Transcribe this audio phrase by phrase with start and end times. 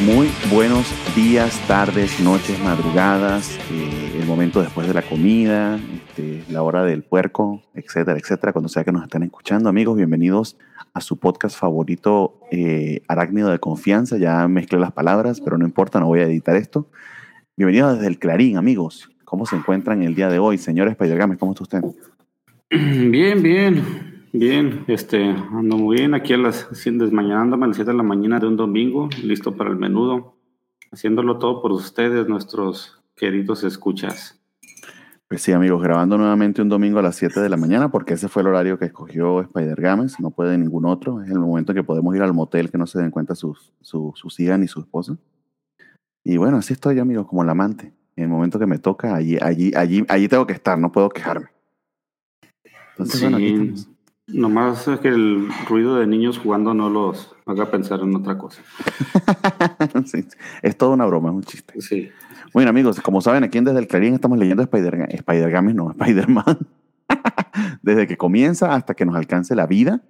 [0.00, 5.78] Muy buenos días, tardes, noches, madrugadas, eh, el momento después de la comida,
[6.16, 9.68] este, la hora del puerco, etcétera, etcétera, cuando sea que nos estén escuchando.
[9.68, 10.56] Amigos, bienvenidos
[10.92, 14.16] a su podcast favorito, eh, Arácnido de Confianza.
[14.16, 16.88] Ya mezclé las palabras, pero no importa, no voy a editar esto.
[17.56, 19.10] Bienvenidos desde el Clarín, amigos.
[19.24, 20.56] ¿Cómo se encuentran el día de hoy?
[20.56, 21.82] Señor Spider-Games, ¿cómo está usted?
[22.70, 23.82] Bien, bien,
[24.32, 24.84] bien.
[24.86, 28.46] Este, ando muy bien aquí a las desmañándome a las 7 de la mañana de
[28.46, 30.36] un domingo, listo para el menudo,
[30.92, 34.43] haciéndolo todo por ustedes, nuestros queridos escuchas.
[35.28, 38.28] Pues sí, amigos, grabando nuevamente un domingo a las 7 de la mañana, porque ese
[38.28, 41.22] fue el horario que escogió Spider-Games, no puede ningún otro.
[41.22, 43.72] Es el momento en que podemos ir al motel que no se den cuenta sus,
[43.80, 45.16] su, sus hijas ni su esposa.
[46.22, 47.92] Y bueno, así estoy, amigos, como el amante.
[48.16, 51.08] En el momento que me toca, allí, allí, allí, allí tengo que estar, no puedo
[51.08, 51.48] quejarme.
[52.92, 53.72] Entonces, bueno, aquí
[54.26, 58.38] Sí, nomás es que el ruido de niños jugando no los haga pensar en otra
[58.38, 58.62] cosa.
[60.06, 60.26] Sí,
[60.62, 61.80] es toda una broma, es un chiste.
[61.80, 62.10] Sí.
[62.54, 66.58] Bueno, amigos, como saben, aquí en Desde el Clarín estamos leyendo Spider- Spider-Games, no, Spider-Man.
[67.82, 70.02] Desde que comienza hasta que nos alcance la vida.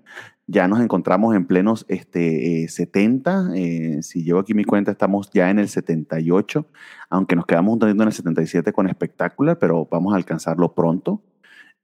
[0.46, 3.52] Ya nos encontramos en plenos este, eh, 70.
[3.56, 6.66] eh, si llevo aquí mi cuenta, estamos ya en el 78,
[7.08, 11.22] aunque nos quedamos un tantito en el 77 con Spectacular, pero vamos a alcanzarlo pronto.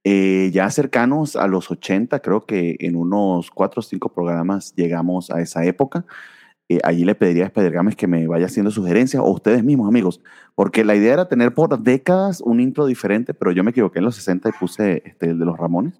[0.05, 5.31] Eh, ya cercanos a los 80, creo que en unos 4 o 5 programas llegamos
[5.31, 6.05] a esa época.
[6.71, 10.21] Eh, allí le pediría a Spider-Games que me vaya haciendo sugerencias, o ustedes mismos, amigos,
[10.55, 14.05] porque la idea era tener por décadas un intro diferente, pero yo me equivoqué en
[14.05, 15.95] los 60 y puse este, el de los Ramones.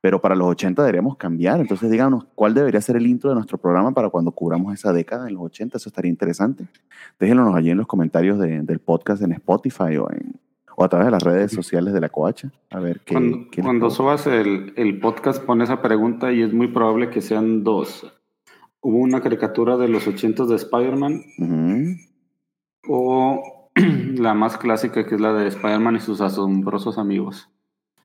[0.00, 1.58] Pero para los 80 deberíamos cambiar.
[1.60, 5.26] Entonces, díganos cuál debería ser el intro de nuestro programa para cuando cubramos esa década
[5.26, 5.76] en los 80.
[5.76, 6.66] Eso estaría interesante.
[7.18, 10.36] Déjenlo allí en los comentarios de- del podcast en Spotify o, en,
[10.76, 12.52] o a través de las redes sociales de la Coacha.
[12.70, 13.14] A ver qué.
[13.14, 17.20] Cuando, qué cuando subas el, el podcast, pon esa pregunta y es muy probable que
[17.20, 18.06] sean dos.
[18.80, 21.24] Hubo una caricatura de los 80 de Spider-Man
[22.88, 23.70] o
[24.14, 27.50] la más clásica que es la de Spider-Man y sus asombrosos amigos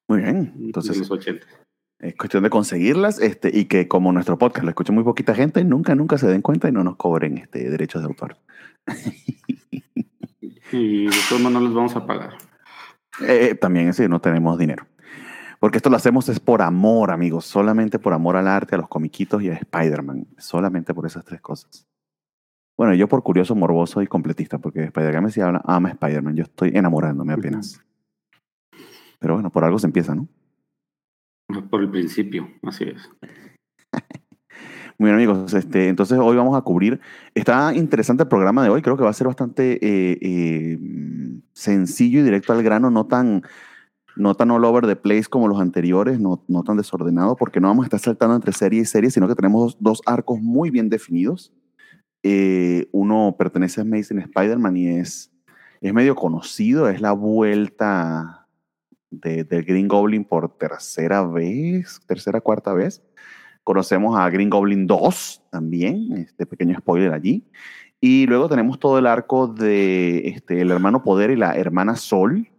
[0.07, 0.53] Muy bien.
[0.55, 1.45] de Entonces, los 80.
[1.99, 5.63] Es cuestión de conseguirlas este, y que como nuestro podcast lo escucha muy poquita gente,
[5.63, 8.37] nunca, nunca se den cuenta y no nos cobren este, derechos de autor.
[10.73, 12.33] Y de todos modos no les vamos a pagar.
[13.21, 14.87] Eh, también es decir, no tenemos dinero.
[15.63, 18.89] Porque esto lo hacemos es por amor, amigos, solamente por amor al arte, a los
[18.89, 20.27] comiquitos y a Spider-Man.
[20.37, 21.87] Solamente por esas tres cosas.
[22.77, 26.35] Bueno, yo por curioso, morboso y completista, porque Spider-Man sí habla, ama Spider-Man.
[26.35, 27.81] Yo estoy enamorándome apenas.
[29.19, 30.27] Pero bueno, por algo se empieza, ¿no?
[31.69, 33.09] Por el principio, así es.
[34.97, 35.53] Muy bien, amigos.
[35.53, 36.99] Este, entonces, hoy vamos a cubrir.
[37.33, 38.81] Está interesante el programa de hoy.
[38.81, 40.77] Creo que va a ser bastante eh, eh,
[41.53, 43.43] sencillo y directo al grano, no tan,
[44.15, 47.67] no tan all over the place como los anteriores, no, no tan desordenado, porque no
[47.67, 50.89] vamos a estar saltando entre serie y serie, sino que tenemos dos, arcos muy bien
[50.89, 51.53] definidos.
[52.23, 55.31] Eh, uno pertenece a Amazing Spider-Man y es,
[55.81, 58.47] es medio conocido, es la vuelta
[59.09, 63.03] de, del Green Goblin por tercera vez, tercera, cuarta vez.
[63.63, 67.45] Conocemos a Green Goblin 2 también, este pequeño spoiler allí.
[68.01, 72.49] Y luego tenemos todo el arco de este, el hermano Poder y la hermana Sol,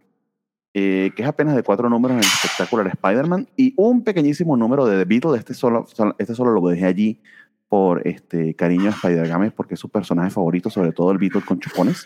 [0.77, 4.85] eh, que es apenas de cuatro números en el espectacular Spider-Man, y un pequeñísimo número
[4.85, 5.37] de The Beetle.
[5.37, 7.21] Este solo, sol- este solo lo dejé allí
[7.69, 11.59] por este cariño a Spider-Games, porque es su personaje favorito, sobre todo el Beetle con
[11.59, 12.05] chupones,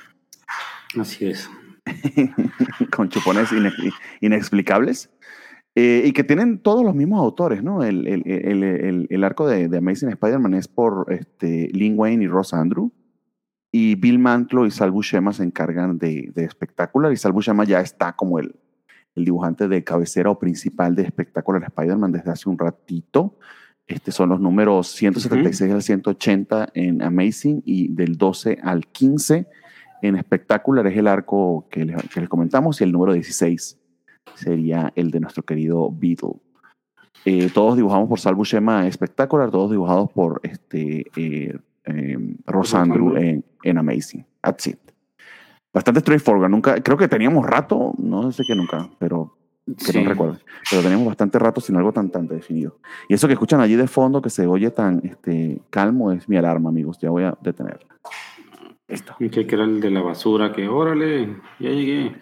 [1.00, 1.50] Así es.
[2.96, 3.74] con chupones ine-
[4.22, 5.10] inexplicables.
[5.76, 7.84] Eh, y que tienen todos los mismos autores, ¿no?
[7.84, 12.24] El, el- el- el- el arco de, de Amazing Spider-Man es por este, Lin Wayne
[12.24, 12.92] y Ross Andrew.
[13.72, 17.12] Y Bill Mantlo y Sal Buscema se encargan de, de Spectacular.
[17.12, 18.56] Y Sal Buscema ya está como el,
[19.16, 23.38] el dibujante de cabecera o principal de Spectacular Spider-Man desde hace un ratito.
[23.88, 29.48] Este son los números 176 al 180 en Amazing y del 12 al 15
[30.02, 33.78] en Spectacular es el arco que les, que les comentamos y el número 16
[34.36, 36.36] sería el de nuestro querido Beetle.
[37.26, 41.58] Eh, todos dibujamos por Sal Buscema Spectacular, todos dibujados por este, eh,
[41.90, 44.26] eh, Ross Andrew en, en Amazing.
[44.42, 44.80] That's it.
[45.74, 46.50] Bastante straightforward.
[46.50, 50.02] Nunca, creo que teníamos rato, no sé que nunca, pero que Sí.
[50.04, 50.40] no recuerdo.
[50.70, 52.80] Pero teníamos bastante rato sin algo tan, tan definido.
[53.08, 56.38] Y eso que escuchan allí de fondo, que se oye tan este, calmo, es mi
[56.38, 56.98] alarma, amigos.
[57.00, 57.86] Ya voy a detenerla.
[58.88, 59.16] Listo.
[59.20, 62.16] Que era el de la basura, que órale, ya llegué.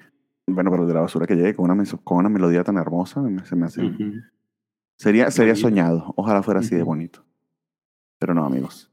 [0.46, 3.56] Bueno, pero de la basura que llegue con una, con una melodía tan hermosa, se
[3.56, 3.86] me hace.
[3.86, 4.14] Ujú.
[4.98, 5.68] Sería, sería Bonito.
[5.69, 6.14] soñado.
[6.18, 7.24] Ojalá fuera así de bonito.
[8.19, 8.92] Pero no, amigos.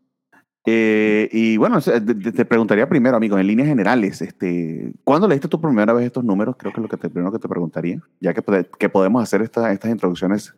[0.66, 5.92] Eh, y bueno, te, preguntaría primero, amigos, en líneas generales, este, ¿cuándo leíste tu primera
[5.92, 6.56] vez estos números?
[6.58, 8.42] Creo que es lo que te, primero que te preguntaría, ya que,
[8.78, 10.54] que podemos hacer esta- estas introducciones.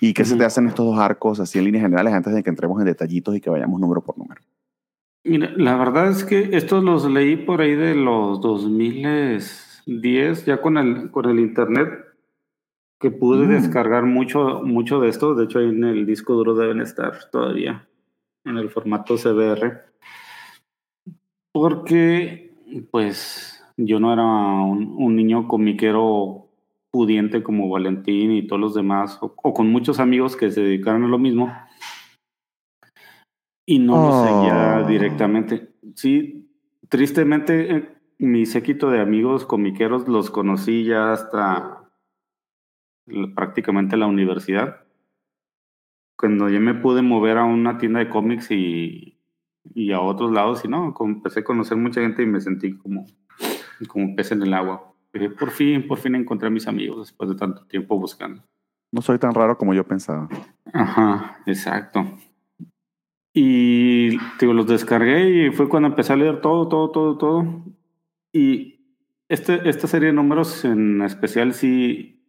[0.00, 2.50] ¿Y qué se te hacen estos dos arcos así en líneas generales antes de que
[2.50, 4.40] entremos en detallitos y que vayamos número por número?
[5.24, 10.76] Mira, la verdad es que estos los leí por ahí de los 2010, ya con
[10.78, 11.88] el, con el internet,
[13.00, 13.50] que pude Mm.
[13.50, 15.34] descargar mucho, mucho de esto.
[15.34, 17.86] De hecho, ahí en el disco duro deben estar todavía
[18.44, 19.82] en el formato CBR.
[21.52, 22.54] Porque,
[22.90, 26.48] pues, yo no era un, un niño comiquero
[26.90, 31.04] pudiente como Valentín y todos los demás, o, o con muchos amigos que se dedicaron
[31.04, 31.52] a lo mismo.
[33.66, 34.24] Y no lo Oh.
[34.26, 35.70] seguía directamente.
[35.94, 36.50] Sí,
[36.88, 41.90] tristemente, eh, mi séquito de amigos comiqueros los conocí ya hasta
[43.34, 44.84] prácticamente la universidad.
[46.16, 49.18] Cuando ya me pude mover a una tienda de cómics y,
[49.74, 53.06] y a otros lados, y no, empecé a conocer mucha gente y me sentí como,
[53.88, 54.92] como pez en el agua.
[55.12, 58.42] Dije, por fin, por fin encontré a mis amigos después de tanto tiempo buscando.
[58.92, 60.28] No soy tan raro como yo pensaba.
[60.72, 62.04] Ajá, exacto.
[63.34, 67.64] Y digo, los descargué y fue cuando empecé a leer todo, todo, todo, todo.
[68.32, 68.80] Y
[69.28, 72.21] este, esta serie de números en especial sí,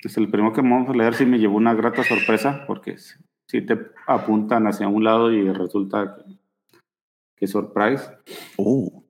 [0.00, 3.14] es el primero que vamos a leer, sí me llevó una grata sorpresa porque sí,
[3.46, 6.36] sí te apuntan hacia un lado y resulta que,
[7.36, 8.04] que surprise.
[8.56, 9.04] Oh,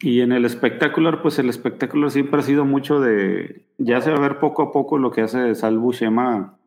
[0.00, 4.16] Y en el espectacular, pues el espectacular siempre ha sido mucho de, ya se va
[4.16, 6.58] a ver poco a poco lo que hace Sal Buscema.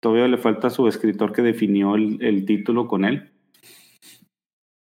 [0.00, 3.32] Todavía le falta a su escritor que definió el, el título con él,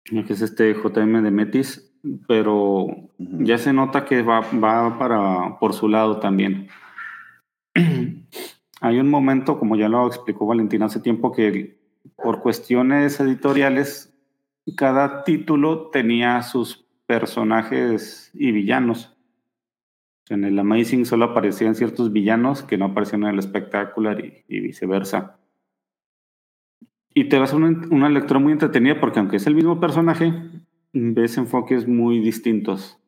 [0.04, 1.94] que es este JM de Metis,
[2.26, 2.86] pero
[3.18, 6.68] ya se nota que va, va para, por su lado también.
[8.80, 11.78] Hay un momento, como ya lo explicó Valentina hace tiempo, que
[12.16, 14.14] por cuestiones editoriales,
[14.76, 19.16] cada título tenía sus personajes y villanos.
[20.28, 24.60] En el Amazing solo aparecían ciertos villanos que no aparecían en el Spectacular y, y
[24.60, 25.38] viceversa.
[27.14, 30.32] Y te vas a una, una lectura muy entretenida porque aunque es el mismo personaje,
[30.92, 32.98] ves enfoques muy distintos.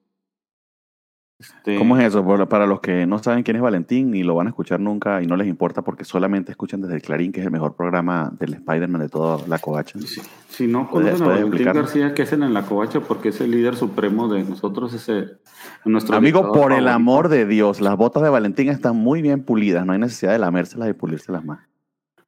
[1.40, 2.22] Este, ¿Cómo es eso?
[2.50, 5.26] Para los que no saben quién es Valentín ni lo van a escuchar nunca y
[5.26, 8.52] no les importa porque solamente escuchan desde el Clarín, que es el mejor programa del
[8.52, 9.98] Spider-Man de toda la covacha.
[10.00, 10.20] Si,
[10.50, 11.72] si no ¿Puedes- conocen a Valentín?
[11.72, 13.00] García, que hacen en la covacha?
[13.00, 15.38] Porque es el líder supremo de nosotros, ese
[15.86, 19.86] nuestro Amigo, por el amor de Dios, las botas de Valentín están muy bien pulidas,
[19.86, 21.60] no hay necesidad de lamérselas y pulírselas más.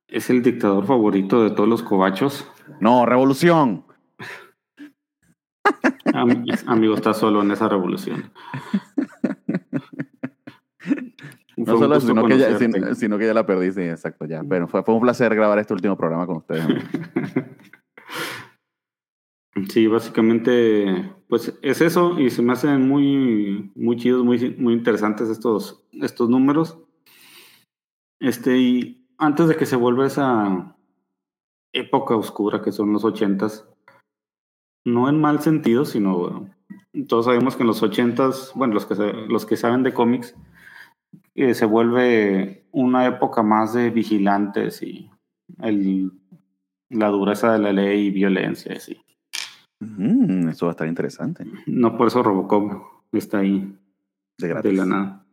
[0.09, 2.47] Es el dictador favorito de todos los covachos.
[2.81, 3.85] No, revolución.
[6.15, 8.31] Am- amigo, está solo en esa revolución.
[11.57, 14.43] No solo, sino que, ya, sino, sino que ya la perdí, sí, exacto, ya.
[14.43, 16.67] Pero fue, fue un placer grabar este último programa con ustedes.
[19.69, 25.29] Sí, básicamente, pues es eso y se me hacen muy, muy chidos, muy, muy interesantes
[25.29, 26.79] estos, estos números.
[28.19, 30.75] Este, y antes de que se vuelva esa
[31.75, 33.69] época oscura que son los ochentas,
[34.85, 36.51] no en mal sentido, sino bueno,
[37.09, 40.35] todos sabemos que en los ochentas, bueno, los que, los que saben de cómics,
[41.35, 45.11] eh, se vuelve una época más de vigilantes y
[45.61, 46.13] el,
[46.91, 49.01] la dureza de la ley y violencia, así.
[49.81, 51.45] Mm, eso va a estar interesante.
[51.67, 52.73] No por eso Robocop
[53.13, 53.59] está ahí
[54.39, 54.77] De de gratis.
[54.77, 55.27] la nada.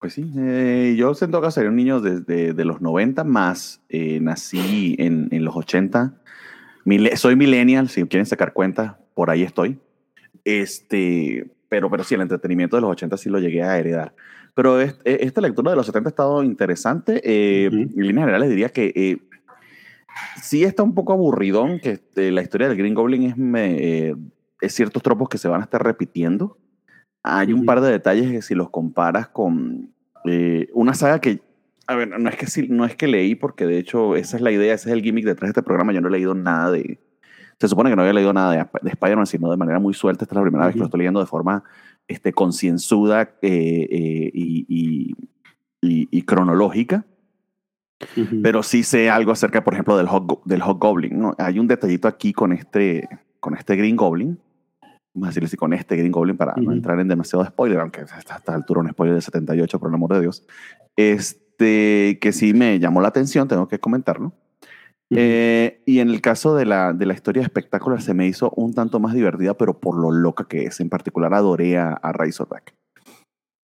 [0.00, 3.82] Pues sí, eh, yo siento que sería un niño desde de los 90 más.
[3.88, 6.20] eh, nací en, en los 80.
[7.16, 9.78] Soy millennial, si quieren sacar cuentas, por ahí estoy.
[10.44, 14.14] Este, pero, pero sí, el entretenimiento de los 80 sí lo llegué a heredar.
[14.54, 17.20] Pero es- eh, esta lectura de los 70 ha estado interesante.
[17.24, 17.66] eh.
[17.66, 19.18] En líneas generales diría que eh,
[20.42, 23.76] sí está un poco aburridón, que eh, la historia del Green Goblin es, me-
[24.08, 24.14] eh,
[24.60, 26.58] es ciertos tropos que se van a estar repitiendo.
[27.22, 29.90] Hay un par de detalles que si los comparas con
[30.26, 31.40] eh, una saga que,
[31.86, 34.42] a ver, no es que, sí- no es que leí, porque de hecho esa es
[34.42, 35.92] la idea, ese es el gimmick detrás de este programa.
[35.92, 36.98] Yo no he leído nada de...
[37.60, 40.24] Se supone que no había leído nada de, de Spider-Man, sino de manera muy suelta.
[40.24, 41.62] Esta es la primera vez que lo estoy leyendo de forma
[42.08, 45.14] este, concienzuda eh, eh, y, y-
[45.80, 47.04] y- y cronológica.
[48.16, 48.42] Ujú.
[48.42, 51.18] Pero sí sé algo acerca, por ejemplo, del Hog, del Hog Goblin.
[51.18, 51.34] ¿no?
[51.38, 53.08] Hay un detallito aquí con este,
[53.40, 54.38] con este Green Goblin.
[55.14, 56.72] Vamos a decirle así, con este Green Goblin para no Ujú.
[56.72, 60.12] entrar en demasiado spoiler, aunque a esta altura un spoiler de 78, por el amor
[60.14, 60.44] de Dios.
[60.96, 64.32] Este, que sí me llamó la atención, tengo que comentarlo.
[65.10, 68.74] Eh, y en el caso de la, de la historia espectacular se me hizo un
[68.74, 70.80] tanto más divertida, pero por lo loca que es.
[70.80, 72.74] En particular adoré a, a Razorback.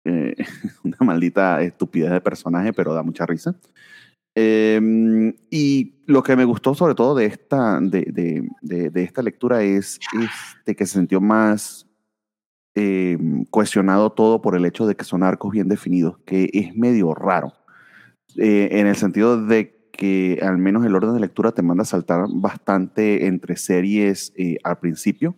[0.06, 0.36] Eh,
[0.84, 3.56] una maldita estupidez de personaje, pero da mucha risa.
[4.36, 9.22] Em, y lo que me gustó sobre todo de esta, de, de, de, de esta
[9.22, 10.30] lectura es, es
[10.66, 11.90] de que se sintió más
[12.76, 13.18] eh,
[13.50, 17.54] cuestionado todo por el hecho de que son arcos bien definidos, que es medio raro,
[18.40, 21.86] eh, en el sentido de que al menos el orden de lectura te manda a
[21.86, 25.36] saltar bastante entre series eh, al principio.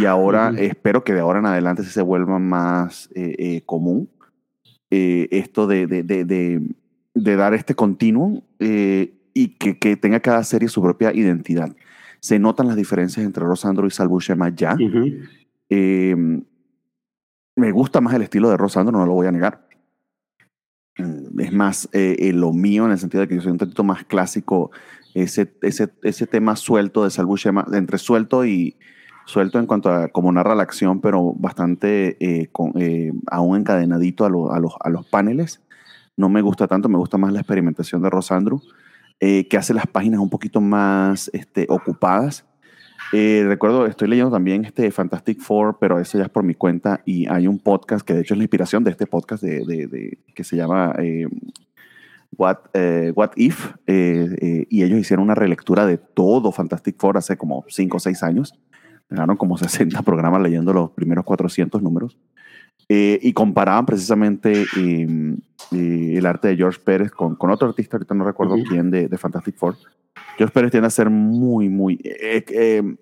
[0.00, 0.62] y ahora Ujú.
[0.62, 3.10] espero que de ahora en adelante se vuelva más
[3.66, 4.08] común
[4.90, 6.62] esto de, de, de,
[7.14, 11.76] de, dar este continuum y que, que tenga cada serie su propia identidad.
[12.20, 14.74] Se notan las diferencias entre Rosandro y Sal Buscema ya.
[14.74, 15.12] Ujú.
[15.70, 16.16] Eh,
[17.56, 19.67] me gusta más el estilo de Rosandro, no lo voy a negar.
[21.38, 23.84] Es más eh, eh, lo mío en el sentido de que yo soy un tantito
[23.84, 24.70] más clásico.
[25.14, 28.76] Ese, ese, ese tema suelto de Sal Buscema, entre suelto y
[29.28, 34.24] suelto en cuanto a cómo narra la acción, pero bastante eh, con, eh, aún encadenadito
[34.24, 35.62] a, lo, a, los, a los paneles.
[36.16, 38.62] No me gusta tanto, me gusta más la experimentación de Rosandro,
[39.20, 42.46] eh, que hace las páginas un poquito más este, ocupadas.
[43.12, 47.00] Eh, recuerdo, estoy leyendo también este Fantastic Four, pero eso ya es por mi cuenta
[47.06, 49.86] y hay un podcast que de hecho es la inspiración de este podcast de, de,
[49.86, 51.26] de que se llama eh,
[52.36, 57.16] What, eh, What If eh, eh, y ellos hicieron una relectura de todo Fantastic Four
[57.18, 58.54] hace como 5 o 6 años.
[59.08, 62.18] Ganaron como 60 programas leyendo los primeros 400 números
[62.88, 65.36] eh, y comparaban precisamente eh,
[65.72, 68.64] eh, el arte de George Pérez con, con otro artista, ahorita no recuerdo Ujú.
[68.64, 69.76] quién, de, de Fantastic Four.
[70.36, 72.96] George Pérez tiende a ser muy, muy, eh, eh,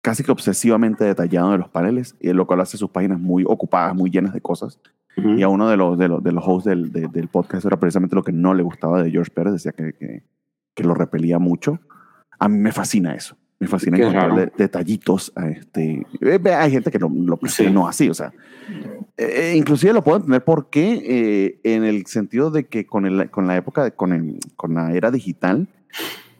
[0.00, 3.94] casi que obsesivamente detallado en los paneles, y lo cual hace sus páginas muy ocupadas,
[3.94, 4.78] muy llenas de cosas.
[5.16, 7.78] Y a uno de los, de los, de los hosts del, de- del podcast era
[7.78, 10.24] precisamente lo que no le gustaba de George Pérez, decía que, que,
[10.74, 11.78] que lo repelía mucho.
[12.40, 13.36] A mí me fascina eso.
[13.60, 14.52] Me fascina Qué encontrarle raro.
[14.58, 16.04] detallitos a este.
[16.20, 17.70] eh, hay gente que lo, lo Sí.
[17.70, 18.32] no así, o sea.
[19.16, 23.30] eh, eh, inclusive lo puedo entender porque eh, en el sentido de que con, el,
[23.30, 25.68] con la época, de- con, el- con la era digital,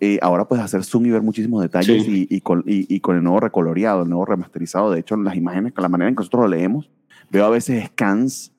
[0.01, 2.27] eh, ahora puedes hacer zoom y ver muchísimos detalles Sí.
[2.29, 4.91] y, y con, y- y con el nuevo recoloreado, el nuevo remasterizado.
[4.91, 6.91] De hecho, las imágenes, con la manera en que nosotros lo leemos,
[7.31, 8.51] veo a veces scans.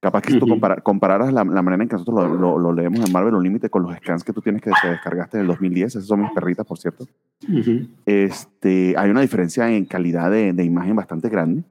[0.00, 0.54] Capaz que tú Ujú.
[0.54, 3.68] compara- compararas la, la manera en que nosotros lo, lo- lo leemos en Marvel Unlimited
[3.68, 6.30] con los scans que tú tienes que, que descargaste en el 2010, esas son mis
[6.30, 7.06] perritas, por cierto
[7.46, 7.86] Ujú.
[8.06, 11.64] este, hay una diferencia en calidad de, de imagen bastante grande.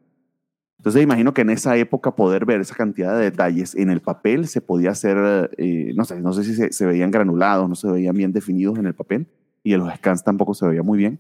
[0.78, 4.48] Entonces imagino que en esa época poder ver esa cantidad de detalles en el papel
[4.48, 7.90] se podía hacer, eh, no sé, no sé si se, se veían granulados, no se
[7.92, 9.28] veían bien definidos en el papel
[9.64, 11.20] y en los scans tampoco se veía muy bien,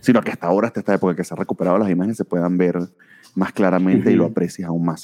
[0.00, 2.56] sino que hasta ahora, hasta esta época que se han recuperado las imágenes, se puedan
[2.58, 2.78] ver
[3.36, 5.02] más claramente y lo aprecias aún más.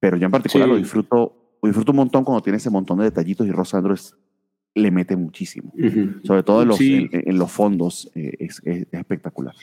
[0.00, 0.72] Pero yo en particular Sí.
[0.72, 4.16] lo disfruto, lo disfruto un montón cuando tiene ese montón de detallitos y Rosandro es,
[4.74, 5.72] le mete muchísimo.
[5.76, 6.20] Ujú.
[6.24, 7.08] Sobre todo en los, Sí.
[7.12, 9.54] en, en los fondos eh, es- es- es espectacular.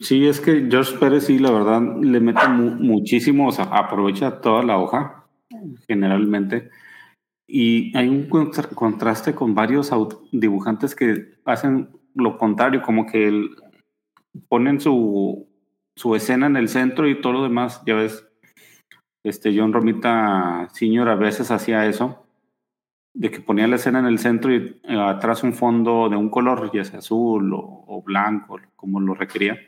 [0.00, 4.40] Sí, es que George Pérez sí, la verdad, le mete mu- muchísimo, o sea, aprovecha
[4.40, 5.26] toda la hoja,
[5.88, 6.70] generalmente.
[7.46, 9.90] Y hay un contra- contraste con varios
[10.32, 13.50] dibujantes que hacen lo contrario, como que el-
[14.48, 15.46] ponen su,
[15.94, 18.26] su escena en el centro y todo lo demás, ya ves,
[19.24, 22.24] este John Romita Senior a veces hacía eso,
[23.14, 26.30] de que ponía la escena en el centro y eh, atrás un fondo de un
[26.30, 29.58] color, ya sea azul o, o blanco, como lo requería.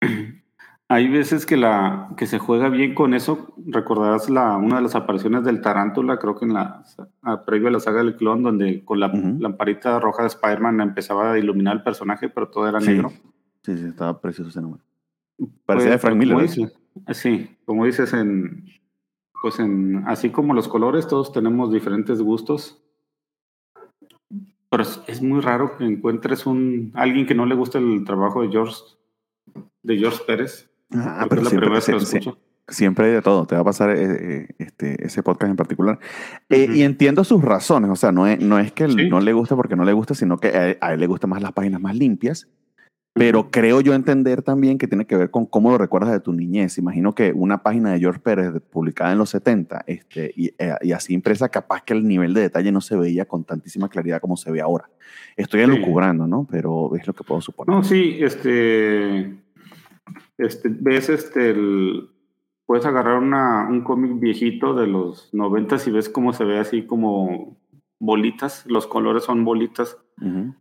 [0.88, 3.54] Hay veces que, la, que se juega bien con eso.
[3.66, 6.84] Recordarás la, una de las apariciones del Tarántula, creo que en la
[7.22, 11.32] a- previo a la saga del clon, donde con la lamparita roja de Spider-Man empezaba
[11.32, 12.88] a iluminar el personaje, pero todo era Sí.
[12.90, 13.12] negro.
[13.62, 14.84] Sí, sí, estaba precioso ese número.
[15.64, 16.38] Parecía de Frank Miller.
[16.44, 16.68] ¿eh?
[17.12, 18.64] Sí, como dices, en,
[19.42, 22.80] pues en, así como los colores, todos tenemos diferentes gustos.
[24.70, 28.42] Pero es, es muy raro que encuentres un alguien que no le guste el trabajo
[28.42, 28.74] de George,
[29.82, 30.68] de George Pérez.
[30.92, 32.38] Ah, porque pero es la siempre, primera vez que lo escucho.
[32.68, 33.46] siempre hay de todo.
[33.46, 33.96] Te va a pasar eh,
[34.48, 35.98] eh, este, ese podcast en particular.
[36.48, 37.90] Eh, y entiendo sus razones.
[37.90, 39.08] O sea, no es, no es que Sí.
[39.08, 41.30] no le guste porque no le gusta, sino que a él, a él le gustan
[41.30, 42.48] más las páginas más limpias.
[43.16, 46.32] Pero creo yo entender también que tiene que ver con cómo lo recuerdas de tu
[46.32, 46.78] niñez.
[46.78, 50.90] Imagino que una página de George Pérez publicada en los 70 este, y, eh, y
[50.90, 54.36] así impresa, capaz que el nivel de detalle no se veía con tantísima claridad como
[54.36, 54.90] se ve ahora.
[55.36, 55.64] Estoy Sí.
[55.64, 56.44] elucubrando, ¿no?
[56.50, 57.72] Pero es lo que puedo suponer.
[57.72, 59.36] No, sí, este,
[60.36, 62.08] este, ves este, el,
[62.66, 66.82] puedes agarrar una, un cómic viejito de los noventas y ves cómo se ve así
[66.82, 67.56] como
[68.00, 70.54] bolitas, los colores son bolitas, Ujú.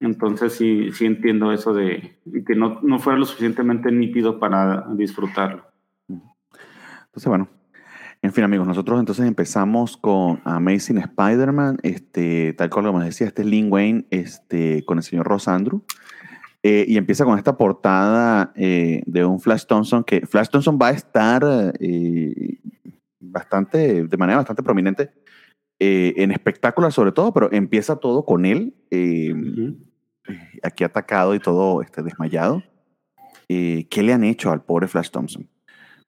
[0.00, 5.64] Entonces sí, sí entiendo eso de que no, no fuera lo suficientemente nítido para disfrutarlo.
[6.08, 7.48] Entonces, bueno.
[8.22, 13.26] En fin, amigos, nosotros entonces empezamos con Amazing Spider-Man, este, tal cual como les decía,
[13.26, 15.84] este es Lin Wayne este, con el señor Rosandru.
[16.62, 20.88] Eh, y empieza con esta portada eh, de un Flash Thompson, que Flash Thompson va
[20.88, 21.44] a estar
[21.78, 22.58] eh,
[23.20, 25.12] bastante, de manera bastante prominente
[25.78, 29.76] eh, en espectáculo sobre todo, pero empieza todo con él, eh, Ujú.
[30.62, 32.62] aquí atacado y todo este, desmayado.
[33.48, 35.48] Eh, ¿Qué le han hecho al pobre Flash Thompson?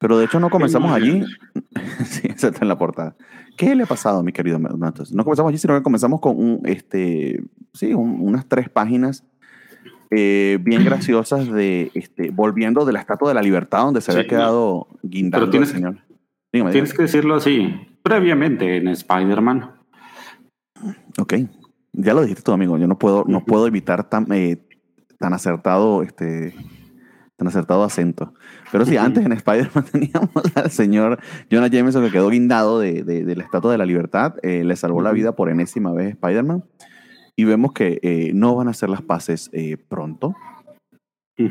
[0.01, 1.23] Pero de hecho no comenzamos allí.
[2.05, 3.17] sí, eso está en la portada.
[3.57, 5.13] ¿Qué le ha pasado, mi querido Matos?
[5.13, 7.43] No comenzamos allí, sino que comenzamos con un, este,
[7.75, 9.25] sí, un- unas tres páginas
[10.11, 14.19] eh, bien graciosas de este, volviendo de la Estatua de la Libertad, donde se Sí,
[14.19, 15.99] había quedado guindando el tienes- señor.
[16.53, 16.97] Dígame, Tienes dígame.
[16.97, 17.75] que decirlo así,
[18.09, 19.71] previamente en Spider-Man.
[21.19, 21.35] Ok.
[21.93, 22.79] Ya lo dijiste tú, amigo.
[22.79, 24.59] Yo no puedo, no puedo evitar tan, eh,
[25.19, 26.55] tan acertado, este,
[27.37, 28.33] tan acertado acento.
[28.71, 31.19] Pero sí, antes en Spider-Man teníamos al señor
[31.51, 34.35] Jonah Jameson que quedó guindado de, de- de la Estatua de la Libertad.
[34.43, 36.65] eh, le salvó la vida por enésima vez Spider-Man.
[37.37, 39.51] Y vemos que eh, no van a hacer las paces
[39.89, 40.35] pronto.
[41.37, 41.47] Sí,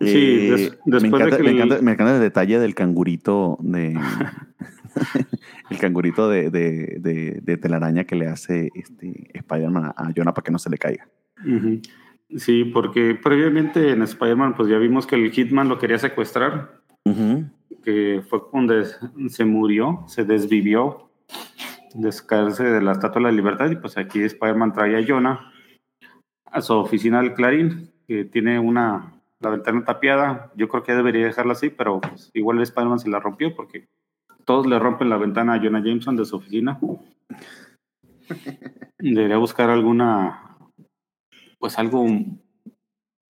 [0.00, 3.94] me, después encanta, de que me, el- encanta, me encanta el detalle del cangurito de
[5.70, 10.44] el cangurito de, de- de- de telaraña que le hace este Spider-Man a, Jonah para
[10.44, 11.08] que no se le caiga.
[12.36, 16.80] Sí, porque previamente en Spider-Man pues ya vimos que el Hitman lo quería secuestrar,
[17.84, 18.84] que fue donde
[19.28, 21.10] se murió, se desvivió,
[21.94, 25.52] descaerse de la Estatua de la Libertad y pues aquí Spider-Man trae a Jonah
[26.46, 31.26] a su oficina del Clarín, que tiene una la ventana tapiada, yo creo que debería
[31.26, 33.88] dejarla así, pero pues, igual Spider-Man se la rompió porque
[34.44, 36.78] todos le rompen la ventana a Jonah Jameson de su oficina.
[38.98, 40.56] Debería buscar alguna,
[41.58, 42.06] pues algo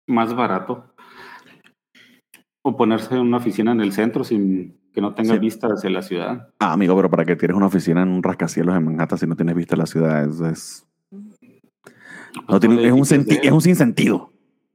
[0.08, 0.94] más barato.
[2.64, 5.40] O ponerse en una oficina en el centro sin que no tenga Sí.
[5.40, 6.50] vista hacia la ciudad.
[6.60, 9.36] Ah, amigo, pero para que tienes una oficina en un rascacielos en Manhattan si no
[9.36, 11.20] tienes vista la ciudad, es, no
[12.48, 14.32] Pues tiene- todo el es, un senti- es sinsentido.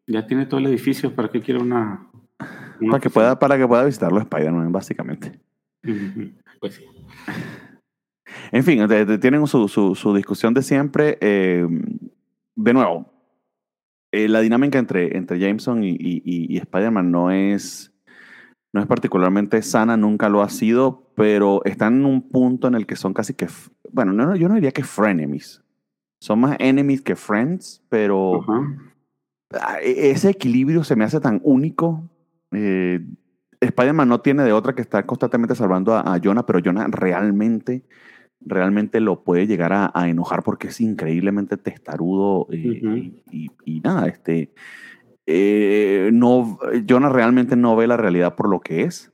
[0.07, 2.07] Ya tiene todo el edificio, ¿para qué quiere una?
[2.81, 5.41] una Para que, pueda, para que pueda visitarlo Spider-Man, básicamente.
[6.61, 6.85] Pues sí.
[8.53, 11.19] En fin, de- de- tienen su, su- su discusión de siempre.
[11.21, 11.67] eh,
[12.57, 13.07] de nuevo,
[14.13, 17.93] eh, la dinámica entre, entre Jameson y, y- y- y Spider-Man no es,
[18.75, 22.87] no es particularmente sana, nunca lo ha sido, pero están en un punto en el
[22.87, 23.47] que son casi que,
[23.93, 25.63] bueno, no, no, yo no diría que frenemies.
[26.23, 28.41] Son más enemies que friends, pero
[29.83, 32.09] e- ese equilibrio se me hace tan único.
[32.53, 33.01] Eh,
[33.61, 37.83] Spider-Man no tiene de otra que estar constantemente salvando a, a Jonah, pero Jonah realmente,
[38.41, 43.81] realmente lo puede llegar a, a enojar porque es increíblemente testarudo eh, y, y- y
[43.81, 44.53] nada, este,
[45.27, 49.13] eh, no, Jonah realmente no ve la realidad por lo que es.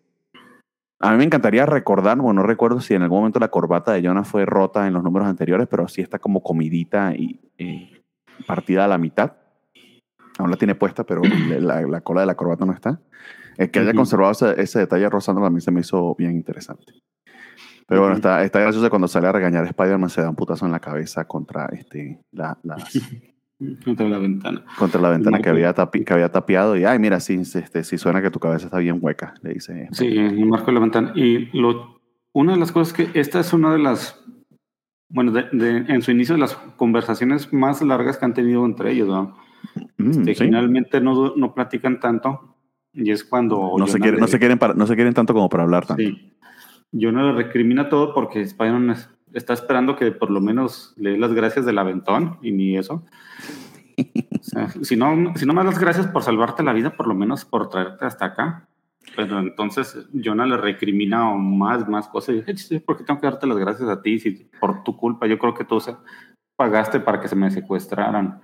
[1.00, 4.02] A mí me encantaría recordar, bueno, no recuerdo si en algún momento la corbata de
[4.02, 8.00] Jonah fue rota en los números anteriores, pero sí está como comidita y eh,
[8.46, 9.32] partida a la mitad.
[10.38, 11.22] Aún la tiene puesta, pero
[11.60, 12.98] la, la cola de la corbata no está.
[13.58, 13.98] El que haya Ujú.
[13.98, 16.92] conservado ese, ese detalle rozando a mí se me hizo bien interesante.
[17.88, 18.18] Pero bueno, Ujú.
[18.18, 20.80] está, está gracioso cuando sale a regañar a Spider-Man, se da un putazo en la
[20.80, 22.92] cabeza contra, este, la, las-
[23.86, 24.66] Contra la ventana.
[24.78, 26.76] contra la ventana que había, tapi- que había tapiado.
[26.76, 29.88] Y, ay, mira, sí, este, sí suena que tu cabeza está bien hueca, le dice.
[29.92, 31.12] Sí, el marco de la ventana.
[31.14, 31.98] Y lo,
[32.34, 34.22] una de las cosas que esta es una de las,
[35.08, 38.92] bueno, de, de- en su inicio de las conversaciones más largas que han tenido entre
[38.92, 39.38] ellos, ¿no?
[39.96, 40.44] Mm, Este, sí.
[40.44, 42.55] Generalmente no, no platican tanto
[42.96, 43.74] y es cuando...
[43.78, 46.02] no, se quieren, no, se quieren para- no se quieren tanto como para hablar tanto.
[46.02, 46.32] Sí.
[46.92, 51.18] Jonah le recrimina todo porque Spider-Man es- está esperando que por lo menos le dé
[51.18, 53.04] las gracias del aventón y ni eso.
[53.98, 57.06] O sea, si no, si no me das las gracias por salvarte la vida, por
[57.06, 58.68] lo menos por traerte hasta acá.
[59.14, 62.30] Pero entonces Jonah le recrimina más, más cosas.
[62.30, 64.18] Y dice, "Ay, sí, ¿por qué tengo que darte las gracias a ti?
[64.18, 65.78] Si por tu culpa yo creo que tú
[66.56, 68.40] pagaste para que se me secuestraran.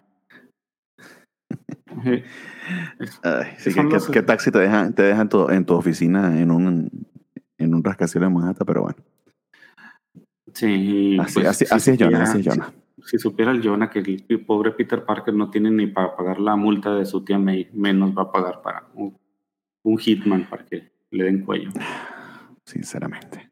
[2.98, 5.48] Es- Ay, sí, Son ¿qué, los- qué- qué taxi te dejan te deja en, tu,
[5.50, 6.90] en tu oficina en un,
[7.59, 8.66] en un rascacielos en Manhattan?
[8.66, 8.98] Pero bueno,
[10.55, 12.72] Sí, así, pues, así, si así es Jonah, así es Jonah.
[13.05, 16.57] Si supiera el Jonah que el pobre Peter Parker no tiene ni para pagar la
[16.57, 19.16] multa de su tía May, menos va a pagar para un,
[19.83, 21.70] un Hitman para que le den cuello.
[22.64, 23.50] sinceramente.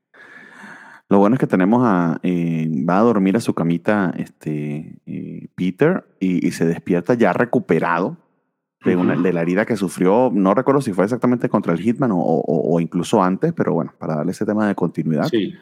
[1.09, 2.21] Lo bueno es que tenemos a.
[2.23, 7.33] eh, va a dormir a su camita este, eh, Peter y, y se despierta ya
[7.33, 8.17] recuperado
[8.85, 9.23] de, una, Ujú.
[9.23, 10.31] de la herida que sufrió.
[10.33, 13.93] No recuerdo si fue exactamente contra el Hitman o, o- o incluso antes, pero bueno,
[13.99, 15.25] para darle ese tema de continuidad.
[15.25, 15.55] Sí,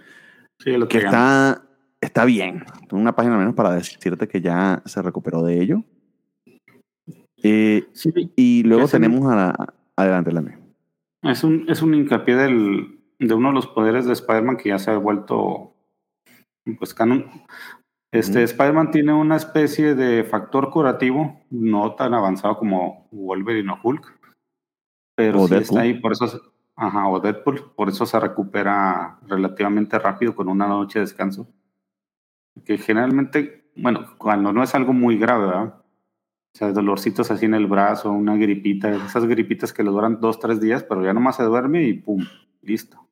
[0.59, 1.63] sí, lo que está,
[2.01, 2.65] está bien.
[2.93, 5.83] Una página menos para decirte que ya se recuperó de ello.
[7.43, 9.75] Eh, Sí, y luego tenemos a la.
[9.97, 10.59] Adelante, adelante.
[11.23, 14.79] es un, es un hincapié del, de uno de los poderes de Spider-Man que ya
[14.79, 15.75] se ha vuelto
[16.79, 17.27] pues canon.
[18.11, 18.45] Este Ujú.
[18.45, 24.19] Spider-Man tiene una especie de factor curativo, no tan avanzado como Wolverine o Hulk,
[25.15, 25.63] pero O sí Deadpool.
[25.63, 30.67] está ahí, por eso, ajá, o Deadpool, por eso se recupera relativamente rápido con una
[30.67, 31.49] noche de descanso.
[32.65, 35.75] que generalmente, bueno, cuando no es algo muy grave, ¿verdad?
[36.55, 40.41] O sea, dolorcitos así en el brazo, una gripita, esas gripitas que le duran dos,
[40.41, 42.25] tres días, pero ya nomás se duerme y pum,
[42.63, 43.08] listo.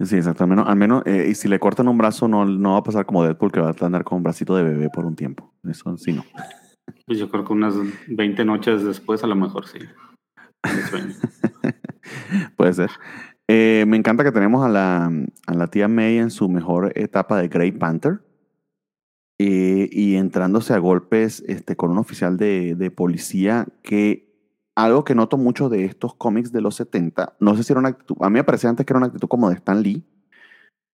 [0.00, 0.44] Sí, exacto.
[0.44, 2.82] Al menos, al menos eh, y si le cortan un brazo, no, no va a
[2.82, 5.52] pasar como Deadpool, que va a andar con un bracito de bebé por un tiempo.
[5.68, 6.24] Eso sí, no.
[7.06, 7.74] Pues yo creo que unas
[8.08, 9.78] 20 noches después, a lo mejor sí.
[12.56, 12.90] Puede ser.
[13.46, 15.10] Eh, me encanta que tenemos a la,
[15.46, 18.20] a la tía May en su mejor etapa de Grey Panther.
[19.38, 24.27] eh, y entrándose a golpes este, con un oficial de, de policía que
[24.84, 27.88] algo que noto mucho de estos cómics de los 70, no sé si era una
[27.88, 30.04] actitud, a mí me parecía antes que era una actitud como de Stan Lee,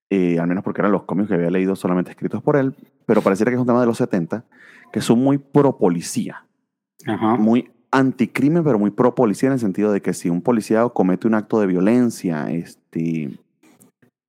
[0.09, 3.21] eh, al menos porque eran los cómics que había leído solamente escritos por él, pero
[3.21, 4.43] pareciera que es un tema de los 70,
[4.91, 6.47] que son muy pro policía,
[7.05, 7.35] Ajá.
[7.35, 11.27] muy anticrimen, pero muy pro policía en el sentido de que si un policía comete
[11.27, 13.37] un acto de violencia, este,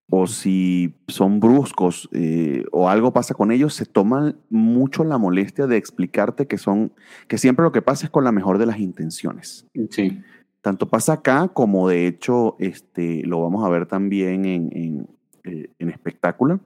[0.08, 5.66] o si son bruscos eh, o algo pasa con ellos, se toman mucho la molestia
[5.66, 6.92] de explicarte que son,
[7.28, 9.66] que siempre lo que pasa es con la mejor de las intenciones.
[9.90, 10.20] Sí.
[10.60, 15.08] Tanto pasa acá como de hecho este, lo vamos a ver también en, en,
[15.44, 16.60] eh, en espectáculo.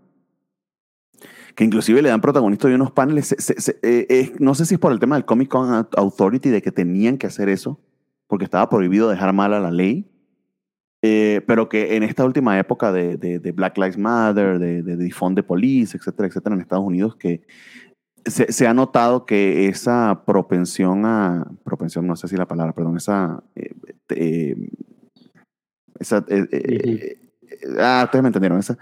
[1.55, 3.27] Que inclusive le dan protagonista de unos paneles.
[3.27, 5.87] se- se- se- eh, eh, no sé si es por el tema del Comic Con
[5.97, 7.79] Authority de que tenían que hacer eso,
[8.27, 10.07] porque estaba prohibido dejar mal a la ley.
[11.03, 14.97] Eh, pero que en esta última época de, de- de Black Lives Matter, de, de
[14.97, 17.41] Defund the Police, etcétera, etcétera, en Estados Unidos, que
[18.27, 22.99] se, se ha notado que esa propensión a, propensión, no sé si la palabra, perdón,
[22.99, 23.73] esa, eh,
[24.11, 24.57] eh,
[25.99, 27.17] esa eh,
[27.79, 28.77] ah, ustedes me entendieron, esa,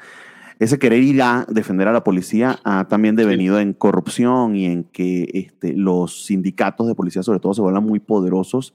[0.59, 4.83] ese querer ir a defender a la policía ha también devenido en corrupción y en
[4.83, 8.74] que este, los sindicatos de policía sobre todo se vuelvan muy poderosos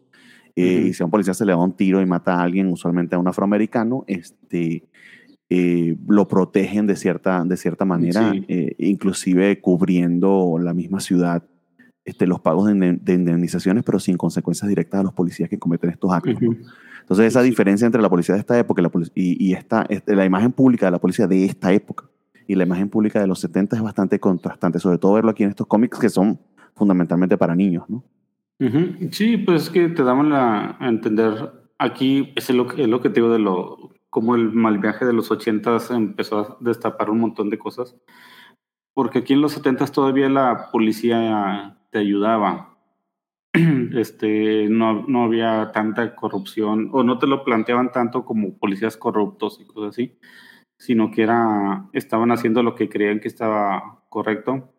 [0.56, 0.88] eh, Ujú.
[0.88, 3.16] y si a un policía se le da un tiro y mata a alguien, usualmente
[3.16, 4.84] a un afroamericano, este,
[5.50, 8.46] eh, lo protegen de cierta, de cierta manera, Sí.
[8.48, 11.44] eh, inclusive cubriendo la misma ciudad
[12.06, 15.90] este, los pagos de, de indemnizaciones, pero sin consecuencias directas a los policías que cometen
[15.90, 16.42] estos actos.
[16.42, 16.50] ¿no?
[16.50, 16.60] Ujú.
[17.00, 20.16] Entonces, esa diferencia entre la policía de esta época y la, y, y esta, este,
[20.16, 22.10] la imagen pública de la policía de esta época
[22.46, 25.50] y la imagen pública de los 70 es bastante contrastante, sobre todo verlo aquí en
[25.50, 26.40] estos cómics que son
[26.76, 28.04] fundamentalmente para niños, ¿no?
[28.64, 29.10] Ujú.
[29.12, 32.48] Sí, pues es que te daban la, a entender aquí, es
[33.02, 37.10] que te digo de lo, como el mal viaje de los ochentas empezó a destapar
[37.10, 37.98] un montón de cosas,
[38.94, 42.78] porque aquí en los setentas todavía la policía te ayudaba,
[43.96, 49.60] este, no, no había tanta corrupción, o no te lo planteaban tanto como policías corruptos
[49.62, 50.20] y cosas así,
[50.80, 54.74] sino que era, estaban haciendo lo que creían que estaba correcto.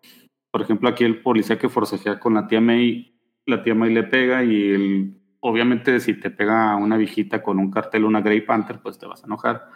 [0.53, 3.14] Por ejemplo, aquí el policía que forcejea con la tía May,
[3.47, 7.71] la tía May le pega y el, obviamente si te pega una viejita con un
[7.71, 9.69] cartel, una Grey Panther, pues te vas a enojar.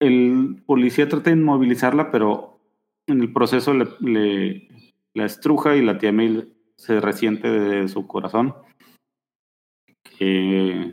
[0.00, 2.60] El policía trata de inmovilizarla, pero
[3.06, 4.68] en el proceso le, le-
[5.14, 8.54] la estruja y la tía May se resiente de su corazón.
[10.18, 10.92] Que,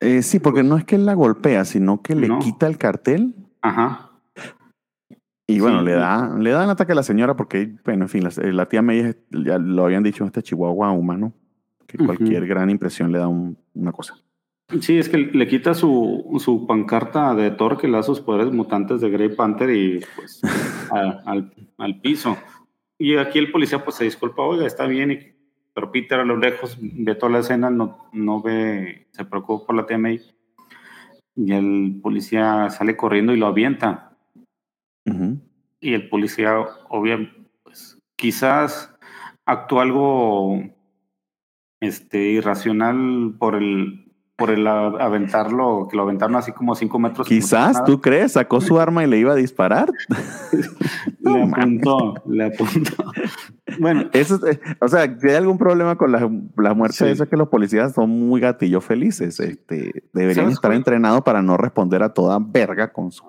[0.00, 2.38] Eh, sí, porque no es que él la golpea, sino que le No.
[2.40, 4.10] quita el cartel ajá,
[5.46, 5.86] y bueno, Sí.
[5.86, 8.66] le da le da el ataque a la señora porque, bueno, en fin, la, la
[8.68, 11.32] tía May, ya lo habían dicho este chihuahua humano,
[11.86, 12.06] que Ujú.
[12.06, 14.14] cualquier gran impresión le da un- una cosa.
[14.80, 18.50] Sí, es que le quita su, su pancarta de Thor que le da sus poderes
[18.52, 20.40] mutantes de Grey Panther y pues
[20.90, 22.38] a- al, al piso.
[22.98, 25.18] Y aquí el policía pues se disculpa, oiga, está bien, y-
[25.74, 29.74] pero Peter a lo lejos ve toda la escena, no, no ve, se preocupa por
[29.76, 30.20] la tía May.
[31.36, 34.11] Y el policía sale corriendo y lo avienta.
[35.80, 36.54] Y el policía,
[36.88, 37.34] obviamente,
[37.64, 38.94] pues quizás
[39.44, 40.62] actuó algo
[41.80, 43.98] este, irracional por el
[44.36, 47.28] por el a- aventarlo, que lo aventaron así como cinco metros.
[47.28, 47.84] como si Quizás.
[47.84, 48.32] ¿tú crees?
[48.32, 49.92] Sacó su arma y le iba a disparar.
[51.20, 53.12] Le apuntó, le apuntó.
[53.80, 57.04] Bueno, Eso, es- eh, o sea, si hay algún problema con la, la muerte Sí.
[57.06, 59.38] eso es que los policías son muy gatillos felices.
[59.40, 60.78] Este, deberían ¿Sabes estar cuál?
[60.78, 63.24] entrenados para no responder a toda verga con su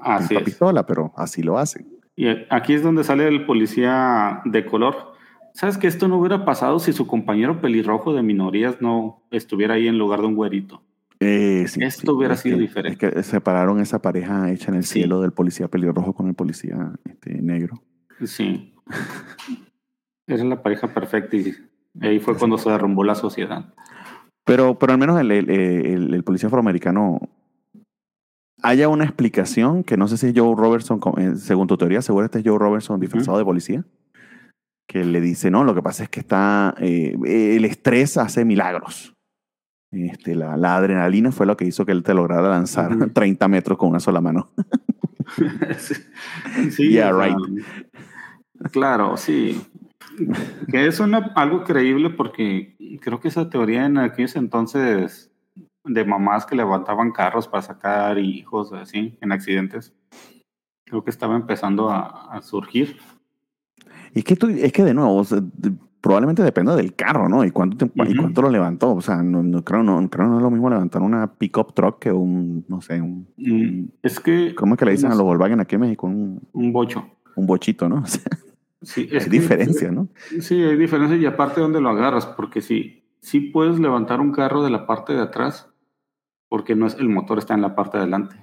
[0.45, 1.87] pistola, pero así lo hacen.
[2.15, 4.95] y aquí es donde sale el policía de color.
[5.55, 9.87] ¿Sabes que esto no hubiera pasado si su compañero pelirrojo de minorías no estuviera ahí
[9.87, 10.81] en lugar de un güerito?
[11.19, 13.07] Eh, sí, Esto sí, hubiera es sido que- diferente.
[13.07, 16.91] Es que separaron esa pareja hecha en el cielo del policía pelirrojo con el policía
[17.05, 17.81] este, negro.
[18.25, 18.73] Sí.
[20.27, 21.53] Era la pareja perfecta y
[22.01, 23.73] ahí fue cuando se derrumbó la sociedad.
[24.45, 27.19] Pero, pero al menos el, el- el- el policía afroamericano
[28.61, 32.25] haya una explicación que no sé si es Joe Robertson, eh, según tu teoría, seguro
[32.25, 33.83] este es Joe Robertson disfrazado de policía,
[34.87, 39.13] que le dice, no, lo que pasa es que está, eh, el estrés hace milagros.
[39.91, 43.09] Este, la, la adrenalina fue lo que hizo que él te lograra lanzar Ujú.
[43.13, 44.49] 30 metros con una sola mano.
[45.77, 45.95] sí,
[46.71, 47.35] sí, Yeah, right.
[48.71, 49.61] Claro, sí.
[50.69, 55.31] Que es una, algo creíble porque creo que esa teoría en aquellos entonces
[55.85, 59.93] de mamás que levantaban carros para sacar hijos así en accidentes,
[60.85, 62.97] creo que estaba empezando a, a surgir.
[64.13, 65.41] Y es que, tú, es que de nuevo, o sea,
[65.99, 67.43] probablemente dependa del carro, ¿no?
[67.43, 68.17] Y cuánto, tiempo- y Ujú.
[68.21, 68.93] cuánto lo levantó.
[68.93, 71.99] O sea, no, no creo, no, creo no es lo mismo levantar una pickup truck
[71.99, 73.27] que un, no sé, un...
[73.37, 74.53] Mm, Es que...
[74.55, 76.07] ¿Cómo es que le dicen a no los sé, Volkswagen aquí en México?
[76.07, 77.05] Un, Un bocho.
[77.35, 77.95] un bochito, ¿no?
[78.03, 78.21] O sea,
[78.83, 80.09] Sí, hay es que- diferencia, ¿no?
[80.41, 84.63] Sí, hay diferencia y aparte dónde lo agarras, porque sí, sí puedes levantar un carro
[84.63, 85.69] de la parte de atrás,
[86.49, 88.35] porque no es el motor está en la parte de adelante.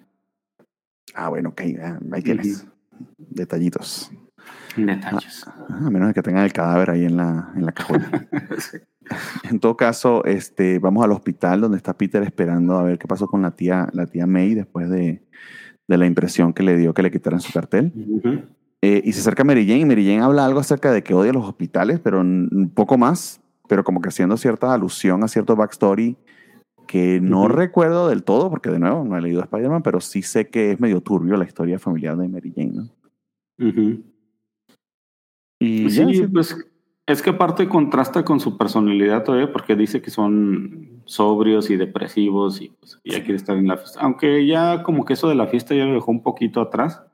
[1.15, 2.67] Ah, bueno, ok, ah, ahí tienes.
[3.19, 4.11] Detallitos.
[4.77, 5.45] Detalles.
[5.47, 8.09] Ah, a menos de que tengan el cadáver ahí en la, en la cajuela.
[8.59, 8.79] Sí.
[9.51, 13.27] En todo caso, este, vamos al hospital donde está Peter esperando a ver qué pasó
[13.27, 15.27] con la tía, la tía May después de,
[15.89, 17.93] de la impresión que le dio que le quitaran su cartel.
[18.83, 21.33] Eh, y se acerca Mary Jane y Mary Jane habla algo acerca de que odia
[21.33, 26.17] los hospitales, pero un poco más, pero como que haciendo cierta alusión a cierto backstory
[26.87, 30.49] que no recuerdo del todo, porque de nuevo no he leído Spider-Man, pero sí sé
[30.49, 32.73] que es medio turbio la historia familiar de Mary Jane.
[32.73, 32.89] ¿no?
[35.61, 36.57] Y Sí, ya, pues
[37.07, 42.61] es que aparte contrasta con su personalidad todavía porque dice que son sobrios y depresivos
[42.61, 44.01] y pues ya quiere estar en la fiesta.
[44.01, 47.05] Aunque ya como que eso de la fiesta ya lo dejó un poquito atrás,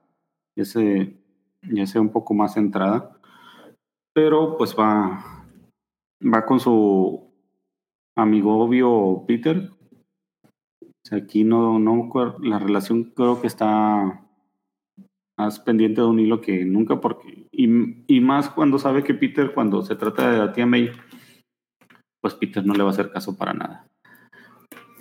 [0.57, 1.17] ya se,
[1.63, 3.19] ya se un poco más centrada.
[4.15, 5.47] Pero pues va,
[6.23, 7.33] va con su
[8.17, 9.71] amigo obvio Peter.
[10.83, 14.27] O sea, aquí no, no, la relación creo que está
[15.39, 17.69] más pendiente de un hilo que nunca porque y,
[18.07, 20.91] y más cuando sabe que Peter cuando se trata de la tía May
[22.23, 23.87] pues Peter no le va a hacer caso para nada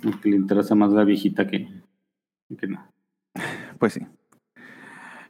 [0.02, 1.68] porque le interesa más la viejita que,
[2.58, 2.86] que no
[3.78, 4.00] Pues sí.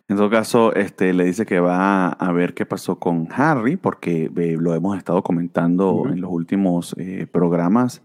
[0.09, 4.31] En todo caso, este, le dice que va a ver qué pasó con Harry, porque
[4.37, 6.09] eh, lo hemos estado comentando Ujú.
[6.09, 8.03] en los últimos eh, programas,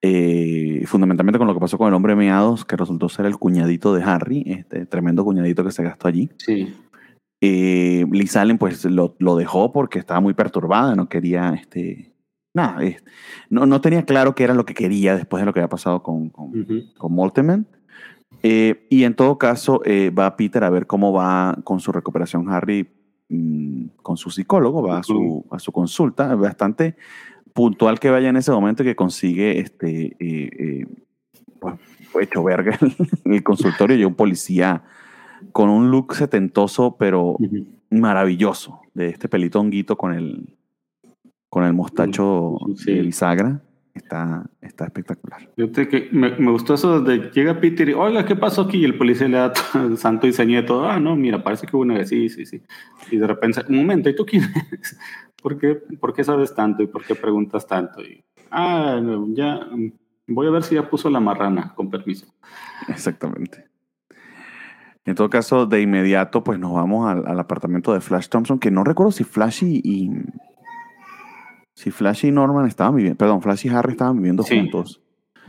[0.00, 3.92] eh, fundamentalmente con lo que pasó con el hombre meados, que resultó ser el cuñadito
[3.92, 6.30] de Harry, este tremendo cuñadito que se gastó allí.
[6.38, 6.74] sí
[7.42, 12.14] Eh, Liz Allen pues lo, lo dejó porque estaba muy perturbada, no quería, este,
[12.54, 12.80] nada,
[13.50, 16.02] no, no tenía claro qué era lo que quería después de lo que había pasado
[16.02, 16.84] con, con, Ujú.
[16.96, 17.66] con Moltemann.
[18.42, 22.48] Eh, y en todo caso, eh, va Peter a ver cómo va con su recuperación
[22.50, 22.88] Harry
[23.28, 26.96] mm, con su psicólogo, va a su, a su consulta, bastante
[27.52, 30.86] puntual que vaya en ese momento y que consigue este, eh, eh,
[31.58, 31.74] pues,
[32.20, 32.94] hecho verga el,
[33.32, 34.82] el consultorio y un policía
[35.52, 37.36] con un look setentoso, pero
[37.90, 40.56] maravilloso, de este pelito honguito con el,
[41.48, 42.92] con el mostacho Sí.
[42.92, 43.62] de bisagra.
[43.98, 45.48] Está, está espectacular.
[45.56, 48.84] Fíjate que me, me gustó eso de llega Peter y oiga qué pasó aquí y
[48.84, 51.74] el policía le da todo el santo diseño de todo ah no mira parece que
[51.76, 52.62] hubo una vez sí sí sí
[53.10, 54.98] y de repente un momento y tú quién eres
[55.42, 59.00] ¿por qué, por qué sabes tanto y por qué preguntas tanto y ah
[59.34, 59.66] ya
[60.26, 62.26] voy a ver si ya puso la marrana con permiso
[62.88, 63.66] Exactamente.
[65.04, 68.70] En todo caso, de inmediato, pues nos vamos al, al apartamento de Flash Thompson, que
[68.70, 70.10] no recuerdo si Flash y, y-
[71.78, 74.58] si Flash y Norman estaban viviendo, perdón, Flash y Harry estaban viviendo Sí.
[74.58, 75.00] juntos.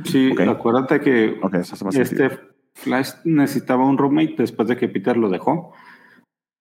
[0.04, 2.26] sí acuérdate que eso sentido.
[2.28, 2.40] este
[2.76, 5.74] Flash necesitaba un roommate después de que Peter lo dejó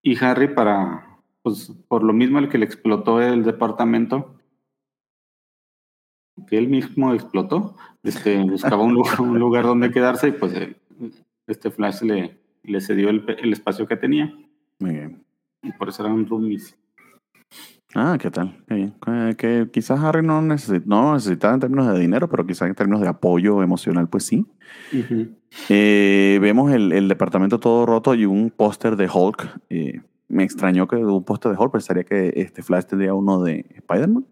[0.03, 4.35] y Harry para pues por lo mismo el que le explotó el departamento
[6.49, 10.77] que él mismo explotó este buscaba un lugar, un lugar donde quedarse y pues el-
[11.47, 14.35] este Flash le, le cedió el, el espacio que tenía
[14.81, 15.25] Muy bien.
[15.63, 16.77] y por eso eran roomies
[17.95, 18.55] Ah, ¿qué tal?
[18.69, 18.95] Qué bien.
[19.07, 22.75] Eh, Que quizás Harry no, necesi- no necesitaba en términos de dinero, pero quizás en
[22.75, 24.47] términos de apoyo emocional, pues sí.
[25.69, 29.61] Eh, vemos el, el departamento todo roto y un póster de Hulk.
[29.71, 33.65] Eh, me extrañó que un póster de Hulk, pensaría que este Flash tendría uno de
[33.75, 34.27] Spider-Man.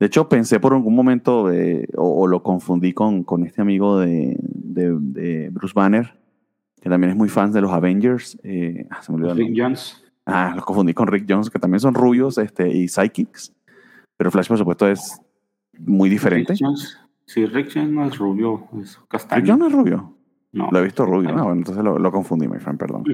[0.00, 3.98] De hecho, pensé por algún momento, eh, o, o lo confundí con, con este amigo
[4.00, 6.14] de, de- de Bruce Banner,
[6.80, 8.38] que también es muy fan de los Avengers.
[8.90, 9.62] Ah, se me olvidó el Rick nombre.
[9.62, 13.52] Jones Ah, lo confundí con Rick Jones, que también son rubios este, y psychics.
[14.16, 15.20] Pero Flash, por supuesto, es
[15.78, 16.52] muy diferente.
[16.52, 20.14] Rick Jones sí Rick Jones no es rubio es castaño Rick Jones no es rubio.
[20.52, 21.32] no Lo he visto rubio.
[21.32, 23.04] Bueno, entonces lo, lo confundí, my friend, perdón.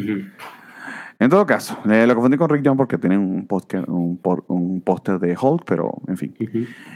[1.21, 4.44] En todo caso, eh, lo confundí con Rick Jones porque tiene un póster un, por-
[4.49, 6.35] un póster de Hulk, pero en fin.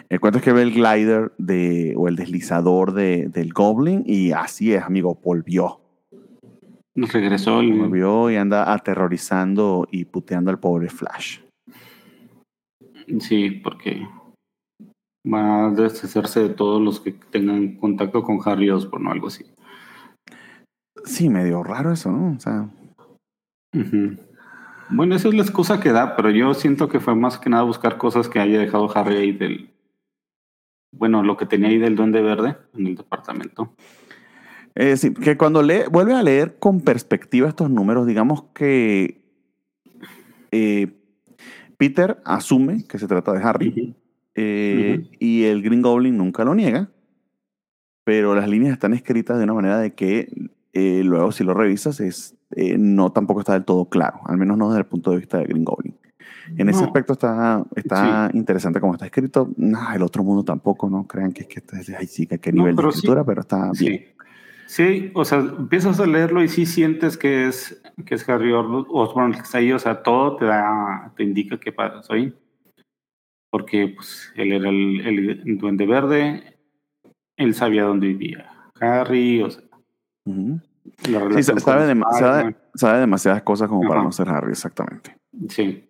[0.08, 4.30] El cuento es que ve el glider de, o el deslizador de, del Goblin y
[4.32, 5.80] así es, amigo, volvió.
[6.94, 11.40] Regresó el Volvió y anda aterrorizando y puteando al pobre Flash.
[13.18, 14.06] Sí, porque
[15.26, 19.44] va a deshacerse de todos los que tengan contacto con Harry Osborn o algo así.
[21.04, 22.36] Sí, medio raro eso, ¿no?
[22.36, 22.68] O sea.
[24.90, 27.62] Bueno, esa es la excusa que da, pero yo siento que fue más que nada
[27.62, 29.70] buscar cosas que haya dejado Harry ahí del.
[30.94, 33.74] Bueno, lo que tenía ahí del Duende Verde en el departamento.
[34.74, 39.20] Eh, sí, que cuando lee, vuelve a leer con perspectiva estos números, digamos que
[40.50, 40.88] eh,
[41.76, 43.94] Peter asume que se trata de Harry Ujú.
[44.34, 45.08] eh, Ujú.
[45.18, 46.88] y el Green Goblin nunca lo niega,
[48.04, 50.28] pero las líneas están escritas de una manera de que
[50.72, 54.56] eh, luego si lo revisas es eh, no tampoco está del todo claro, al menos
[54.56, 55.94] no desde el punto de vista de Green Goblin.
[56.56, 56.86] En ese No.
[56.86, 59.50] aspecto está, está interesante como está escrito.
[59.56, 62.52] Nah, el otro mundo tampoco, no crean que es que está, ay, sí, que qué
[62.52, 62.98] No, nivel de pero sí.
[62.98, 64.06] escritura, pero está bien.
[64.66, 65.10] Sí.
[65.14, 69.30] O sea, empiezas a leerlo y sí sientes que es, que es Harry Or- Osborn
[69.30, 72.32] el que está ahí, o sea, todo te da, te indica qué pasó ahí.
[73.50, 75.00] Porque pues él era el,
[75.46, 76.58] el duende verde,
[77.36, 79.62] él sabía dónde vivía Harry, o sea,
[81.04, 85.16] Sí, sabe, con dem- sabe, demasiadas cosas como para no ser Harry, exactamente.
[85.48, 85.84] Sí.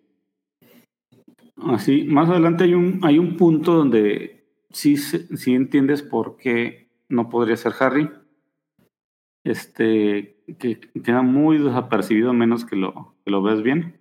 [1.57, 7.29] Así, más adelante hay un, hay un punto donde sí, sí entiendes por qué no
[7.29, 8.09] podría ser Harry.
[9.43, 13.99] Este, que queda muy desapercibido a menos que lo, que lo ves bien.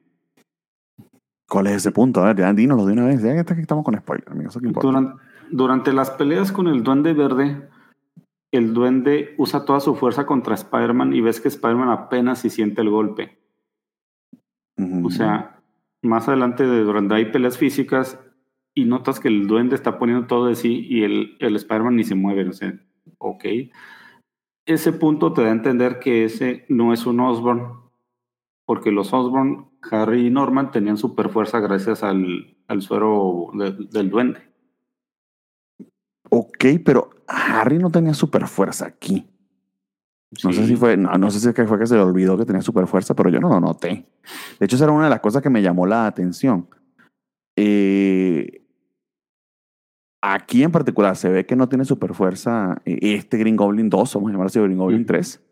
[1.49, 2.23] ¿Cuál es ese punto?
[2.23, 3.23] A ver, dínoslo de una vez.
[3.23, 4.53] Ya que estamos con spoiler, amigos.
[4.53, 4.89] Eso que importa.
[4.89, 5.17] Duran-
[5.51, 7.69] durante las peleas con el Duende Verde,
[8.53, 12.81] el Duende usa toda su fuerza contra Spider-Man y ves que Spider-Man apenas si siente
[12.81, 13.39] el golpe.
[15.05, 15.61] O sea,
[16.03, 18.19] más adelante de durante hay peleas físicas
[18.75, 22.05] y notas que el duende está poniendo todo de sí y el, el Spider-Man ni
[22.05, 22.49] se mueve.
[22.49, 22.75] O sea,
[23.19, 23.45] ok.
[24.67, 27.81] Ese punto te da a entender que ese no es un Osborn.
[28.65, 34.09] Porque los Osborn, Harry y Norman, tenían super fuerza gracias al, al suero de- del
[34.09, 34.41] duende.
[36.31, 39.27] Ok, pero Harry no tenía super fuerza aquí.
[40.43, 42.63] No sé si fue, no, no sé si fue que se le olvidó que tenía
[42.63, 44.07] super fuerza, pero yo no lo noté.
[44.59, 46.69] De hecho, esa era una de las cosas que me llamó la atención.
[47.55, 48.62] Eh,
[50.23, 54.15] aquí en particular se ve que no tiene super fuerza eh, este Green Goblin 2,
[54.15, 55.07] vamos a llamarlo así Green Goblin Ujú.
[55.09, 55.43] 3.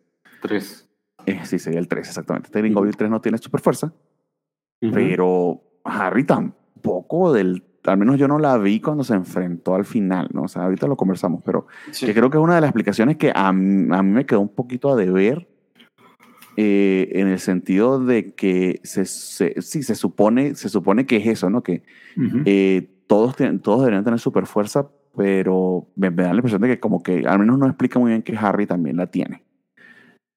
[0.42, 0.88] Tres.
[1.26, 2.46] Eh, sí, sería el 3, exactamente.
[2.46, 2.72] Este Green.
[2.72, 3.92] Goblin 3 no tiene super fuerza,
[4.80, 4.92] Ujú.
[4.94, 7.64] pero Harry tampoco del...
[7.85, 10.42] Al menos yo no la vi cuando se enfrentó al final, ¿no?
[10.42, 12.04] O sea, ahorita lo conversamos, pero Sí.
[12.06, 14.54] que creo que es una de las explicaciones que a, a mí me quedó un
[14.54, 15.48] poquito a deber
[16.59, 21.26] eh, en el sentido de que se, se- sí, se supone, se supone que es
[21.26, 21.62] eso, ¿no?
[21.62, 21.83] Que
[22.18, 22.42] Ujú.
[22.44, 26.68] eh, todos, tienen- todos deberían tener super fuerza, pero me, me da la impresión de
[26.68, 29.42] que como que al menos no explica muy bien que Harry también la tiene.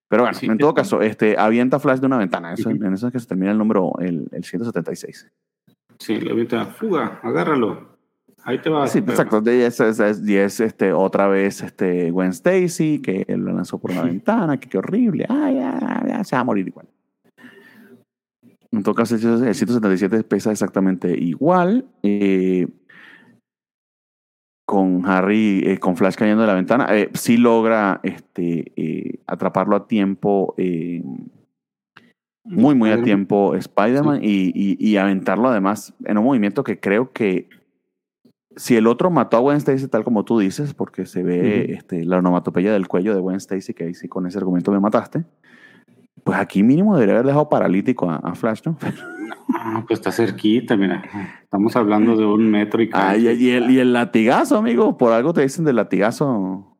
[0.09, 2.53] Pero bueno, Sí, en todo es- caso, este, avienta Flash de una ventana.
[2.53, 2.83] Eso, Ujú.
[2.83, 5.31] En eso es que se termina el número, el, el 176.
[5.99, 7.93] Sí, le avienta, fuga, agárralo.
[8.45, 8.87] Ahí te va.
[8.87, 9.41] Sí, exacto.
[9.45, 14.57] Y es, es- este, otra vez este, Gwen Stacy, que lo lanzó por una ventana,
[14.59, 15.25] que qué horrible.
[15.29, 16.87] Ay, ya, ya, se va a morir igual.
[18.73, 19.21] En todo caso, el
[19.55, 21.85] 177 pesa exactamente igual.
[22.01, 22.67] eh,
[24.65, 29.75] con Harry, eh, con Flash cayendo de la ventana, eh, sí logra este, eh, atraparlo
[29.75, 31.03] a tiempo, eh,
[32.45, 37.11] muy, muy a tiempo Spider-Man y, y- y aventarlo además en un movimiento que creo
[37.11, 37.49] que
[38.55, 42.03] si el otro mató a Gwen Stacy tal como tú dices, porque se ve este,
[42.05, 45.25] la onomatopeya del cuello de Gwen Stacy, que ahí sí con ese argumento me mataste,
[46.23, 48.77] pues aquí mínimo debería haber dejado paralítico a, a Flash, ¿no?
[49.55, 51.03] Ah, pues está cerquita, mira.
[51.43, 55.11] Estamos hablando de un metro y Ah, y, y el, y el latigazo, amigo, por
[55.11, 56.77] algo te dicen del latigazo.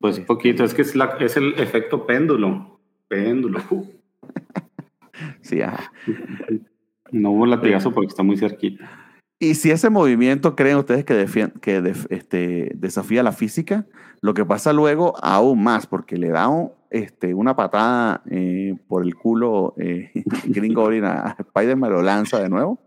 [0.00, 2.80] Pues poquito, es que es, la- es el efecto péndulo.
[3.08, 3.60] Péndulo.
[5.40, 5.90] Sí, ajá.
[7.10, 8.88] No hubo latigazo porque está muy cerquita.
[9.40, 11.28] Y si ese movimiento creen ustedes que,
[11.60, 13.86] que def- este, desafía la física,
[14.20, 19.04] lo que pasa luego aún más, porque le da un- este, una patada eh, por
[19.04, 20.10] el culo eh,
[20.44, 22.80] Green Goblin a Spider-Man, lo lanza de nuevo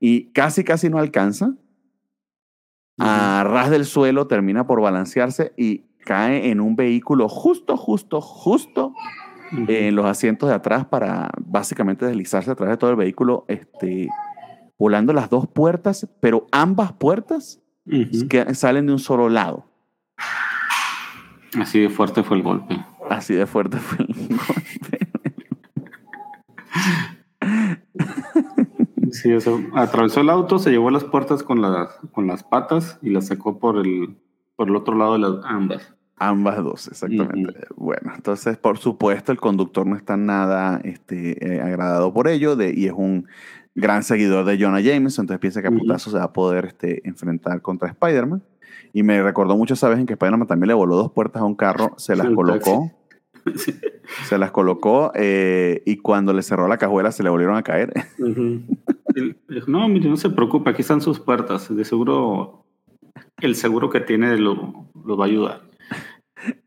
[0.00, 1.54] y casi, casi no alcanza.
[2.98, 8.92] A ras del suelo termina por balancearse y cae en un vehículo justo, justo, justo
[9.68, 14.08] en los asientos de atrás para básicamente deslizarse a través de todo el vehículo, este,
[14.82, 17.60] volando las dos puertas, pero ambas puertas
[18.28, 19.64] que salen de un solo lado.
[21.56, 22.84] Así de fuerte fue el golpe.
[23.08, 24.98] Así de fuerte fue el golpe.
[29.12, 29.60] Sí, eso.
[29.72, 33.60] Atravesó el auto, se llevó las puertas con las, con las patas y las sacó
[33.60, 34.16] por el,
[34.56, 35.94] por el otro lado de las ambas.
[36.16, 37.66] Ambas dos, exactamente.
[37.76, 42.72] Bueno, entonces, por supuesto, el conductor no está nada este, eh, agradado por ello de,
[42.74, 43.28] y es un
[43.74, 47.06] gran seguidor de Jonah Jameson, entonces piensa que a putazo se va a poder este,
[47.08, 48.42] enfrentar contra Spider-Man.
[48.92, 51.44] Y me recordó mucho esa vez en que Spider-Man también le voló dos puertas a
[51.44, 52.90] un carro, se las colocó
[54.24, 57.92] Se las colocó eh, y cuando le cerró la cajuela se le volvieron a caer.
[59.66, 61.74] No, mire, no se preocupe, aquí están sus puertas.
[61.76, 62.64] De seguro,
[63.42, 65.60] el seguro que tiene lo, lo va a ayudar.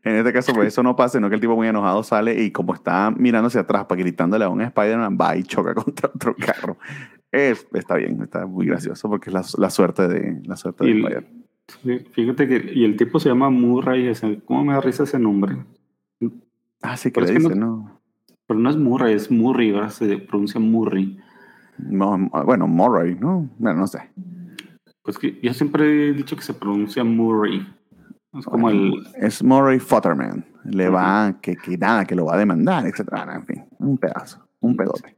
[0.02, 2.50] En este caso, pues eso no pasa, sino que el tipo muy enojado sale y
[2.50, 6.34] como está mirando hacia atrás para gritándole a un Spider-Man, va y choca contra otro
[6.34, 6.78] carro.
[7.32, 10.90] Es, está bien, está muy gracioso porque es la, la suerte de la suerte de
[11.00, 11.44] Spider-Man.
[12.12, 15.56] Fíjate que, y el tipo se llama Murray, ese- ¿cómo me da risa ese nombre?
[16.82, 18.00] Ah, sí que pero le es que dice, no- no.
[18.46, 21.18] Pero no es Murray, es Murray, ahora se pronuncia Murray.
[21.78, 23.50] No, bueno, Murray, ¿no?
[23.58, 23.98] Bueno, no sé.
[25.02, 27.66] Pues que yo siempre he dicho que se pronuncia Murray.
[28.38, 28.92] Es como el...
[29.16, 30.44] Es Murray Futterman.
[30.64, 33.34] Le va, que, que nada, que lo va a demandar, etcétera.
[33.34, 35.16] En fin, un pedazo, un pedote.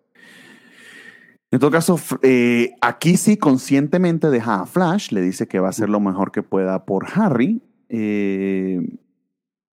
[1.50, 5.70] En todo caso, eh, aquí sí conscientemente deja a Flash, le dice que va a
[5.70, 7.62] hacer lo mejor que pueda por Harry.
[7.88, 8.98] Eh,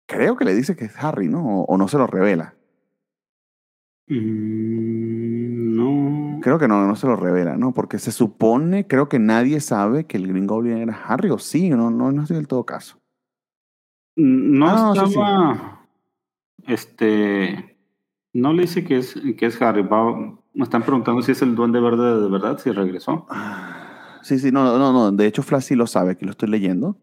[0.07, 1.63] creo que le dice que es Harry, ¿no?
[1.63, 2.55] O, o no se lo revela.
[4.07, 6.41] Mm, no.
[6.43, 7.75] Creo que no, no se lo revela, ¿no?
[7.75, 11.71] Porque se supone, creo que nadie sabe que el Green Goblin era Harry, o sí,
[11.71, 13.01] no, no, no estoy del todo caso.
[14.17, 15.05] No Ah, sí, sí.
[15.07, 15.87] estaba...
[16.67, 17.77] Este...
[18.33, 19.83] No le dice que es, que es Harry.
[19.83, 23.27] va- me están preguntando si es el duende verde de verdad, si regresó.
[23.31, 25.13] Ah, Sí, sí, no, no, no.
[25.13, 26.97] De hecho, Flash sí lo sabe, aquí lo estoy leyendo.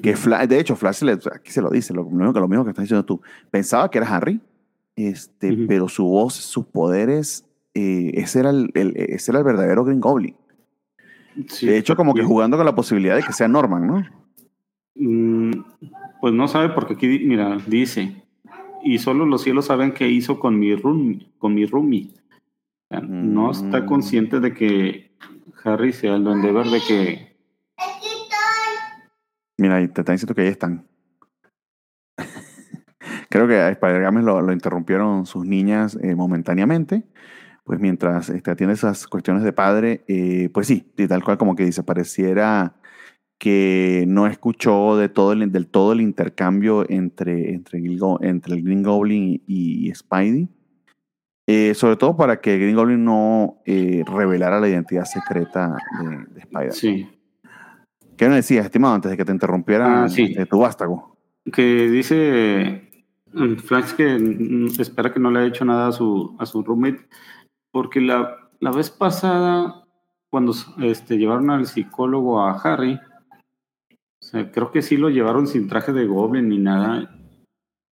[0.00, 2.62] Que Flash, de hecho, Flash le- aquí se lo dice, lo mismo que, lo mismo
[2.64, 3.20] que estás diciendo tú.
[3.50, 4.40] Pensaba que era Harry,
[4.94, 7.44] este, pero su voz, sus poderes,
[7.74, 10.36] eh, ese, era el, el- ese era el verdadero Green Goblin.
[11.48, 14.04] Sí, de hecho, como que jugando con la posibilidad de que sea Norman, ¿no?
[14.94, 15.50] Mm,
[16.22, 18.22] Pues no sabe porque aquí, mira, dice,
[18.84, 21.26] y solo los cielos saben qué hizo con mi roomie.
[21.36, 22.10] Con mi roomie.
[22.14, 23.86] O sea, No está Mm.
[23.86, 25.16] consciente de que
[25.64, 27.36] Harry sea el duende verde que...
[29.58, 30.86] Mira, ahí te están diciendo que ahí están.
[33.28, 37.02] Creo que a Spider-Games lo, lo interrumpieron sus niñas eh, momentáneamente.
[37.64, 41.56] Pues mientras este, atiende esas cuestiones de padre, eh, pues sí, y tal cual como
[41.56, 42.76] que dice, pareciera
[43.42, 48.54] que no escuchó de todo el, del todo el intercambio entre, entre, el, Go- entre
[48.54, 50.48] el Green Goblin y, y Spidey.
[51.48, 56.40] Eh, sobre todo para que Green Goblin no eh, revelara la identidad secreta de, de
[56.40, 56.72] Spider.
[56.72, 57.08] Sí.
[58.16, 60.22] ¿Qué me decías, estimado, antes de que te interrumpiera Ah, sí.
[60.22, 61.16] este, tu vástago?
[61.52, 62.88] Que dice
[63.32, 66.62] mm, Flash que mm, espera que no le haya hecho nada a su, a su
[66.62, 67.08] roommate,
[67.72, 69.82] porque la, la vez pasada,
[70.30, 73.00] cuando este, llevaron al psicólogo a Harry,
[74.32, 77.18] sea, creo que sí lo llevaron sin traje de goblin ni nada,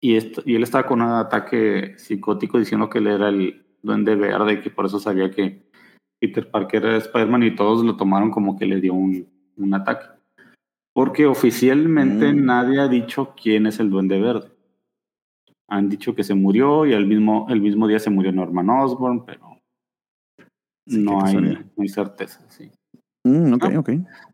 [0.02, 4.16] y, esto- y él estaba con un ataque psicótico diciendo que él era el duende
[4.16, 5.70] verde y que por eso sabía que
[6.20, 9.28] Peter Parker era Spider-Man y todos lo tomaron como que le dio un,
[9.58, 10.06] un ataque.
[10.94, 12.46] Porque oficialmente Mm.
[12.46, 14.52] nadie ha dicho quién es el Duende Verde.
[15.70, 19.26] Han dicho que se murió y el mismo, el mismo día se murió Norman Osborn,
[19.26, 19.60] pero
[20.88, 22.42] Sí, no, hay, no hay certeza.
[22.50, 22.72] Sí.
[23.24, 23.80] Mm, ok, Ah.
[23.80, 23.90] ok.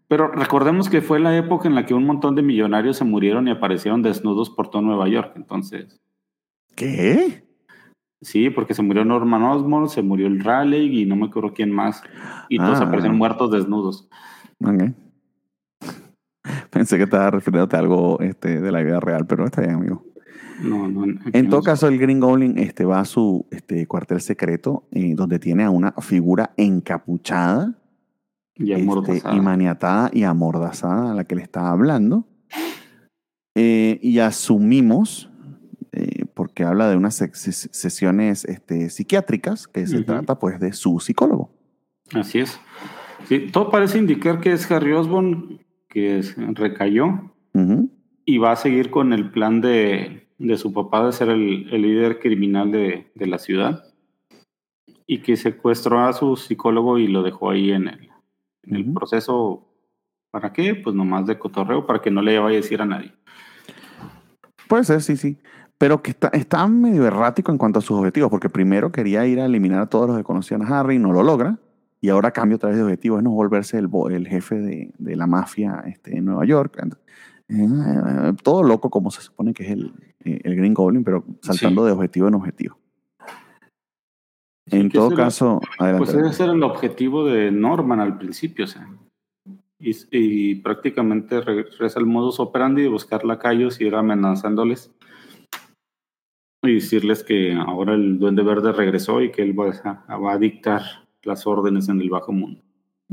[0.07, 3.47] Pero recordemos que fue la época en la que un montón de millonarios se murieron
[3.47, 5.33] y aparecieron desnudos por todo Nueva York.
[5.35, 5.99] Entonces,
[6.75, 7.43] ¿Qué?
[8.21, 11.71] sí, porque se murió Norman Osborn, se murió el Raleigh y no me acuerdo quién
[11.71, 12.03] más.
[12.49, 12.83] Y todos Ah.
[12.83, 14.07] aparecieron muertos desnudos.
[14.63, 14.91] Ok.
[16.69, 20.05] Pensé que estaba refiriéndote a algo este, de la vida real, pero está bien, amigo.
[20.61, 21.03] No, no,
[21.33, 25.37] En todo caso, el Green Goblin este, va a su este, cuartel secreto, eh, donde
[25.37, 27.73] tiene a una figura encapuchada
[28.57, 29.35] Y este, amordazada.
[29.35, 32.25] y maniatada y amordazada a la que le estaba hablando.
[33.55, 35.29] Eh, y asumimos,
[35.91, 40.73] eh, porque habla de unas se- se- sesiones este, psiquiátricas, que se trata pues de
[40.73, 41.49] su psicólogo.
[42.13, 42.59] Así es.
[43.27, 47.31] Sí, todo parece indicar que es Harry Osborn que es- recayó
[48.25, 51.81] y va a seguir con el plan de, de su papá de ser el, el
[51.81, 53.83] líder criminal de, de la ciudad
[55.07, 58.09] y que secuestró a su psicólogo y lo dejó ahí en el,
[58.67, 59.67] en el proceso.
[60.31, 60.75] ¿Para qué?
[60.75, 63.13] Pues nomás de cotorreo, para que no le vaya a decir a nadie.
[64.67, 65.37] Puede ser, sí, sí.
[65.77, 69.39] Pero que está, está medio errático en cuanto a sus objetivos, porque primero quería ir
[69.39, 71.57] a eliminar a todos los que conocían a Harry, no lo logra,
[72.01, 74.93] y ahora cambia otra vez de objetivo, es no volverse el, bo- el jefe de,
[74.97, 76.81] de la mafia este, en Nueva York.
[77.47, 79.93] Eh, todo loco como se supone que es el,
[80.23, 82.77] eh, el Green Goblin, pero saltando de objetivo en objetivo.
[84.71, 86.11] En todo era- caso, adelante.
[86.11, 88.87] Pues ese era el objetivo de Norman al principio, o sea.
[89.79, 94.91] Y, y prácticamente regresa al modus operandi de buscar lacayos y ir amenazándoles.
[96.63, 99.69] Y decirles que ahora el Duende Verde regresó y que él va
[100.07, 100.81] a, va a dictar
[101.23, 102.61] las órdenes en el bajo mundo.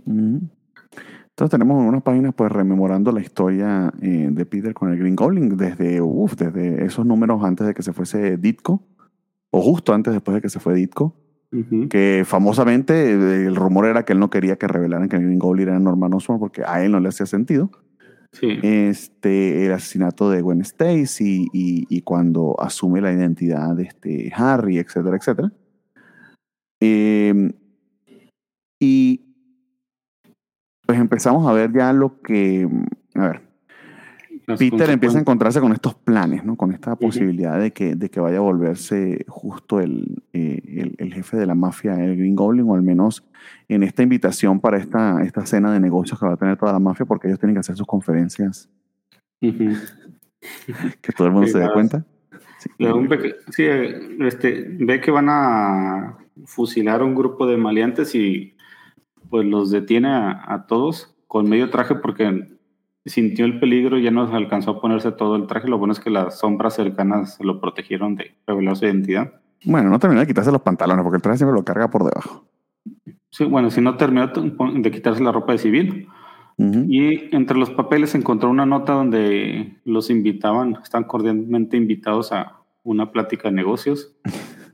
[0.07, 5.57] Entonces tenemos unas páginas pues rememorando la historia eh, de Peter con el Green Goblin
[5.57, 8.83] desde, uf, desde esos números antes de que se fuese Ditko,
[9.51, 11.15] o justo antes después de que se fue Ditko,
[11.91, 15.69] Que famosamente eh, el rumor era que él no quería que revelaran que Green Goblin
[15.69, 17.71] era Norman Osborn porque a él no le hacía sentido.
[18.33, 18.59] Sí.
[18.63, 24.79] Este, el asesinato de Gwen Stacy y, y cuando asume la identidad de este Harry,
[24.79, 25.53] etcétera, etcétera.
[26.81, 27.53] Eh,
[28.81, 29.37] y
[30.85, 32.69] pues empezamos a ver ya lo que,
[33.15, 33.52] a ver,
[34.47, 36.57] Peter empieza a encontrarse con estos planes, ¿no?
[36.57, 41.15] Con esta posibilidad de que, de que vaya a volverse justo el, eh, el, el
[41.15, 43.25] jefe de la mafia, el Green Goblin, o al menos
[43.69, 46.79] en esta invitación para esta, esta cena de negocios que va a tener toda la
[46.79, 48.69] mafia, porque ellos tienen que hacer sus conferencias,
[49.41, 52.05] que todo el mundo Sí, se dé cuenta.
[52.59, 52.71] Sí.
[52.79, 53.65] Ve sí,
[54.25, 58.57] este, ve que van a fusilar a un grupo de maleantes y
[59.31, 62.57] pues los detiene a, a todos con medio traje porque
[63.05, 65.69] sintió el peligro y ya no alcanzó a ponerse todo el traje.
[65.69, 69.33] Lo bueno es que las sombras cercanas lo protegieron de revelar su identidad.
[69.65, 72.45] Bueno, no terminó de quitarse los pantalones, porque el traje siempre lo carga por debajo.
[73.31, 76.09] Sí, bueno, si no terminó de quitarse la ropa de civil.
[76.59, 83.11] Y entre los papeles encontró una nota donde los invitaban, están cordialmente invitados a una
[83.11, 84.15] plática de negocios.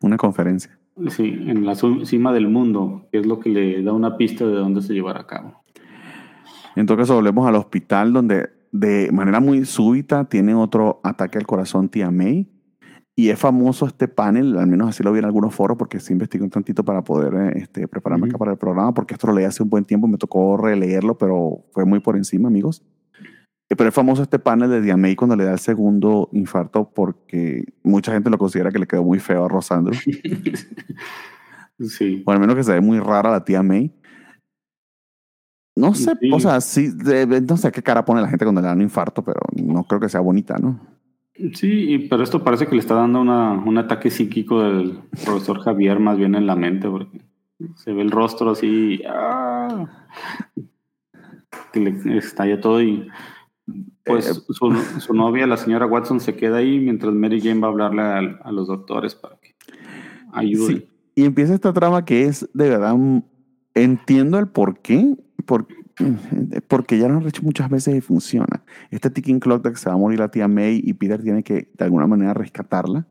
[0.00, 0.78] Una conferencia.
[1.08, 4.54] Sí, en la cima del mundo, que es lo que le da una pista de
[4.54, 5.62] dónde se llevará a cabo.
[6.78, 11.44] En todo caso, volvemos al hospital donde de manera muy súbita tiene otro ataque al
[11.46, 12.48] corazón tía May.
[13.16, 16.12] Y es famoso este panel, al menos así lo vi en algunos foros, porque sí
[16.12, 19.32] investigué un tantito para poder eh, este, prepararme acá para el programa, porque esto lo
[19.32, 22.84] leí hace un buen tiempo, me tocó releerlo, pero fue muy por encima, amigos.
[23.68, 26.92] Eh, Pero es famoso este panel de Tia May cuando le da el segundo infarto,
[26.94, 29.94] porque mucha gente lo considera que le quedó muy feo a Rosandro,
[31.80, 32.22] Sí.
[32.24, 33.97] o al menos que se ve muy rara la tía May.
[35.78, 36.30] No sé, Sí.
[36.32, 38.82] o sea, sí, de- no sé qué cara pone la gente cuando le dan un
[38.82, 40.80] infarto, pero no creo que sea bonita, ¿no?
[41.54, 45.60] Sí, y- pero esto parece que le está dando una, un ataque psíquico del profesor
[45.60, 47.20] Javier más bien en la mente, porque
[47.76, 49.86] se ve el rostro así, ¡ah!
[51.72, 53.08] que le estalla todo y
[54.04, 57.68] pues Eh, su, su novia, la señora Watson, se queda ahí mientras Mary Jane va
[57.68, 59.54] a hablarle a, a los doctores para que
[60.32, 60.78] ayuden.
[60.78, 62.96] Sí, y empieza esta trama que es de verdad.
[63.74, 65.14] Entiendo el por qué,
[65.48, 65.66] por-
[66.68, 68.62] porque ya lo han hecho muchas veces y funciona.
[68.90, 71.42] Este ticking clock de que se va a morir la tía May y Peter tiene
[71.42, 73.08] que de alguna manera rescatarla.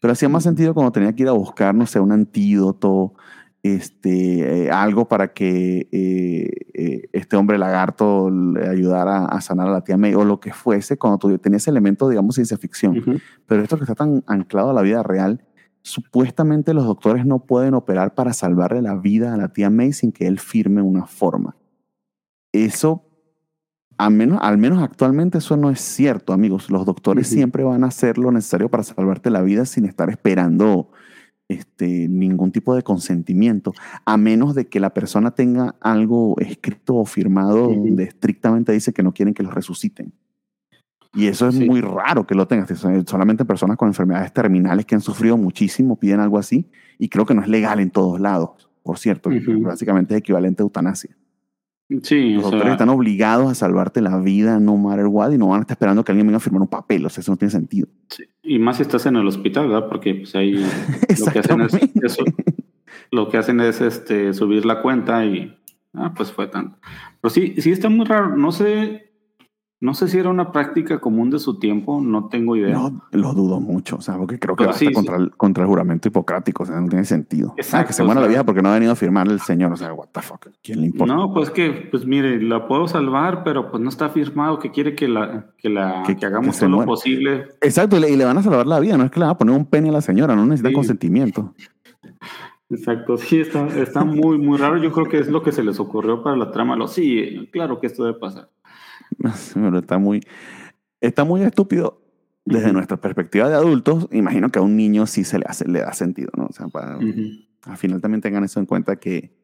[0.00, 3.14] Pero hacía más sentido cuando tenía que ir a buscar, no sé, un antídoto,
[3.62, 9.72] este, eh, algo para que eh, eh, este hombre lagarto le ayudara a sanar a
[9.72, 12.98] la tía May o lo que fuese, cuando tú tenías ese elemento, digamos, ciencia ficción.
[12.98, 13.18] Ujú.
[13.46, 15.44] Pero esto que está tan anclado a la vida real,
[15.82, 20.10] supuestamente los doctores no pueden operar para salvarle la vida a la tía May sin
[20.10, 21.56] que él firme una forma.
[22.52, 23.04] Eso,
[23.98, 26.70] al menos, al menos actualmente, eso no es cierto, amigos.
[26.70, 30.90] Los doctores siempre van a hacer lo necesario para salvarte la vida sin estar esperando
[31.48, 33.72] este, ningún tipo de consentimiento,
[34.06, 37.86] a menos de que la persona tenga algo escrito o firmado Ujú.
[37.88, 40.12] donde estrictamente dice que no quieren que los resuciten.
[41.14, 41.66] Y eso es Sí.
[41.66, 42.70] muy raro que lo tengas.
[42.78, 47.26] Son- Solamente personas con enfermedades terminales que han sufrido muchísimo piden algo así y creo
[47.26, 48.70] que no es legal en todos lados.
[48.82, 49.28] Por cierto,
[49.60, 51.14] básicamente es equivalente a eutanasia.
[52.02, 55.38] Sí, Los o sea, doctores están obligados a salvarte la vida no matter what y
[55.38, 57.04] no van a estar esperando que alguien venga a firmar un papel.
[57.04, 57.88] O sea, eso no tiene sentido.
[58.08, 58.24] sí.
[58.42, 59.88] y más si estás en el hospital, ¿verdad?
[59.88, 60.54] Porque pues ahí
[61.20, 62.24] lo que hacen es, eso,
[63.10, 65.56] lo que hacen es este subir la cuenta y
[65.94, 66.78] ah, pues fue tanto.
[67.20, 68.36] Pero sí, sí está muy raro.
[68.36, 69.11] No sé,
[69.82, 72.72] no sé si era una práctica común de su tiempo, no tengo idea.
[72.72, 75.68] No, lo dudo mucho, o sea, porque creo que va sí, contra, el, contra el
[75.68, 77.48] juramento hipocrático, o sea, no tiene sentido.
[77.50, 79.40] Ah, que Exacto, se muera o la vieja porque no ha venido a firmar el
[79.40, 81.12] señor, o sea, what the fuck, ¿quién le importa?
[81.14, 84.94] No, pues que, pues mire, la puedo salvar, pero pues no está firmado que quiere
[84.94, 87.46] que la, que la, Que- que, hagamos que todo lo posible.
[87.60, 89.34] Exacto, y le, y le van a salvar la vida, no es que le van
[89.34, 90.74] a poner un pene a la señora, no necesita Sí.
[90.76, 91.54] consentimiento.
[92.70, 94.78] Exacto, sí, está, está muy, muy raro.
[94.78, 96.74] Yo creo que es lo que se les ocurrió para la trama.
[96.74, 98.48] Lo, sí, claro que esto debe pasar.
[99.54, 100.20] Pero está muy,
[101.00, 102.00] está muy estúpido
[102.44, 102.74] desde Ujú.
[102.74, 104.08] nuestra perspectiva de adultos.
[104.12, 106.46] Imagino que a un niño sí se le hace, le da sentido, ¿no?
[106.46, 107.22] O sea, para, Ujú.
[107.64, 109.36] al final también tengan eso en cuenta que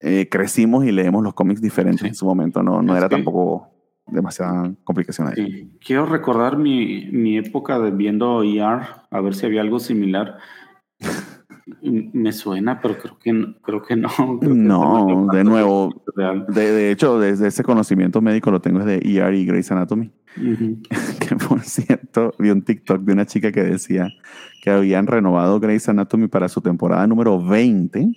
[0.00, 2.08] eh, crecimos y leemos los cómics diferentes Sí.
[2.08, 3.70] en su momento, no, no Es era que- tampoco
[4.08, 5.34] demasiada complicación ahí.
[5.34, 5.78] Sí.
[5.84, 10.36] Quiero recordar mi, mi época de viendo ER, a ver si había algo similar.
[11.82, 13.54] Y Me suena, pero creo que no.
[13.60, 16.02] Creo que no, Creo que No, de nuevo.
[16.48, 20.12] De, de hecho, desde ese conocimiento médico lo tengo desde ER y Grey's Anatomy.
[20.36, 20.78] Ujú.
[21.26, 24.08] Que por cierto, vi un TikTok de una chica que decía
[24.62, 28.12] que habían renovado Grey's Anatomy para su temporada número 20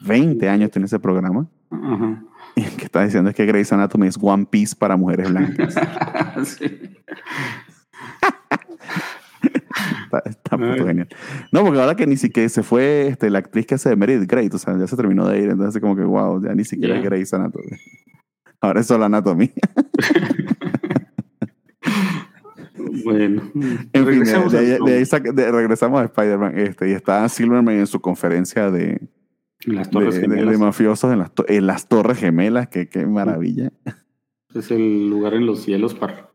[0.00, 1.48] 20 años tiene ese programa.
[1.70, 2.22] Ajá.
[2.56, 5.74] Y lo que está diciendo es que Grey's Anatomy es One Piece para mujeres blancas.
[6.44, 6.66] Sí.
[10.14, 11.08] Está, está puto genial.
[11.52, 14.30] No, porque ahora que ni siquiera se fue este, la actriz que hace de Meredith
[14.30, 16.94] Grey, o sea, ya se terminó de ir, entonces como que wow, ya ni siquiera
[16.94, 17.00] Ya.
[17.00, 17.70] es Grey's Anatomy.
[18.60, 19.52] Ahora es solo Anatomy.
[23.04, 23.42] Bueno.
[23.54, 25.04] En fin, de, de de ahí
[25.34, 29.00] de- regresamos a Spider-Man este, y está Silverman en su conferencia de,
[29.64, 30.50] Las Torres de- Gemelas.
[30.50, 33.72] de mafiosos en las, en las Torres Gemelas, que qué maravilla.
[34.54, 36.27] Es el lugar en los cielos para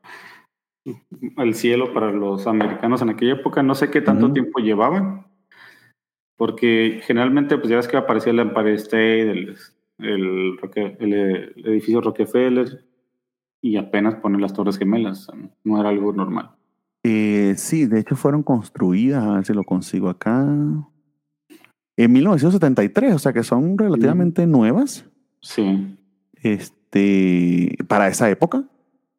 [1.37, 3.63] el cielo para los americanos en aquella época.
[3.63, 5.27] No sé qué tanto tiempo llevaban,
[6.37, 9.55] porque generalmente, pues ya ves que aparecía el Empire State, el,
[9.99, 11.13] el, Roque- el,
[11.65, 12.85] edificio Rockefeller,
[13.61, 15.27] y apenas ponen las Torres Gemelas.
[15.63, 16.51] No era algo normal.
[17.03, 20.45] Eh, sí, de hecho fueron construidas, a ver si lo consigo acá.
[21.95, 25.05] En 1973, o sea que son relativamente nuevas.
[25.41, 25.95] Sí.
[26.41, 28.63] Este, para esa época.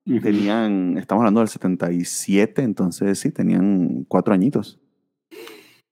[0.04, 4.78] Tenían, estamos hablando del 77, entonces sí, tenían cuatro añitos.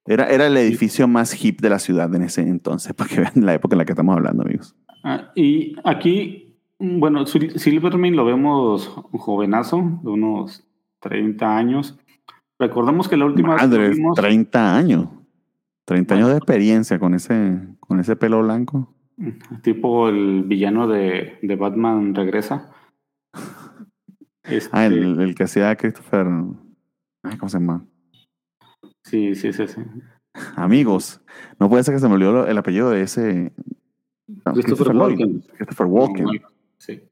[0.05, 3.33] Era, era el edificio más hip de la ciudad en ese entonces, para que vean
[3.37, 4.75] la época en la que estamos hablando, amigos.
[5.05, 10.65] Ah, y aquí, bueno, Sil- Silverman lo vemos jovenazo, de unos
[11.01, 11.99] 30 años.
[12.59, 15.09] Recordemos que la última vez Madre, lo vimos, 30 años.
[15.87, 18.95] 30 años de experiencia con ese, con ese pelo blanco.
[19.63, 22.71] tipo el villano de, de Batman regresa.
[24.45, 26.27] Este, Ah, el, el que hacía Christopher.
[27.23, 27.85] Ay, ¿Cómo se llama?
[29.05, 29.81] Sí, sí, sí, sí.
[30.57, 31.21] Amigos.
[31.59, 33.53] No puede ser que se me olvidó el apellido de ese.
[34.45, 34.97] no, Christopher.
[34.97, 35.41] Walken.
[35.57, 36.27] Christopher Walken.
[36.79, 37.03] Sí.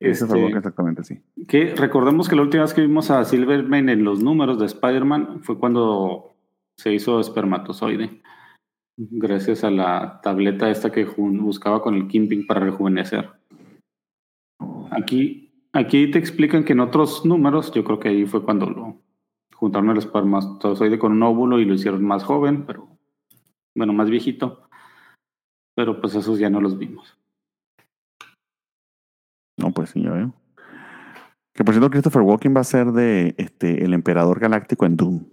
[0.00, 1.20] Christopher Este, Walken, exactamente, sí.
[1.48, 5.40] que recordemos que la última vez que vimos a Silverman en los números de Spider-Man
[5.42, 6.34] fue cuando
[6.76, 8.20] se hizo espermatozoide.
[8.96, 13.30] Gracias a la tableta esta que buscaba con el Kimping para rejuvenecer.
[14.90, 15.43] Aquí,
[15.74, 18.96] aquí te explican que en otros números, yo creo que ahí fue cuando lo
[19.54, 22.88] juntaron el espermatozoide con un óvulo y lo hicieron más joven, pero
[23.74, 24.68] bueno, más viejito.
[25.76, 27.18] Pero pues esos ya no los vimos.
[29.56, 30.32] No, pues sí, ya veo.
[31.52, 35.24] Que por cierto, Christopher Walken va a ser de este, el emperador galáctico en Doom.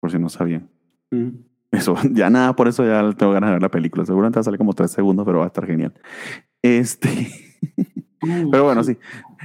[0.00, 0.68] Por si no sabían.
[1.10, 1.30] Mm.
[1.70, 4.04] Eso, ya nada, por eso ya tengo ganas de ver la película.
[4.04, 5.94] Seguramente va a salir como tres segundos, pero va a estar genial.
[6.62, 7.30] Este.
[8.20, 8.96] Pero bueno, sí.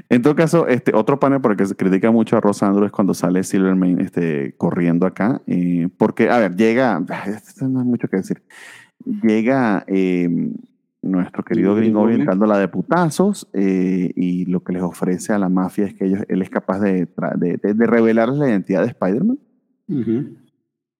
[0.09, 2.91] En todo caso, este otro panel por el que se critica mucho a Rosandro es
[2.91, 5.41] cuando sale Silverman este, corriendo acá.
[5.47, 6.99] eh, porque, a ver, llega.
[7.61, 8.43] No hay mucho que decir.
[9.23, 10.29] Llega eh,
[11.01, 12.25] nuestro querido Goblin Goblin.
[12.25, 16.21] dándola de putazos eh, y lo que les ofrece a la mafia es que ellos,
[16.27, 17.07] él es capaz de,
[17.37, 19.37] de, de, de revelarles la identidad de Spider-Man.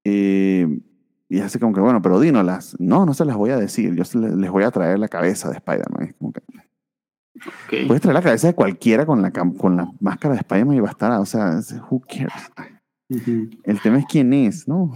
[0.03, 0.80] Eh,
[1.28, 2.76] y hace como que, bueno, pero dínolas.
[2.80, 3.95] No, no se las voy a decir.
[3.95, 6.03] Yo les voy a traer la cabeza de Spider-Man.
[6.09, 6.41] Es como que,
[7.88, 11.19] Puedes traer la cabeza de cualquiera con la, con la máscara de Spider-Man y bastará.
[11.19, 11.59] O sea,
[11.89, 12.51] who cares?
[13.63, 14.93] El tema es quién es, ¿no?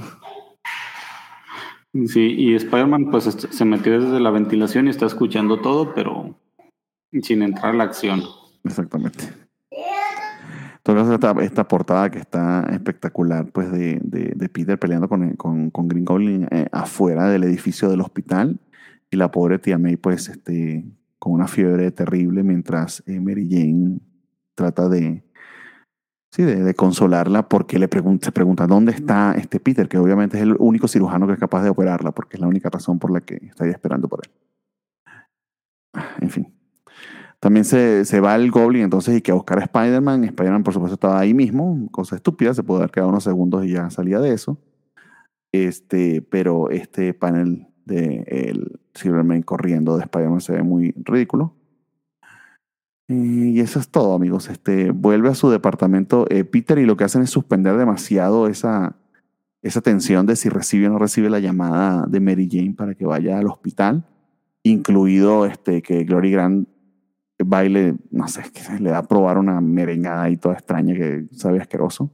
[2.07, 6.39] Sí, y Spider-Man pues se metió desde la ventilación y está escuchando todo, pero
[7.21, 8.23] sin entrar a la acción.
[8.63, 9.25] Exactamente.
[9.71, 15.35] En todo esta, esta portada que está espectacular, pues, de, de, de Peter peleando con,
[15.35, 18.59] con, con Green Goblin eh, afuera del edificio del hospital
[19.11, 20.85] y la pobre tía May, pues, este,
[21.19, 23.99] con una fiebre terrible mientras eh, Mary Jane
[24.55, 25.23] trata de,
[26.31, 27.87] sí, de, consolarla porque le
[28.21, 31.63] se pregunta dónde está este Peter, que obviamente es el único cirujano que es capaz
[31.63, 34.31] de operarla, porque es la única razón por la que estaría esperando por él.
[35.93, 36.55] Ah, En fin.
[37.39, 40.25] También se, se va el Goblin entonces y que a buscar a Spider-Man.
[40.25, 41.87] Spider-Man, por supuesto, estaba ahí mismo.
[41.89, 44.57] Cosa estúpida, se pudo haber quedado unos segundos y ya salía de eso.
[45.53, 51.55] Este, pero este panel de el Silverman corriendo de Spider-Man se ve muy ridículo.
[53.07, 54.49] Y eso es todo, amigos.
[54.49, 58.95] Este, vuelve a su departamento eh, Peter y lo que hacen es suspender demasiado esa,
[59.63, 63.05] esa tensión de si recibe o no recibe la llamada de Mary Jane para que
[63.05, 64.05] vaya al hospital,
[64.63, 66.69] incluido este, que Glory Grant
[67.43, 68.43] baile, no sé,
[68.79, 72.11] le da a probar una merengada ahí toda extraña que sabe asqueroso.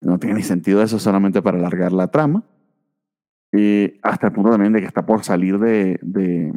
[0.00, 2.44] No tiene ni sentido eso, solamente para alargar la trama.
[3.56, 6.52] Y hasta el punto también de que está por salir de, de,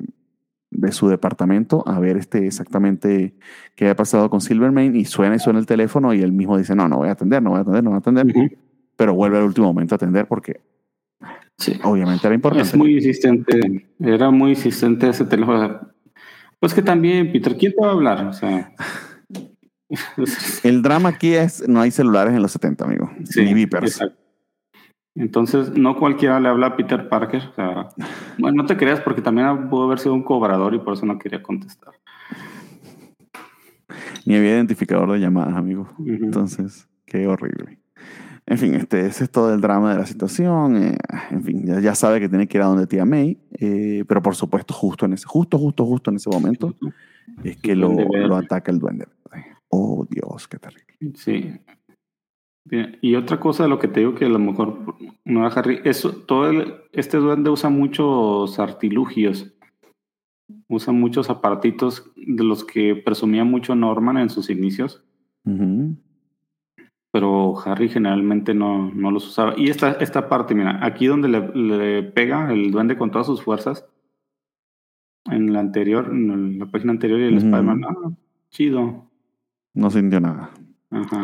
[0.71, 3.35] de su departamento a ver este exactamente
[3.75, 6.75] qué ha pasado con Silverman y suena y suena el teléfono y él mismo dice,
[6.75, 8.25] no, no voy a atender, no voy a atender, no voy a atender,
[8.95, 10.59] pero vuelve al último momento a atender porque
[11.59, 11.79] Sí.
[11.83, 12.67] obviamente era importante.
[12.69, 13.87] Es muy insistente.
[13.99, 15.79] Era muy insistente ese teléfono.
[16.59, 18.25] Pues que también, Peter, ¿quién te va a hablar?
[18.27, 18.73] O sea.
[20.63, 23.93] El drama aquí es, no hay celulares en los 70, amigo, sí, ni vipers.
[23.93, 24.26] exacto.
[25.17, 27.43] Entonces, no cualquiera le habla a Peter Parker.
[27.51, 27.89] O sea,
[28.37, 31.17] bueno, no te creas porque también pudo haber sido un cobrador y por eso no
[31.17, 31.93] quería contestar.
[34.25, 35.87] Ni había identificador de llamadas, amigo.
[35.97, 36.11] Ujú.
[36.11, 37.79] Entonces, qué horrible.
[38.45, 40.77] En fin, este, ese es todo el drama de la situación.
[40.77, 40.97] eh,
[41.31, 43.37] en fin, ya, ya sabe que tiene que ir a donde tía May.
[43.59, 46.73] eh, pero por supuesto, justo en ese, justo, justo, justo en ese momento,
[47.43, 49.07] es que lo, lo ataca el duende.
[49.69, 50.85] Oh, Dios, qué terrible.
[51.15, 51.53] Sí.
[52.69, 55.47] Bien, Y otra cosa de lo que te digo que a lo mejor no va
[55.47, 59.53] Harry, eso, todo el- este duende usa muchos artilugios.
[60.67, 65.03] Usa muchos aparatitos de los que presumía mucho Norman en sus inicios,
[67.11, 69.53] pero Harry generalmente no, no los usaba.
[69.57, 73.41] Y esta, esta parte, mira, aquí donde le, le pega el duende con todas sus
[73.41, 73.85] fuerzas,
[75.31, 77.45] en la anterior, en la página anterior y el Ujú.
[77.45, 78.11] Spider-Man, ah,
[78.49, 79.09] chido.
[79.73, 80.49] No sintió nada.
[80.91, 81.21] Ajá.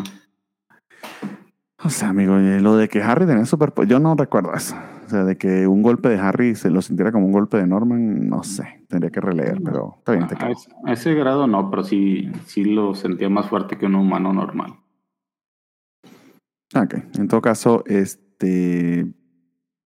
[1.86, 3.74] O sea, amigo, eh, lo de que Harry tenía super...
[3.88, 4.76] Yo no recuerdo eso.
[5.06, 7.68] O sea, de que un golpe de Harry se lo sintiera como un golpe de
[7.68, 8.86] Norman, no sé.
[8.88, 12.32] Tendría que releer, pero está bien, te A, ese- a ese grado no, pero sí,
[12.46, 14.76] sí lo sentía más fuerte que un humano normal.
[16.76, 19.06] Ok, en todo caso, este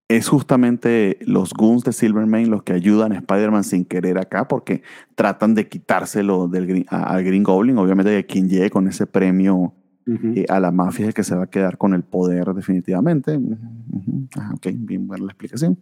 [0.10, 4.84] es justamente los goons de Silvermane los que ayudan a Spider-Man sin querer acá, porque
[5.16, 7.78] tratan de quitárselo del, al Green Goblin.
[7.78, 9.74] Obviamente, que quien llegue con ese premio
[10.08, 10.34] Ujú.
[10.36, 13.38] eh, a la mafia que se va a quedar con el poder, definitivamente.
[13.38, 13.58] Ujú,
[13.91, 14.28] ujú.
[14.38, 15.78] Ah, ok, bien buena la explicación.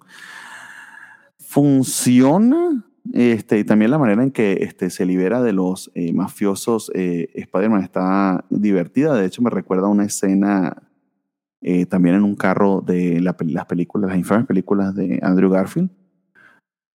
[1.39, 2.84] Funciona.
[3.13, 7.30] Este, y también la manera en que este, se libera de los eh, mafiosos, eh,
[7.36, 9.13] Spider-Man está divertida.
[9.13, 10.82] De hecho, me recuerda a una escena
[11.61, 15.89] eh, también en un carro de la las películas, las infames películas de Andrew Garfield,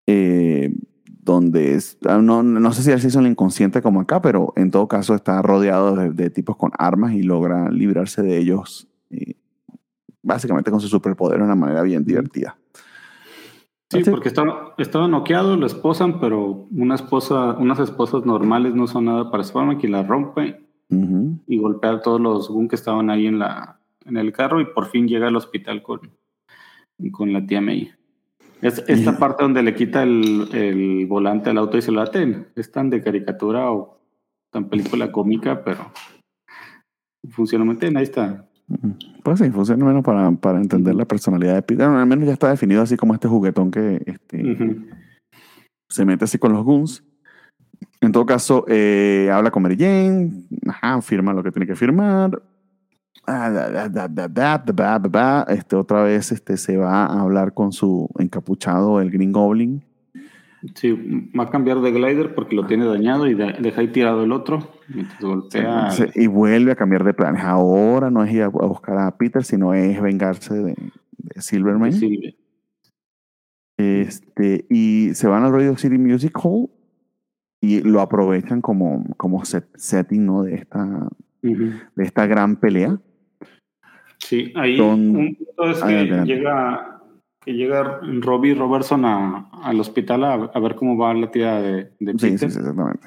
[0.06, 0.74] eh,
[1.22, 4.52] donde es, ah, no, no sé si él se hizo el inconsciente como acá, pero
[4.56, 8.88] en todo caso está rodeado de, de tipos con armas y logra librarse de ellos,
[9.10, 9.34] eh,
[10.22, 12.56] básicamente con su superpoder de una manera bien divertida.
[13.90, 19.06] Sí, porque estaba, estaba noqueado, lo esposan, pero una esposa, unas esposas normales no son
[19.06, 20.64] nada para Spider-Man, que la rompe
[21.46, 24.66] y golpea a todos los Goon que estaban ahí en, la, en el carro y
[24.66, 26.00] por fin llega al hospital con,
[27.12, 27.92] con la tía May.
[28.62, 32.00] Es esta Y- parte donde le quita el, el volante al auto y se lo
[32.02, 32.48] aten.
[32.56, 33.98] Es tan de caricatura o
[34.52, 35.92] tan película cómica, pero
[37.30, 37.96] funciona muy bien.
[37.96, 38.46] Ahí está.
[39.22, 41.86] Pues sí, funciona menos para, para entender la personalidad de Peter.
[41.86, 44.56] Al menos ya está definido así como este juguetón que este,
[45.90, 47.02] se mete así con los goons.
[48.02, 50.30] En todo caso, eh, habla con Mary Jane,
[50.68, 52.40] ajá, firma lo que tiene que firmar.
[55.48, 59.84] Este, otra vez este, se va a hablar con su encapuchado, el Green Goblin.
[60.74, 60.92] Sí,
[61.38, 64.32] va a cambiar de glider porque lo tiene dañado y de- deja ahí tirado el
[64.32, 65.88] otro mientras golpea.
[66.14, 67.42] y vuelve a cambiar de planes.
[67.42, 70.74] Ahora no es ir a, buscar a Peter, sino es vengarse de,
[71.16, 71.92] de Silverman.
[71.94, 72.36] Sí,
[73.78, 76.68] Este, y se van al Radio City Music Hall
[77.62, 80.42] y lo aprovechan como, como set- setting ¿no?
[80.42, 81.08] de, esta,
[81.96, 82.98] de esta gran pelea.
[84.20, 87.00] Sí, ahí Son- un punto es Ah, que llega,
[87.44, 91.84] que llega Robbie Robertson a- al hospital a, a ver cómo va la tía de,
[91.98, 93.06] Peter, sí, sí, exactamente.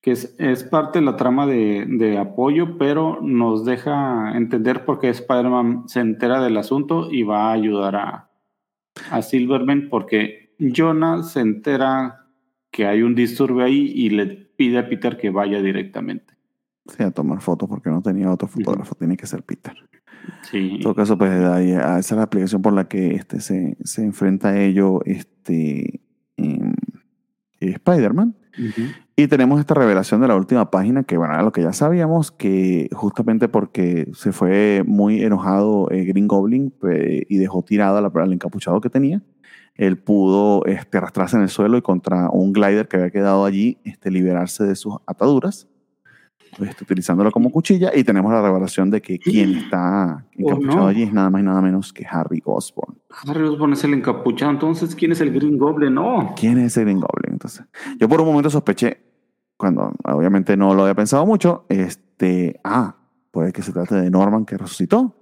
[0.00, 5.00] que es, es parte de la trama de, de apoyo, pero nos deja entender por
[5.00, 8.30] qué Spider-Man se entera del asunto y va a ayudar a,
[9.10, 12.26] a Silverman porque Jonah se entera
[12.70, 16.34] que hay un disturbio ahí y le pide a Peter que vaya directamente.
[16.86, 19.74] Sí, a tomar fotos porque no tenía otro fotógrafo, tiene que ser Peter.
[20.42, 23.76] Sí, En todo caso, pues ahí, esa es la aplicación por la que este, se,
[23.82, 26.00] se enfrenta a ello este,
[26.36, 26.72] eh,
[27.60, 28.36] Spider-Man.
[29.16, 32.30] Y tenemos esta revelación de la última página, que bueno, era lo que ya sabíamos,
[32.30, 38.10] que justamente porque se fue muy enojado eh, Green Goblin pues, y dejó tirado al,
[38.14, 39.22] al encapuchado que tenía,
[39.74, 43.78] él pudo este, arrastrarse en el suelo y contra un glider que había quedado allí,
[43.84, 45.68] este, liberarse de sus ataduras,
[46.60, 47.90] este, utilizándolo como cuchilla.
[47.94, 50.86] Y tenemos la revelación de que quien está encapuchado no.
[50.86, 52.96] allí es nada más y nada menos que Harry Osborn.
[53.26, 55.94] Harry Osborn es el encapuchado, entonces ¿quién es el Green Goblin?
[55.94, 56.34] No.
[56.38, 57.32] ¿Quién es ese Green Goblin?
[57.32, 57.64] Entonces,
[57.98, 59.02] yo por un momento sospeché,
[59.56, 62.96] cuando obviamente no lo había pensado mucho, este, ah,
[63.30, 65.14] puede que se trate de Norman que resucitó.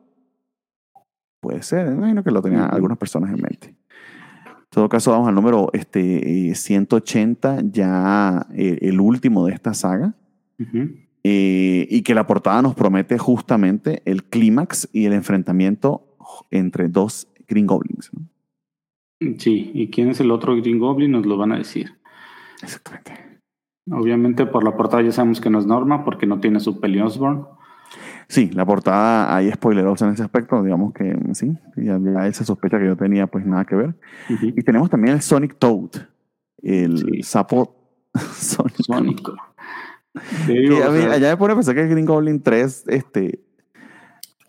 [1.41, 3.69] Puede ser, imagino que lo tenían algunas personas en mente.
[3.69, 9.73] En todo caso, vamos al número este, eh, 180, ya eh, el último de esta
[9.75, 10.15] saga,
[10.59, 10.91] Ujú.
[11.25, 16.07] Eh, y que la portada nos promete justamente el clímax y el enfrentamiento
[16.51, 18.11] entre dos Green Goblins.
[18.13, 18.29] ¿no?
[19.39, 21.11] Sí, ¿y quién es el otro Green Goblin?
[21.13, 21.99] Nos lo van a decir.
[22.63, 23.41] Exactamente.
[23.91, 27.01] Obviamente por la portada ya sabemos que no es Norma porque no tiene su peli
[27.01, 27.47] Osborn.
[28.29, 32.79] Sí, la portada hay spoilerosa en ese aspecto, digamos que sí, ya, ya esa sospecha
[32.79, 33.95] que yo tenía, pues nada que ver.
[34.41, 35.91] Y tenemos también el Sonic Toad,
[36.63, 37.23] el Sí.
[37.23, 37.77] sapo
[38.15, 38.77] Sonic.
[38.81, 39.37] Sónico.
[40.47, 42.85] Digo, a o mí- sea, allá me pone a pensar que el Green Goblin 3,
[42.89, 43.41] este,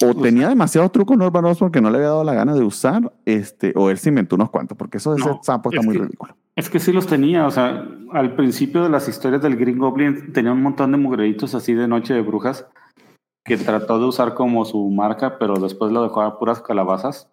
[0.04, 2.62] o sea- tenía demasiados trucos Norman Osborn que no le había dado la gana de
[2.64, 5.82] usar, este, o él se inventó unos cuantos, porque eso de ese No, sapo está
[5.82, 6.36] es muy que- ridículo.
[6.56, 10.32] Es que sí los tenía, o sea, al principio de las historias del Green Goblin
[10.32, 12.66] tenía un montón de mugreritos así de Noche de Brujas
[13.44, 17.30] que trató de usar como su marca, pero después lo dejó a puras calabazas.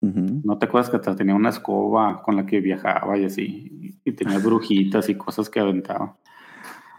[0.00, 3.94] ¿No te acuerdas que tenía una escoba con la que viajaba y así?
[4.04, 6.16] Y tenía brujitas y cosas que aventaba.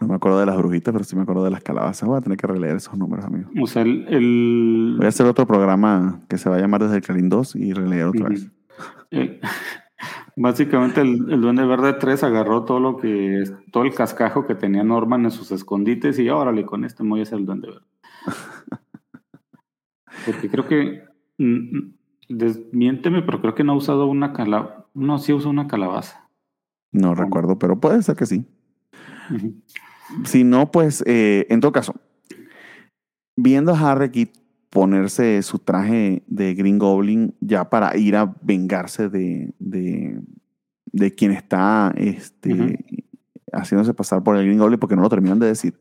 [0.04, 2.06] No me acuerdo de las brujitas, pero sí me acuerdo de las calabazas.
[2.08, 3.48] Voy a tener que releer esos números, amigo.
[3.60, 4.06] O sea, el...
[4.08, 7.56] el- Voy a hacer otro programa que se va a llamar Desde el Calín 2
[7.56, 8.50] y releer otra vez.
[9.10, 9.40] eh,
[10.36, 13.44] básicamente el, el Duende Verde 3 agarró todo lo que...
[13.72, 17.20] Todo el cascajo que tenía Norman en sus escondites y órale, con este me voy
[17.20, 17.86] a hacer el Duende Verde.
[20.26, 21.02] Porque creo que...
[21.38, 21.44] mm,
[21.78, 21.94] mm,
[22.28, 24.86] Desmiénteme, pero creo que no ha usado una calabaza.
[24.94, 26.26] No, sí usa una calabaza.
[26.90, 28.46] No recuerdo, pero puede ser que sí.
[29.34, 29.54] Ujú.
[30.24, 31.94] Si no, pues, eh, en todo caso,
[33.36, 34.30] viendo a Harry aquí
[34.70, 40.20] ponerse su traje de Green Goblin ya para ir a vengarse de, de,
[40.86, 42.84] de quien está este,
[43.52, 45.74] haciéndose pasar por el Green Goblin porque no lo terminan de decir.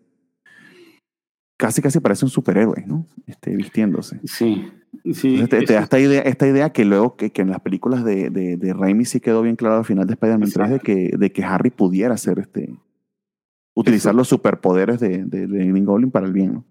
[1.57, 3.07] Casi, casi parece un superhéroe, ¿no?
[3.26, 4.19] Este, vistiéndose.
[4.26, 4.71] Sí,
[5.13, 5.39] sí.
[5.39, 8.30] Entonces, te, da esta idea, esta idea que luego que, que en las películas de,
[8.30, 11.32] de, de Raimi sí quedó bien claro al final de Spider-Man 3 de que, de
[11.32, 12.76] que Harry pudiera ser este
[13.76, 16.53] utilizar los superpoderes de, de, de Green Goblin para el bien.
[16.53, 16.65] ¿no?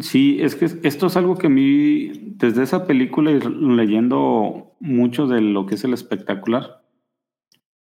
[0.00, 5.26] Sí, es que esto es algo que a mí, desde esa película y leyendo mucho
[5.26, 6.82] de lo que es el espectacular,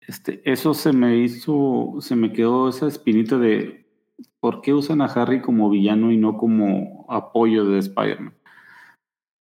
[0.05, 3.85] este, eso se me hizo, se me quedó esa espinita de
[4.39, 8.33] por qué usan a Harry como villano y no como apoyo de Spider-Man.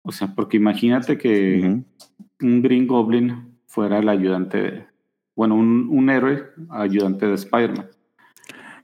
[0.02, 1.82] O sea, porque imagínate que
[2.42, 4.86] un Green Goblin fuera el ayudante, de-
[5.36, 7.86] bueno, un, un héroe ayudante de Spider-Man.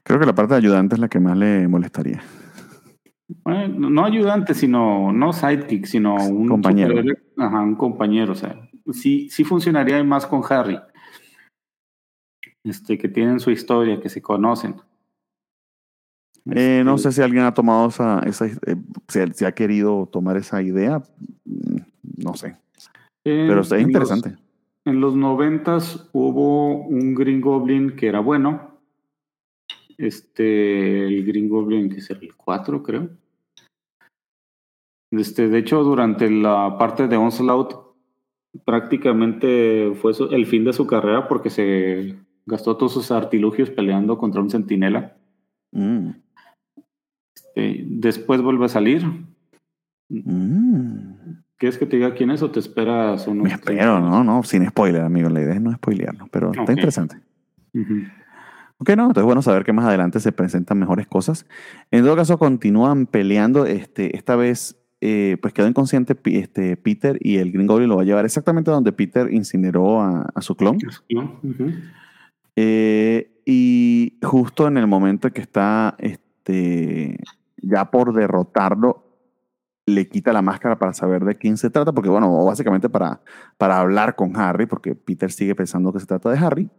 [0.07, 2.23] Creo que la parte de ayudante es la que más le molestaría.
[3.43, 6.95] Bueno, no ayudante, sino, no sidekick, sino un Compañero.
[7.37, 8.31] Ajá, un compañero.
[8.33, 8.57] O sea,
[8.93, 10.79] sí, sí funcionaría más con Harry.
[12.63, 14.77] Este, que tienen su historia, que se conocen.
[16.51, 18.77] Eh, no Este, sé si alguien ha tomado esa, esa eh,
[19.09, 21.03] si, si ha querido tomar esa idea,
[21.45, 21.79] mm,
[22.25, 22.51] no sé,
[23.25, 24.37] eh, pero los- interesante.
[24.85, 28.76] En los noventas hubo un Green Goblin que era bueno.
[29.99, 33.11] Este, el Green Goblin, que es el 4, creo.
[35.11, 37.75] Este, de hecho, durante la parte de Onslaught,
[38.65, 44.41] prácticamente fue el fin de su carrera porque se gastó todos sus artilugios peleando contra
[44.41, 45.17] un centinela.
[45.73, 46.11] Mm,
[47.35, 49.05] Este, después vuelve a salir.
[50.09, 51.13] mm.
[51.59, 54.67] ¿Quieres que te diga quién es o te esperas unos Me espero, no, no, sin
[54.69, 55.31] spoiler, amigo.
[55.31, 57.17] La idea es no spoilearlo, pero está interesante.
[57.73, 58.03] Ujú.
[58.79, 61.47] Ok, no, entonces bueno saber que más adelante se presentan mejores cosas.
[61.91, 63.65] En todo caso, continúan peleando.
[63.65, 68.03] Este, esta vez, eh, pues quedó inconsciente este, Peter y el Green Goblin lo va
[68.03, 70.79] a llevar exactamente donde Peter incineró a, a su clon.
[71.11, 71.41] ¿No?
[71.43, 71.73] Ujú.
[72.57, 77.19] Eh, y justo en el momento en que está este,
[77.63, 79.05] ya por derrotarlo,
[79.87, 83.21] le quita la máscara para saber de quién se trata, porque bueno, básicamente para,
[83.57, 86.71] para hablar con Harry, porque Peter sigue pensando que se trata de Harry.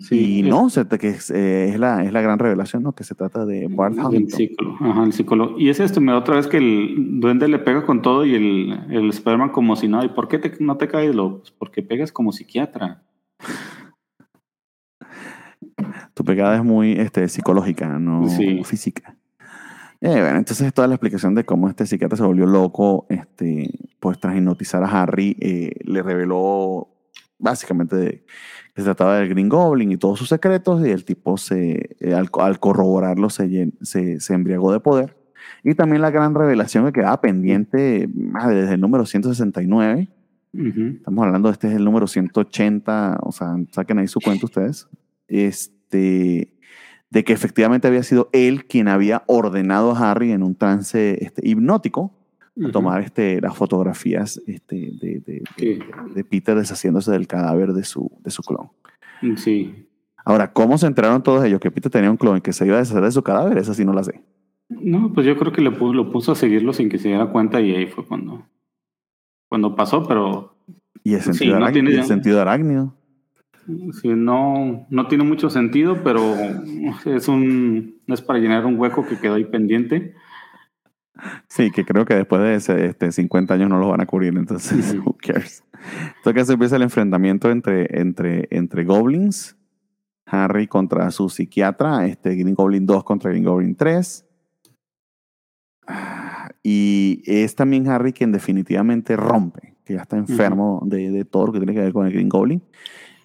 [0.00, 2.92] Sí, y es- no, se, que es, eh, es, la, es la gran revelación, ¿no?
[2.94, 4.30] Que se trata de Bart Hamilton.
[4.30, 4.76] psicólogo.
[4.80, 5.58] Ajá, el psicólogo.
[5.58, 8.34] Y es esto, me da otra vez que el duende le pega con todo y
[8.34, 10.02] el, el Spider-Man como si no.
[10.04, 11.14] ¿Y por qué te- no te caes?
[11.14, 13.02] Lo, pues porque pegas como psiquiatra.
[16.14, 18.62] Tu pegada es muy este, psicológica, no Sí.
[18.64, 19.16] física.
[20.00, 23.70] Eh, bueno, entonces toda la explicación de cómo este psiquiatra se volvió loco, este,
[24.00, 26.88] pues tras hipnotizar a Harry, eh, le reveló
[27.44, 28.24] básicamente
[28.74, 32.28] se trataba del Green Goblin y todos sus secretos, y el tipo se, eh, al,
[32.40, 35.16] al corroborarlo se, se, se embriagó de poder.
[35.62, 40.08] Y también la gran revelación que quedaba pendiente ah, desde el número 169,
[40.56, 40.96] Ujú.
[40.98, 44.88] Estamos hablando, este es el número 180, o sea, saquen ahí su cuenta ustedes.
[45.26, 46.54] Este,
[47.10, 51.48] de que efectivamente había sido él quien había ordenado a Harry en un trance este,
[51.48, 52.23] hipnótico
[52.62, 55.78] a tomar este, las fotografías este, de, de- Sí.
[56.14, 58.68] de Peter deshaciéndose del cadáver de su, de su clon.
[59.36, 59.88] Sí.
[60.24, 62.76] Ahora, ¿cómo se enteraron todos ellos que Peter tenía un clon y que se iba
[62.76, 63.58] a deshacer de su cadáver?
[63.58, 64.20] Esa sí no la sé.
[64.68, 67.26] No, pues yo creo que le puso, lo puso a seguirlo sin que se diera
[67.30, 68.46] cuenta y ahí fue cuando,
[69.48, 70.54] cuando pasó, pero
[71.02, 72.94] Y el Sí, sentido, no arácnido, tiene el sentido arácnido.
[74.00, 76.22] sí, no, no tiene mucho sentido, pero
[77.04, 80.14] es un es para llenar un hueco que quedó ahí pendiente.
[81.48, 84.36] Sí, que creo que después de ese, este, 50 años no los van a cubrir,
[84.36, 85.62] entonces, who cares.
[86.16, 89.56] Entonces, empieza el enfrentamiento entre, entre, entre goblins.
[90.26, 94.24] Harry contra su psiquiatra, este, Green Goblin 2 contra Green Goblin 3.
[96.62, 101.52] Y es también Harry quien definitivamente rompe, que ya está enfermo de, de todo lo
[101.52, 102.62] que tiene que ver con el Green Goblin.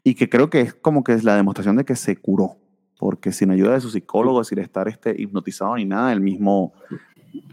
[0.04, 2.58] Y que creo que es como que es la demostración de que se curó.
[2.98, 6.74] Porque sin ayuda de su psicólogo, sin estar este, hipnotizado ni nada, él mismo,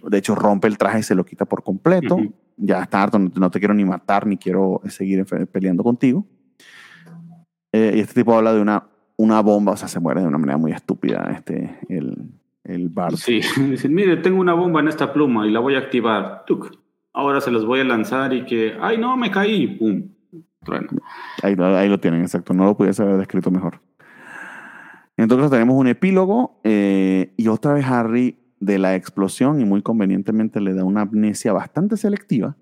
[0.09, 2.17] de hecho, rompe el traje y se lo quita por completo.
[2.17, 2.35] Ujú.
[2.57, 6.27] Ya está harto, no, no te quiero ni matar, ni quiero seguir peleando contigo.
[7.73, 8.85] Eh, y este tipo habla de una,
[9.17, 12.31] una bomba, o sea, se muere de una manera muy estúpida este, el,
[12.65, 13.17] el Bard.
[13.17, 16.45] Sí, dicen, mire, tengo una bomba en esta pluma y la voy a activar.
[16.47, 16.73] Tuc.
[17.13, 19.67] Ahora se los voy a lanzar y que, ay, no, me caí.
[19.67, 20.09] Pum.
[20.65, 20.89] Trueno.
[21.43, 22.53] Ahí, ahí lo tienen, exacto.
[22.55, 23.81] No lo pudiese haber descrito mejor.
[25.17, 30.61] Entonces tenemos un epílogo eh, y otra vez Harry de la explosión y muy convenientemente
[30.61, 32.57] le da una amnesia bastante selectiva.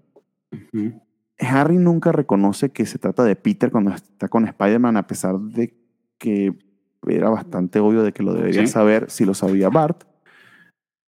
[1.39, 5.75] Harry nunca reconoce que se trata de Peter cuando está con Spider-Man a pesar de
[6.19, 6.55] que
[7.09, 8.67] era bastante obvio de que lo debería Sí.
[8.69, 10.05] saber si lo sabía Bart.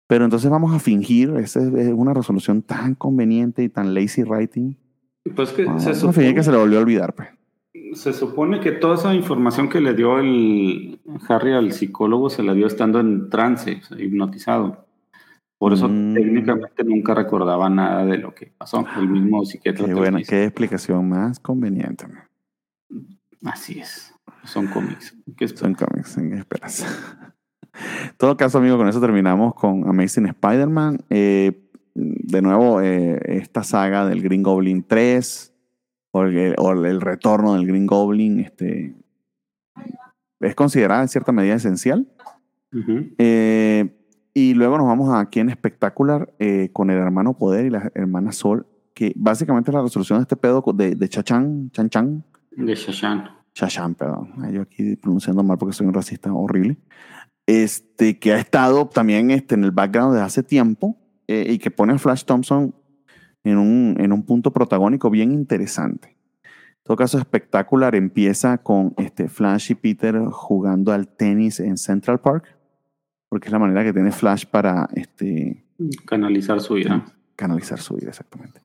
[0.07, 4.75] Pero entonces vamos a fingir, esa es una resolución tan conveniente y tan lazy writing.
[5.35, 7.13] Pues que se fingir que supone, se le volvió a olvidar.
[7.13, 7.29] Pues.
[7.93, 12.53] se supone que toda esa información que le dio el Harry al psicólogo se la
[12.53, 14.86] dio estando en trance, hipnotizado.
[15.57, 16.13] Por eso Mm.
[16.13, 18.85] técnicamente nunca recordaba nada de lo que pasó.
[18.97, 19.85] El mismo psiquiatra.
[19.85, 22.05] Qué buena, qué explicación más conveniente.
[23.43, 24.13] Así es.
[24.43, 25.15] Son cómics.
[25.35, 26.85] ¿Qué es- Son cómics, en esperas.
[28.09, 30.97] En todo caso, amigo, con eso terminamos con Amazing Spider-Man.
[31.11, 35.53] Eh, de nuevo, eh, esta saga del Green Goblin 3
[36.09, 38.95] o el, o el retorno del Green Goblin este,
[40.39, 42.07] es considerada en cierta medida esencial.
[43.19, 43.95] Eh,
[44.37, 48.31] y luego nos vamos aquí en espectacular eh, con el hermano Poder y la hermana
[48.31, 52.75] Sol, que básicamente es la resolución de este pedo de, de Chachan, Chan Chan, De
[52.75, 53.31] Shashan.
[53.55, 54.35] Shashan, perdón.
[54.53, 56.77] Yo aquí pronunciando mal porque soy un racista horrible.
[57.47, 61.71] Este, que ha estado también este, en el background desde hace tiempo eh, y que
[61.71, 62.75] pone a Flash Thompson
[63.43, 66.09] en un, en un punto protagónico bien interesante.
[66.43, 72.19] En todo caso, espectacular empieza con este, Flash y Peter jugando al tenis en Central
[72.19, 72.56] Park,
[73.29, 75.63] porque es la manera que tiene Flash para este,
[76.05, 77.05] Canalizar su ira.
[77.35, 78.61] canalizar su vida, exactamente.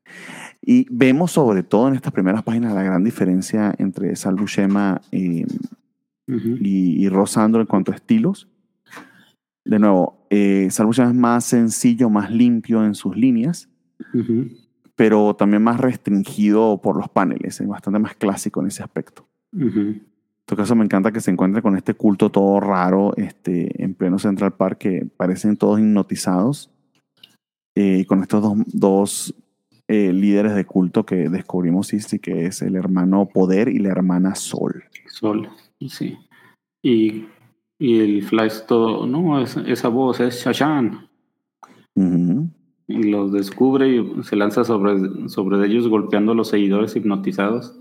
[0.62, 5.44] Y vemos sobre todo en estas primeras páginas la gran diferencia entre Sal Buscema y,
[5.44, 6.56] Ujú.
[6.60, 8.48] y, y Rosandro en cuanto a estilos.
[9.64, 13.68] De nuevo, eh, Sal Buscema es más sencillo, más limpio en sus líneas,
[14.14, 14.48] Ujú.
[14.96, 19.28] pero también más restringido por los paneles, es bastante más clásico en ese aspecto.
[19.52, 19.80] Ujú.
[19.80, 20.11] En
[20.56, 24.18] todo caso, me encanta que se encuentre con este culto todo raro este, en pleno
[24.18, 26.70] Central Park, que parecen todos hipnotizados,
[27.74, 29.34] eh, y con estos dos, dos
[29.88, 33.88] eh, líderes de culto que descubrimos, sí, sí, que es el hermano Poder y la
[33.90, 34.84] hermana Sol.
[35.06, 35.48] Sol,
[35.88, 36.18] sí.
[36.82, 37.26] Y,
[37.78, 41.08] y el Flash todo, no, es- esa voz es Shashan.
[42.88, 47.78] Y los descubre y se lanza sobre, sobre ellos golpeando a los seguidores hipnotizados.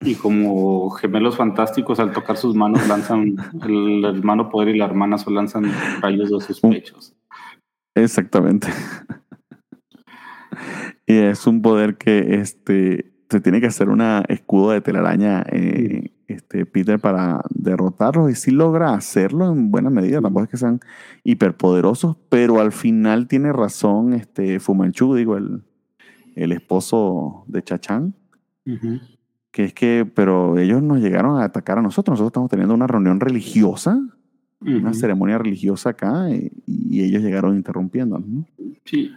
[0.00, 3.36] Y como gemelos fantásticos al tocar sus manos lanzan,
[3.66, 5.64] el hermano poder y la hermana Sol lanzan
[6.00, 7.14] rayos de sus pechos.
[7.94, 8.68] Exactamente.
[11.06, 16.12] y es un poder que este, se tiene que hacer una escudo de telaraña eh,
[16.28, 20.20] este, Peter para derrotarlos y sí logra hacerlo en buena medida.
[20.20, 20.80] Tampoco es que sean
[21.24, 25.64] hiperpoderosos, pero al final tiene razón este, Fumanchu, digo, el,
[26.36, 28.14] el esposo de Chachán,
[28.66, 29.00] Ujú.
[29.50, 32.14] Que es que, pero ellos nos llegaron a atacar a nosotros.
[32.14, 33.98] Nosotros estamos teniendo una reunión religiosa,
[34.60, 38.18] una ceremonia religiosa acá, y, y ellos llegaron interrumpiendo.
[38.18, 38.44] ¿no?
[38.84, 39.12] Sí,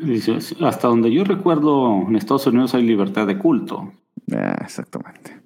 [0.62, 3.92] hasta donde yo recuerdo, en Estados Unidos hay libertad de culto.
[4.34, 5.42] Ah, exactamente.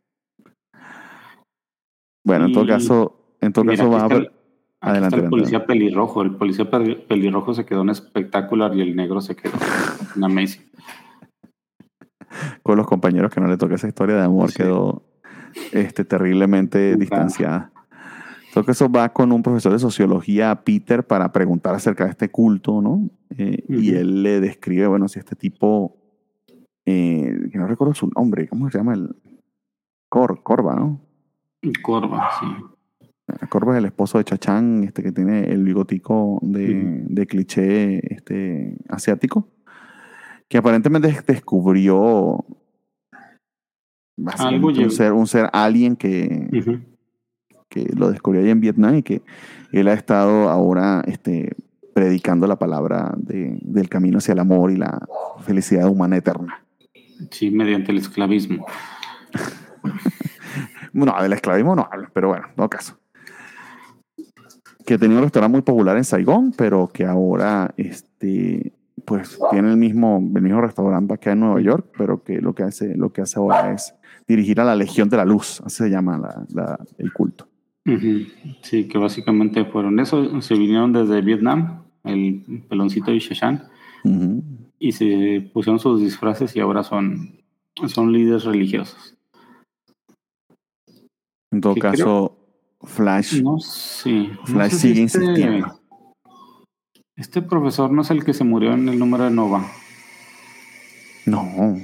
[2.25, 4.31] Bueno, en todo caso, en todo Mira, caso va a haber.
[4.81, 5.29] Adelante, está el adelante.
[5.29, 6.21] policía pelirrojo.
[6.21, 9.53] El policía pel- pelirrojo se quedó en espectacular y el negro se quedó
[10.15, 10.63] en amazing.
[12.65, 14.57] Con los compañeros que no le toca esa historia de amor Sí.
[14.57, 15.03] quedó
[15.71, 16.97] este, terriblemente Ajá.
[16.97, 17.71] distanciada.
[18.47, 22.29] En todo caso va con un profesor de sociología, Peter, para preguntar acerca de este
[22.29, 23.07] culto, ¿no?
[23.37, 23.99] Eh, Y Ujú.
[23.99, 25.95] él le describe, bueno, si este tipo,
[26.87, 28.95] eh, que no recuerdo su nombre, ¿cómo se llama?
[28.95, 29.15] El
[30.09, 31.01] Cor, Corva, ¿no?
[31.83, 32.47] Corva, sí.
[33.49, 38.75] Corva es el esposo de Chachán, este que tiene el bigotico de, de cliché este,
[38.89, 39.49] asiático,
[40.49, 42.45] que aparentemente des- descubrió
[44.37, 46.47] Algo un ser, un ser alien que,
[47.69, 49.21] que lo descubrió ahí en Vietnam y que
[49.71, 51.53] él ha estado ahora este,
[51.93, 54.99] predicando la palabra de- del camino hacia el amor y la
[55.41, 56.63] felicidad humana eterna.
[57.31, 58.65] Sí, mediante el esclavismo.
[60.93, 62.97] No, del esclavismo no hablo, pero bueno, en todo caso.
[64.85, 68.71] Que tenía un restaurante muy popular en Saigón, pero que ahora este,
[69.05, 72.63] pues tiene el mismo, el mismo restaurante acá en Nueva York, pero que lo que
[72.63, 73.93] hace, lo que hace ahora es
[74.27, 77.47] dirigir a la Legión de la Luz, así se llama la- la- el culto.
[78.63, 80.41] Sí, que básicamente fueron eso.
[80.41, 83.63] Se vinieron desde Vietnam, el peloncito y Shashan,
[84.79, 87.35] y se pusieron sus disfraces y ahora son,
[87.87, 89.15] son líderes religiosos.
[91.51, 92.37] En todo caso,
[92.81, 94.29] Flash, No sé.
[94.29, 95.79] no Flash si sigue este- insistiendo.
[97.15, 99.65] Este profesor no es el que se murió en el número de Nova,
[101.25, 101.77] no,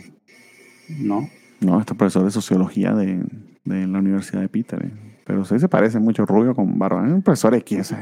[0.90, 1.30] ¿no?
[1.62, 3.24] no, este profesor de sociología de,
[3.64, 4.92] de la Universidad de Peter, eh.
[5.26, 7.08] pero sí se parece mucho rubio con barba.
[7.08, 7.96] Es un profesor X, ese.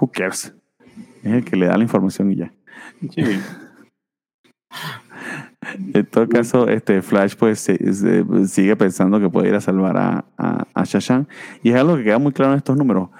[0.00, 0.52] who cares?
[1.22, 2.52] Es el que le da la información y ya.
[3.14, 3.22] Sí.
[5.94, 9.96] En todo caso, este Flash pues se- se- sigue pensando que puede ir a salvar
[9.96, 11.28] a, a, a Shashan.
[11.62, 13.10] Y es algo que queda muy claro en estos números.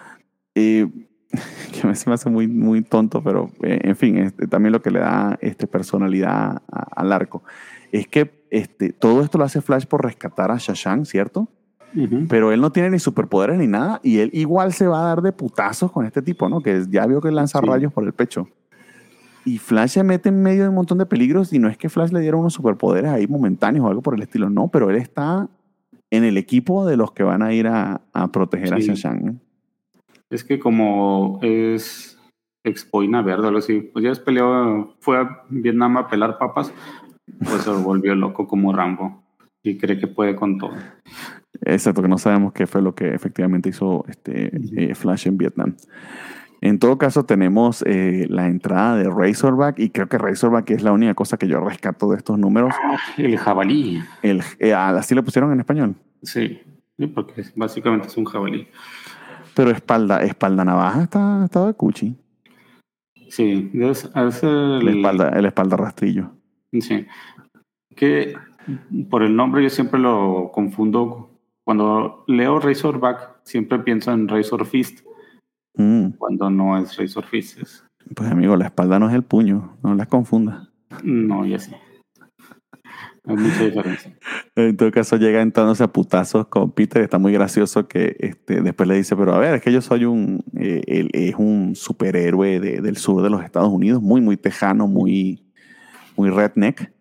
[0.54, 0.88] Eh,
[1.72, 4.90] que se me hace muy, muy tonto, pero eh, en fin, este, también lo que
[4.90, 7.42] le da este, personalidad a- al arco.
[7.92, 11.48] Es que este, todo esto lo hace Flash por rescatar a Shashan, ¿cierto?
[12.28, 15.22] Pero él no tiene ni superpoderes ni nada y él igual se va a dar
[15.22, 16.60] de putazos con este tipo, ¿no?
[16.60, 17.66] Que ya vio que lanza Sí.
[17.66, 18.48] rayos por el pecho.
[19.44, 21.88] Y Flash se mete en medio de un montón de peligros y no es que
[21.88, 24.96] Flash le diera unos superpoderes ahí momentáneos o algo por el estilo, no, pero él
[24.96, 25.48] está
[26.10, 28.86] en el equipo de los que van a ir a, a proteger a Sí.
[28.86, 29.24] Shashan.
[29.24, 29.34] ¿no?
[30.30, 32.18] Es que como es
[32.64, 36.72] expoina verde o algo así, pues ya es peleó, fue a Vietnam a pelar papas,
[37.38, 39.22] pues se volvió loco como Rambo
[39.62, 40.72] y cree que puede con todo.
[41.62, 45.76] Exacto, que no sabemos qué fue lo que efectivamente hizo este, eh, Flash en Vietnam.
[46.62, 50.92] En todo caso, tenemos eh, la entrada de Razorback y creo que Razorback es la
[50.92, 52.74] única cosa que yo rescato de estos números.
[53.16, 54.02] El jabalí.
[54.22, 55.94] El, eh, así lo pusieron en español.
[56.22, 56.60] Sí,
[57.14, 58.68] porque básicamente es un jabalí.
[59.54, 62.16] Pero espalda, espalda navaja está, está de cuchi.
[63.28, 66.30] Sí, es, es el, La espalda, el espalda rastrillo.
[66.72, 67.06] Sí.
[67.96, 68.34] Que
[69.08, 71.30] por el nombre yo siempre lo confundo.
[71.64, 75.00] Cuando leo Razorback, siempre pienso en Razor Fist,
[75.76, 77.60] Mm, cuando no es Razor Fist.
[77.60, 77.84] es-
[78.16, 80.68] Pues amigo, la espalda no es el puño, no las confunda.
[81.04, 81.76] no, ya sé.
[83.26, 84.16] Hay mucha diferencia.
[84.56, 87.02] En todo caso, llega entrándose a putazos con Peter.
[87.02, 90.04] Está muy gracioso que este, después le dice, pero a ver, es que yo soy
[90.04, 94.36] un, eh, él es un superhéroe de- del sur de los Estados Unidos, muy, muy
[94.36, 95.44] tejano, muy,
[96.16, 96.92] muy redneck.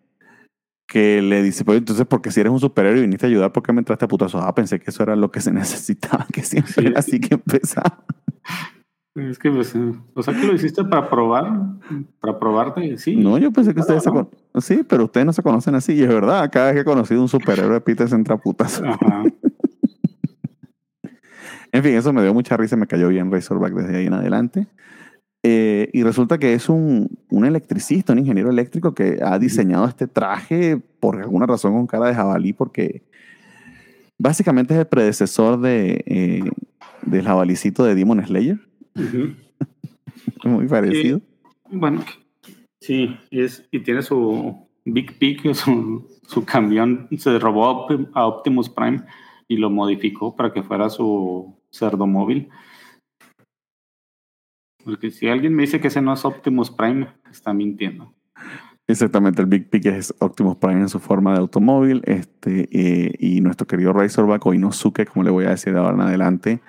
[0.86, 3.62] Que le dice, pero entonces, porque si eres un superhéroe y viniste a ayudar, ¿por
[3.62, 4.42] qué me entraste a putazos?
[4.44, 6.80] Ah, pensé que eso era lo que se necesitaba, que siempre Sí.
[6.86, 8.04] era así que empezaba.
[9.16, 11.50] Es que, pues, eh, o sea, que lo hiciste para probar,
[12.20, 13.16] para probarte, sí.
[13.16, 14.28] No, yo pensé que ustedes se no.
[14.52, 15.94] con- Sí, pero ustedes no se conocen así.
[15.94, 18.86] Y es verdad, cada vez que he conocido un superhéroe, Peter se entra a putazos.
[18.86, 19.24] Ajá.
[21.72, 24.66] En fin, eso me dio mucha risa, me cayó bien Razorback desde ahí en adelante.
[25.44, 30.08] Eh, y resulta que es un, un electricista, un ingeniero eléctrico que ha diseñado este
[30.08, 33.04] traje por alguna razón con cara de jabalí, porque
[34.18, 36.42] básicamente es el predecesor de, eh,
[37.02, 38.58] del jabalicito de Demon Slayer.
[40.44, 41.20] Muy parecido.
[41.70, 42.04] Bueno,
[42.80, 48.68] sí, y, es, y tiene su Big Pig, su, su camión, se robó a Optimus
[48.68, 49.04] Prime
[49.48, 52.48] y lo modificó para que fuera su cerdo móvil.
[54.84, 58.14] Porque si alguien me dice que ese no es Optimus Prime, está mintiendo.
[58.86, 62.02] Exactamente, el Big Pig es Optimus Prime en su forma de automóvil.
[62.06, 65.94] Este, eh, y nuestro querido Razorback o Inosuke, como le voy a decir de ahora
[65.94, 66.60] en adelante,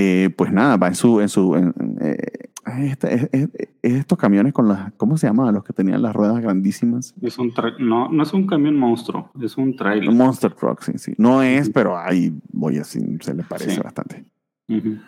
[0.00, 1.20] eh, pues nada, va en su.
[1.20, 2.16] En su en- eh,
[2.90, 3.48] este- es, es-
[3.82, 4.92] es estos camiones con las.
[4.96, 5.54] ¿Cómo se llamaban?
[5.54, 7.14] Los que tenían las ruedas grandísimas.
[7.22, 10.10] Es un no, no es un camión monstruo, es un trailer.
[10.12, 11.14] Monster Truck, sí, sí.
[11.18, 13.80] No es, pero ahí voy así, se le parece Sí.
[13.82, 14.24] bastante.
[14.68, 14.98] Ujú.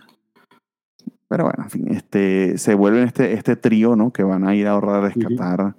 [1.29, 4.13] Pero bueno, en fin, este, se vuelven este, este trío, ¿no?
[4.13, 5.77] Que van a ir a ahorrar a rescatar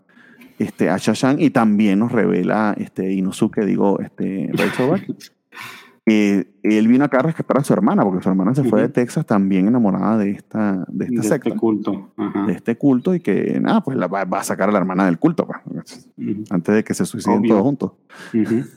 [0.59, 5.07] este, a Shashan y también nos revela este, Inosuke, digo, este, Razorback,
[6.05, 8.89] que él vino acá a rescatar a su hermana, porque su hermana se fue de.
[8.89, 12.11] Texas también enamorada de esta, de esta de secta, este culto.
[12.17, 12.45] Ajá.
[12.45, 15.05] de este culto, y que nada, pues la va, va a sacar a la hermana
[15.05, 16.09] del culto, pues,
[16.49, 17.49] antes de que se suiciden Obvio.
[17.49, 17.91] todos juntos.
[18.33, 18.63] Ujú.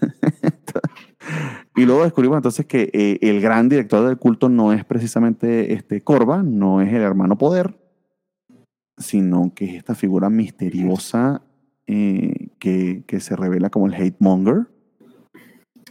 [1.77, 6.03] Y luego descubrimos entonces que eh, el gran director del culto no es precisamente este
[6.03, 7.81] Corva, no es el hermano Poder,
[8.97, 11.43] sino que es esta figura misteriosa
[11.87, 14.69] eh, que, que se revela como el Hate Monger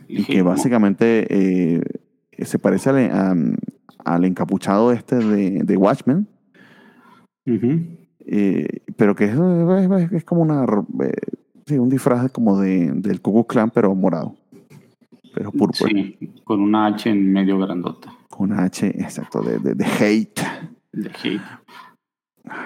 [0.07, 1.81] y que básicamente eh,
[2.45, 3.55] se parece al, am,
[4.05, 6.27] al encapuchado este de, de Watchmen,
[8.25, 8.67] eh,
[8.97, 10.63] pero que es, es- es como una,
[11.03, 11.11] eh,
[11.65, 14.35] sí, un disfraz como de, del Ku Klux Klan, pero morado.
[15.35, 15.89] Pero púrpura.
[15.91, 18.13] Sí, con una H en medio grandota.
[18.29, 20.39] Con una H, exacto, de, de, de hate.
[20.91, 21.41] De hate.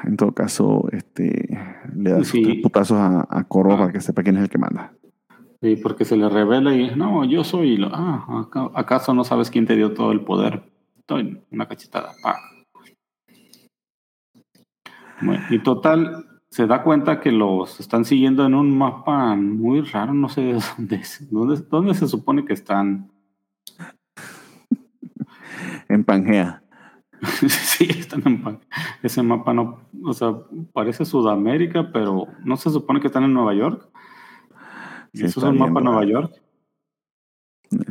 [0.04, 1.58] En todo caso, este,
[1.96, 2.56] le da sus Sí.
[2.64, 3.78] putazos a, a Coro Ah.
[3.78, 4.92] para que sepa quién es el que manda.
[5.62, 7.78] Sí, porque se le revela y no, yo soy.
[7.78, 10.64] lo- Ah, aca- ¿acaso no sabes quién te dio todo el poder?
[11.00, 12.12] Estoy una cachetada.
[12.22, 12.36] pa.
[15.22, 20.14] Bueno, y total, se da cuenta que los están siguiendo en un mapa muy raro,
[20.14, 21.28] no sé de dónde es.
[21.32, 23.10] ¿Dónde, dónde se supone que están?
[25.90, 26.62] En Pangea.
[27.48, 28.60] sí, están en pa-
[29.02, 30.36] ese mapa no, o sea,
[30.72, 33.90] parece Sudamérica, pero no se supone que están en Nueva York.
[35.18, 36.06] Sí, ¿Eso es un mapa Nueva.
[36.06, 36.34] York?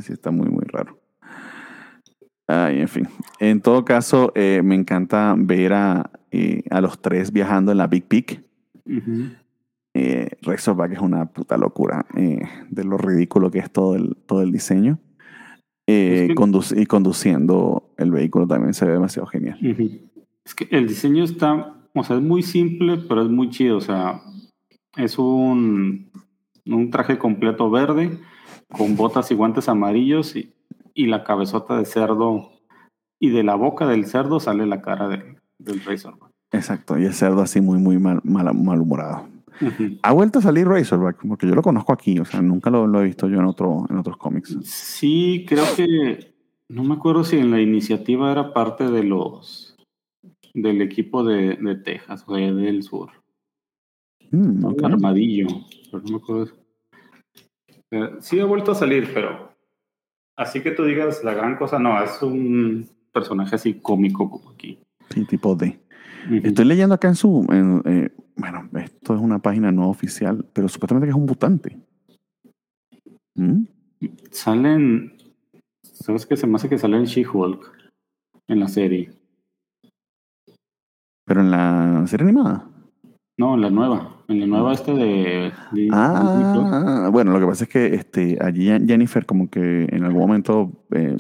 [0.01, 0.99] Sí, está muy, muy raro.
[2.49, 3.09] Ay, en fin.
[3.41, 7.87] En todo caso, eh, me encanta ver a, eh, a los tres viajando en la
[7.89, 8.41] Big Peak.
[9.95, 14.43] Eh, Razorback es una puta locura eh, de lo ridículo que es todo el, todo
[14.43, 14.99] el diseño.
[15.89, 19.59] Eh, Es que- conduc- y conduciendo el vehículo también se ve demasiado genial.
[20.45, 23.79] Es que el diseño está, o sea, es muy simple, pero es muy chido.
[23.79, 24.21] O sea,
[24.97, 26.11] es un,
[26.67, 28.19] un traje completo verde
[28.77, 30.53] con botas y guantes amarillos y,
[30.95, 32.51] y la cabezota de cerdo.
[33.19, 36.31] Y de la boca del cerdo sale la cara del, del Razorback.
[36.53, 36.99] Exacto.
[36.99, 39.29] Y el cerdo así muy, muy mal, mal- malhumorado.
[40.03, 43.01] Ha vuelto a salir Razorback, porque yo lo conozco aquí, o sea, nunca lo, lo
[43.01, 44.59] he visto yo en, otro, en otros cómics.
[44.65, 46.35] Sí, creo que
[46.69, 49.75] no me acuerdo si en la iniciativa era parte de los
[50.53, 53.13] del equipo de, de Texas, o sea, del sur.
[54.31, 55.47] Mm, armadillo,
[55.91, 56.53] pero no me acuerdo.
[57.91, 59.53] Eh, sí ha vuelto a salir, pero
[60.37, 64.79] así que tú digas la gran cosa, no, es un personaje así cómico como aquí.
[65.11, 65.79] Sí, tipo D.
[66.27, 66.41] Ujú.
[66.43, 67.47] Estoy leyendo acá en su.
[67.51, 71.79] en, eh, bueno, esto es una página no oficial, pero supuestamente que es un mutante.
[73.35, 73.65] ¿Mm?
[74.31, 75.17] Salen,
[75.83, 76.37] ¿sabes qué?
[76.37, 77.91] Se me hace que sale en She-Hulk
[78.49, 79.13] en la serie.
[81.25, 82.69] Pero en la serie animada.
[83.39, 85.53] No, en la nueva, en la nueva este de...
[85.73, 90.05] de- Ah, bueno, lo que pasa es que este, allí Jen- Jennifer, como que en
[90.05, 91.17] algún momento eh,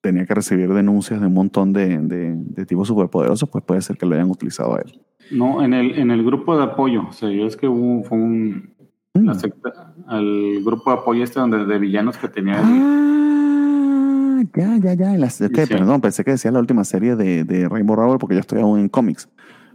[0.00, 3.96] tenía que recibir denuncias de un montón de, de, de tipos superpoderosos, pues puede ser
[3.96, 5.00] que lo hayan utilizado a él.
[5.30, 8.18] No, en el, en el grupo de apoyo, o sea, yo es que hubo, fue
[8.18, 8.76] un,
[9.14, 9.24] Mm.
[9.24, 14.76] la secta, al grupo de apoyo este donde de villanos que tenía el- Ah, ya,
[14.78, 15.14] ya, ya.
[15.14, 15.46] en la- ok, Sí.
[15.66, 18.78] Perdón, pensé que decía la última serie de, de Rainbow Rowell porque yo estoy aún
[18.78, 19.28] en cómics.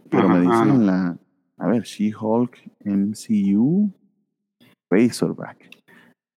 [0.10, 0.74] Pero Ajá, me dicen ah, no.
[0.76, 1.18] en la.
[1.64, 3.90] A ver, She-Hulk, MCU,
[4.92, 5.70] Razorback.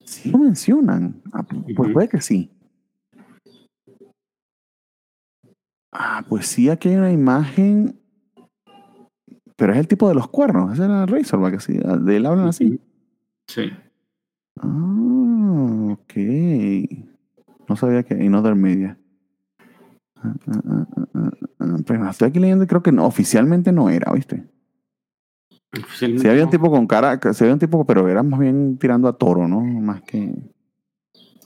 [0.05, 1.21] Sí lo mencionan.
[1.33, 2.49] Ah, pu- pues puede que sí.
[5.93, 7.99] Ah, pues sí, aquí hay una imagen.
[9.57, 10.75] Pero es el tipo de los cuernos.
[10.75, 11.73] Ese era Razorback, así.
[11.77, 12.79] De él hablan así.
[13.49, 13.71] Sí.
[14.61, 16.15] Ah, ok.
[17.69, 18.97] No sabía que en Other Media.
[20.15, 21.77] Ah, ah, ah, ah, ah, ah.
[21.85, 24.47] Pero estoy aquí leyendo y creo que no, oficialmente no era, ¿viste?
[25.97, 29.09] Sí había un tipo con cara, sí había un tipo, pero era más bien tirando
[29.09, 29.61] a toro, ¿no?
[29.61, 30.33] Más que...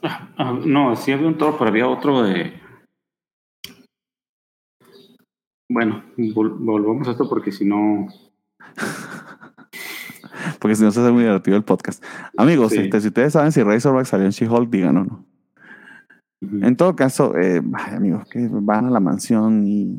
[0.03, 2.55] Ah, ah, no, sí había un toro, pero había otro de.
[5.69, 8.09] Bueno, vol- volvamos a esto porque si no.
[10.59, 12.03] Porque si no se hace muy divertido el podcast.
[12.37, 12.79] Amigos, Sí.
[12.81, 15.25] este, si ustedes saben si Razorback salió en She-Hulk, díganos, ¿no?
[16.43, 16.65] Ujú.
[16.67, 19.99] En todo caso, eh, ay, amigos, que van a la mansión y,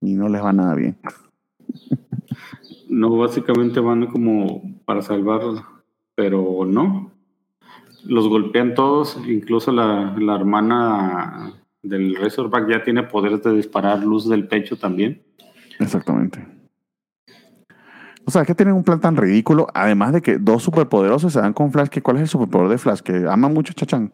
[0.00, 0.96] y no les va nada bien.
[2.92, 5.40] No, básicamente van como para salvar,
[6.14, 7.10] pero no.
[8.04, 14.28] Los golpean todos, incluso la, la hermana del Razorback ya tiene poderes de disparar luz
[14.28, 15.22] del pecho también.
[15.78, 16.46] Exactamente.
[18.26, 21.40] O sea, es que tienen un plan tan ridículo, además de que dos superpoderosos se
[21.40, 23.00] dan con Flash, que ¿cuál es el superpoder de Flash?
[23.00, 24.12] Que ama mucho Chachán.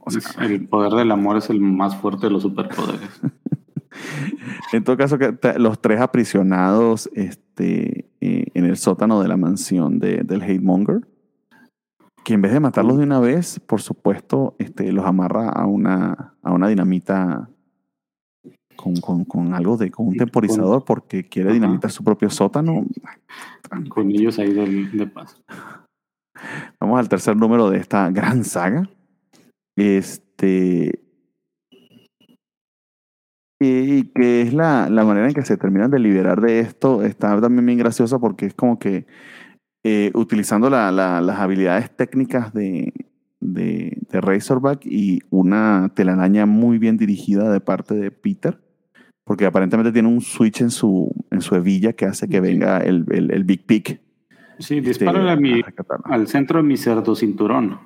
[0.00, 3.22] O sea, El poder del amor es el más fuerte de los superpoderes.
[4.74, 9.98] en todo caso, que los tres aprisionados este, eh, en el sótano de la mansión
[9.98, 11.06] de- del Hate Monger,
[12.24, 16.34] que en vez de matarlos de una vez, por supuesto, este, los amarra a una,
[16.42, 17.48] a una dinamita
[18.76, 22.86] con, con- con algo de, con un temporizador porque quiere dinamitar su propio sótano.
[23.88, 25.40] Con ellos ahí del- de paz.
[26.80, 28.88] Vamos al tercer número de esta gran saga.
[29.76, 31.00] Este.
[33.62, 37.04] Y que es la, la manera en que se terminan de liberar de esto.
[37.04, 39.06] Está también bien graciosa porque es como que
[39.84, 42.92] eh, utilizando la- la- las habilidades técnicas de,
[43.40, 48.58] de, de Razorback y una telaraña muy bien dirigida de parte de Peter,
[49.24, 53.04] porque aparentemente tiene un switch en su, en su hebilla que hace que venga el,
[53.10, 54.00] el, el Big Pick.
[54.58, 55.62] Sí, este, a mi,
[56.04, 57.78] al centro de mi cerdo cinturón.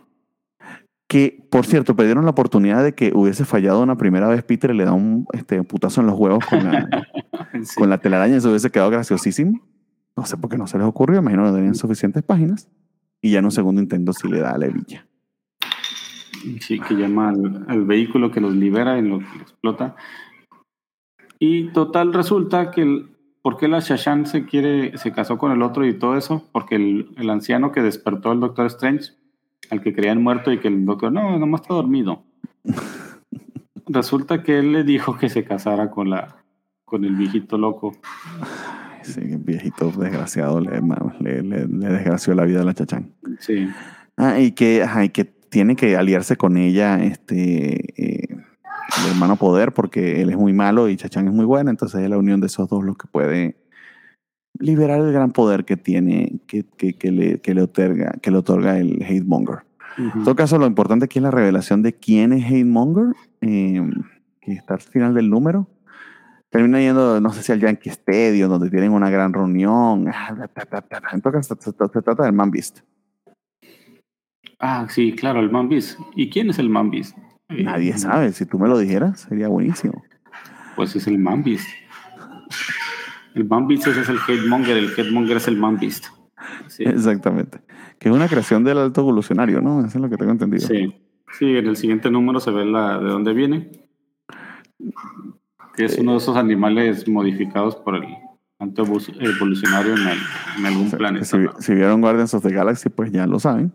[1.15, 4.77] Que, por cierto, perdieron la oportunidad de que hubiese fallado una primera vez Peter y
[4.77, 6.89] le da un este, putazo en los huevos con la,
[7.62, 7.77] Sí.
[7.77, 8.35] con la telaraña.
[8.35, 9.61] Eso hubiese quedado graciosísimo.
[10.16, 11.20] No sé por qué no se les ocurrió.
[11.20, 12.69] Imagino que tenían suficientes páginas.
[13.23, 15.07] Y ya en un segundo intento sí le da a la hebilla.
[16.59, 19.95] Sí, que llama al, al vehículo que los libera y lo, lo explota.
[21.39, 23.11] Y total resulta que el,
[23.41, 26.43] ¿por qué la Shashan se quiere, se casó con el otro y todo eso?
[26.51, 29.12] Porque el, el anciano que despertó al Doctor Strange,
[29.70, 32.23] al que creían muerto y que el doctor, no, nomás está dormido.
[33.86, 36.36] resulta que él le dijo que se casara con la
[36.85, 37.93] con el viejito loco.
[39.03, 40.81] Sí, el viejito desgraciado le,
[41.20, 43.12] le, le- le desgració la vida a la chachán.
[43.41, 43.69] Sí.
[44.16, 49.36] Ah, y que, ajá, y que tiene que aliarse con ella este, eh, el hermano
[49.36, 51.70] Poder porque él es muy malo y Chachán es muy buena.
[51.70, 53.57] Entonces es la unión de esos dos lo que puede
[54.59, 58.39] liberar el gran poder que tiene, que, que, que le, que, le otorga, que le
[58.39, 59.59] otorga el Hate Monger.
[59.98, 60.24] En Ujú.
[60.24, 63.82] todo caso, lo importante aquí es la revelación de quién es Hate Monger, eh,
[64.40, 65.68] que está al final del número.
[66.51, 70.06] Termina yendo, no sé si al Yankee Stadium, donde tienen una gran reunión.
[70.12, 70.35] Ah.
[71.12, 72.81] En todo caso, se, se- se trata del Man Beast.
[74.60, 75.98] Ah, sí, claro, el Man Beast.
[76.14, 77.16] ¿Y quién es el Man Beast?
[77.48, 78.32] Eh, Nadie sabe.
[78.32, 80.02] Si tú me lo dijeras, sería buenísimo.
[80.76, 81.66] Pues es el Man Beast.
[83.35, 86.06] El Man es el Headmonger, el Headmonger es el Man Beast.
[86.69, 87.61] Sí, Exactamente.
[87.98, 89.81] Que es una creación del alto evolucionario, ¿no?
[89.81, 90.66] Eso es lo que tengo entendido.
[90.66, 90.94] sí.
[91.39, 93.70] Sí, en el siguiente número se ve la, de dónde viene.
[95.74, 98.05] Que es uno de esos animales modificados por el
[98.61, 100.19] alto evo- evolucionario en, el-
[100.59, 101.24] en algún O sea, planeta.
[101.59, 103.73] si, vieron Guardians of the Galaxy, pues ya lo saben.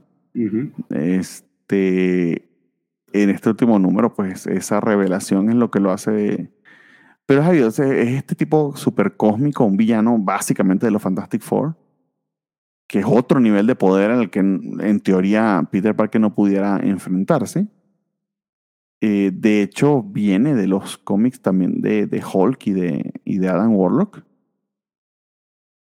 [0.90, 2.48] Este,
[3.12, 6.52] en este último número, pues esa revelación es lo que lo hace.
[7.30, 11.76] Pero sea, es este tipo súper cósmico, un villano básicamente de los Fantastic Four,
[12.88, 17.68] que es otro nivel de poder el que en, teoría Peter Parker no pudiera enfrentarse.
[19.00, 23.48] Eh, de hecho, viene de los cómics también de, de Hulk y de, y de
[23.48, 24.24] Adam Warlock.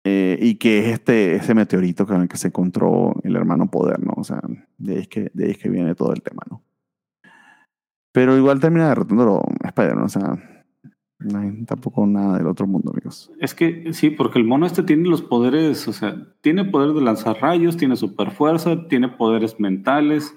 [0.04, 4.00] Eh, y que es este, ese meteorito con el que se encontró el hermano Poder,
[4.00, 4.14] ¿no?
[4.16, 4.42] O sea,
[4.78, 6.62] de ahí es que, de ahí es que viene todo el tema, ¿no?
[8.12, 10.61] Pero igual termina derrotándolo Spider-Man, o sea,
[11.24, 13.32] no tampoco nada del otro mundo, amigos.
[13.40, 17.02] Es que sí, porque el mono este tiene los poderes, o sea, tiene poder de
[17.02, 20.36] lanzar rayos, tiene super fuerza, tiene poderes mentales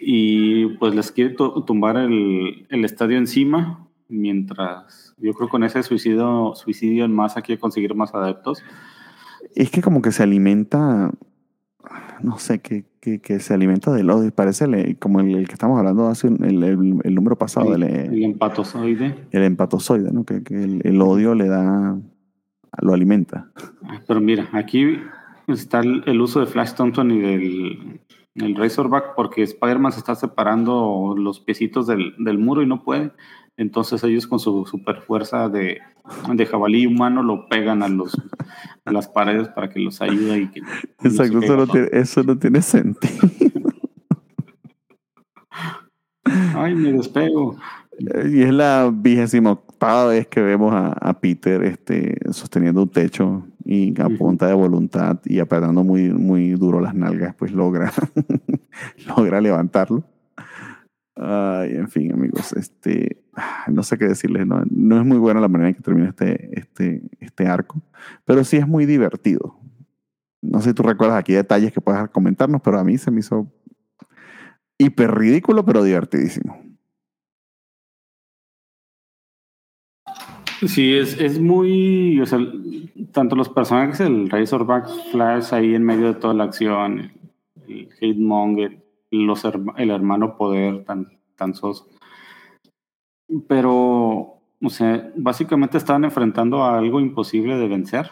[0.00, 1.34] y pues les quiere
[1.66, 7.60] tumbar el, el estadio encima mientras yo creo con ese suicidio, suicidio en masa quiere
[7.60, 8.62] conseguir más adeptos.
[9.54, 11.10] Es que como que se alimenta,
[12.22, 14.30] no sé, que, que, que se alimenta del odio.
[14.34, 18.22] Parece como el, el que estamos hablando hace un- el, número pasado, el, el, el
[18.24, 19.14] empatozoide.
[19.30, 20.24] el empatozoide, ¿no?
[20.24, 21.98] Que, que el, odio le da,
[22.80, 23.50] lo alimenta.
[23.84, 24.98] Ah, Pero mira, aquí
[25.46, 28.00] está el, el uso de Flash Thompson y del
[28.40, 33.12] el Razorback porque Spider-Man se está separando los piecitos del, del muro y no puede.
[33.56, 35.80] Entonces ellos con su super fuerza de,
[36.32, 38.16] de jabalí humano lo pegan a, los,
[38.84, 40.68] a las paredes para que los ayude y que no
[41.02, 43.28] Exacto, eso no, tiene, eso no tiene sentido.
[46.54, 47.56] Ay, me despego.
[47.98, 53.44] Y es la vigésima octava vez que vemos a, a Peter este, sosteniendo un techo
[53.64, 57.92] y a punta de voluntad y apretando muy, muy duro las nalgas, pues logra,
[59.06, 60.04] logra levantarlo.
[61.16, 65.40] Ay, en fin, amigos, este, ah, no sé qué decirles, no, no es muy buena
[65.40, 67.82] la manera en que termina este, este, este arco,
[68.24, 69.58] pero sí es muy divertido.
[70.40, 73.20] No sé si tú recuerdas aquí detalles que puedas comentarnos, pero a mí se me
[73.20, 73.52] hizo
[74.78, 76.67] hiper ridículo, pero divertidísimo.
[80.66, 82.40] Sí, es, es muy, o sea,
[83.12, 87.12] tanto los personajes, el Razorback Flash ahí en medio de toda la acción,
[87.68, 91.88] el, Hatemonger, los, el hermano poder tan, tan soso.
[93.46, 98.10] Pero, o sea, básicamente estaban enfrentando a algo imposible de vencer,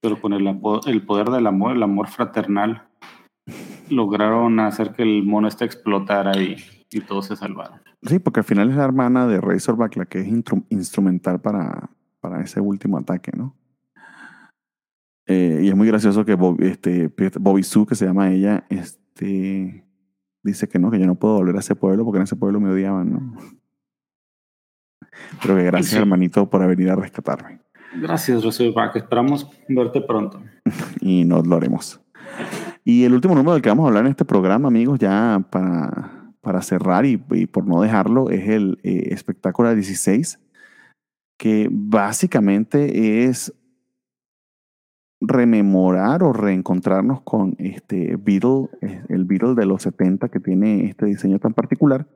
[0.00, 0.46] pero con el,
[0.86, 2.86] el poder del amor, el amor fraternal,
[3.90, 6.56] lograron hacer que el mono este explotara y,
[6.90, 7.80] y todos se salvaron.
[8.04, 11.90] Sí, porque al final es la hermana de Razorback la que es instru- instrumental para,
[12.20, 13.54] para ese último ataque, ¿no?
[15.26, 17.10] Eh, y es muy gracioso que Bob- este,
[17.40, 19.84] Bobby Sue, que se llama ella, este,
[20.42, 22.60] dice que no, que yo no puedo volver a ese pueblo porque en ese pueblo
[22.60, 23.36] me odiaban, ¿no?
[25.42, 25.96] Pero que gracias, Sí.
[25.96, 27.60] hermanito, por venir a rescatarme.
[27.96, 28.96] Gracias, Razorback.
[28.96, 30.42] Esperamos verte pronto.
[31.00, 32.00] Y nos lo haremos.
[32.84, 36.23] Y el último número del que vamos a hablar en este programa, amigos, ya para,
[36.44, 40.38] para cerrar y, y por no dejarlo, es el eh, espectáculo 16,
[41.36, 43.52] que básicamente es
[45.20, 48.68] rememorar o reencontrarnos con este Beatle,
[49.08, 52.06] el Beatle de los 70 que tiene este diseño tan particular,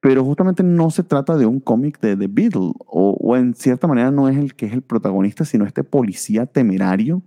[0.00, 3.86] pero justamente no se trata de un cómic de The Beatle, o, o, en cierta
[3.86, 7.22] manera no es el que es el protagonista, sino este policía temerario,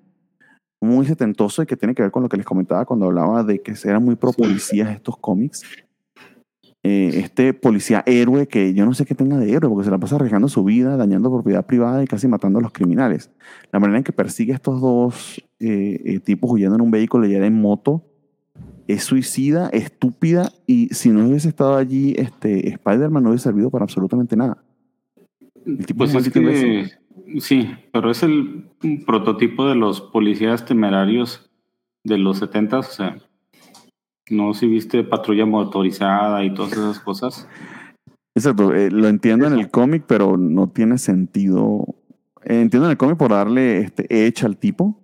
[0.79, 3.61] muy setentoso y que tiene que ver con lo que les comentaba cuando hablaba de
[3.61, 5.63] que eran muy pro policías estos cómics.
[6.83, 9.97] Eh, este policía héroe que yo no sé qué tenga de héroe, porque se la
[9.97, 13.31] pasa arriesgando su vida, dañando propiedad privada y casi matando a los criminales.
[13.71, 17.27] La manera en que persigue a estos dos eh, eh, tipos huyendo en un vehículo
[17.27, 18.03] y en moto
[18.87, 23.83] es suicida, estúpida, y si no hubiese estado allí, este, Spider-Man no hubiese servido para
[23.83, 24.63] absolutamente nada.
[25.65, 26.89] El tipo pues es que,
[27.39, 28.69] sí, pero es el
[29.05, 31.49] prototipo de los policías temerarios
[32.05, 33.17] de los 70, o sea,
[34.29, 37.47] no si viste patrulla motorizada y todas esas cosas.
[38.35, 41.85] Exacto, eh, lo entiendo en el cómic, pero no tiene sentido.
[42.43, 45.01] Eh, entiendo en el cómic por darle este edge al tipo,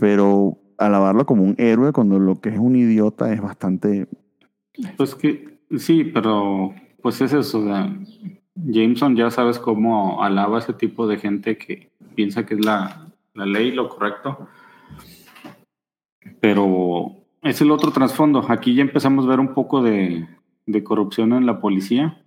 [0.00, 4.08] pero alabarlo como un héroe cuando lo que es un idiota es bastante.
[4.96, 7.58] Pues que sí, pero pues es eso.
[7.58, 7.94] O sea,
[8.54, 13.06] Jameson ya sabes cómo alaba a ese tipo de gente que piensa que es la,
[13.34, 14.48] la ley, lo correcto.
[16.40, 18.44] Pero es el otro trasfondo.
[18.48, 20.28] Aquí ya empezamos a ver un poco de,
[20.84, 22.22] corrupción en la policía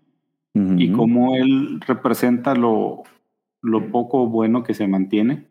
[0.54, 3.04] y cómo él representa lo,
[3.62, 5.48] lo poco bueno que se mantiene.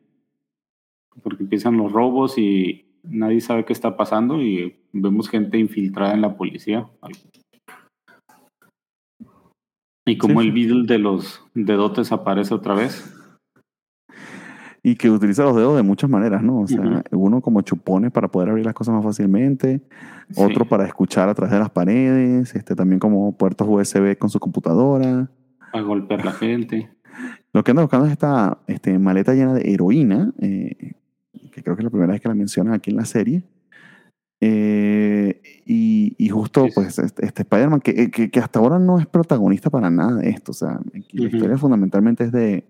[1.22, 6.20] Porque empiezan los robos y nadie sabe qué está pasando y vemos gente infiltrada en
[6.20, 6.88] la policía.
[10.04, 13.21] Y como el Beatle de los dedotes aparece otra vez
[14.82, 16.60] y que utiliza los dedos de muchas maneras, ¿no?
[16.60, 19.80] O sea, uno como chupones para poder abrir las cosas más fácilmente,
[20.36, 24.40] otro para escuchar a través de las paredes, este también como puertos USB con su
[24.40, 25.30] computadora.
[25.72, 26.90] A golpear a la gente.
[27.52, 30.94] Lo que anda buscando es esta este, maleta llena de heroína, eh,
[31.52, 33.44] que creo que es la primera vez que la mencionan aquí en la serie.
[34.40, 39.88] Eh, y, justo, pues, este, este Spider-Man, que, que, hasta ahora no es protagonista para
[39.90, 40.50] nada de esto.
[40.50, 40.80] O sea,
[41.12, 42.64] la historia fundamentalmente es de,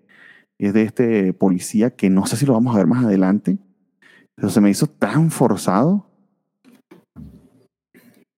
[0.66, 3.58] es de este policía que no sé si lo vamos a ver más adelante,
[4.34, 6.06] pero se me hizo tan forzado.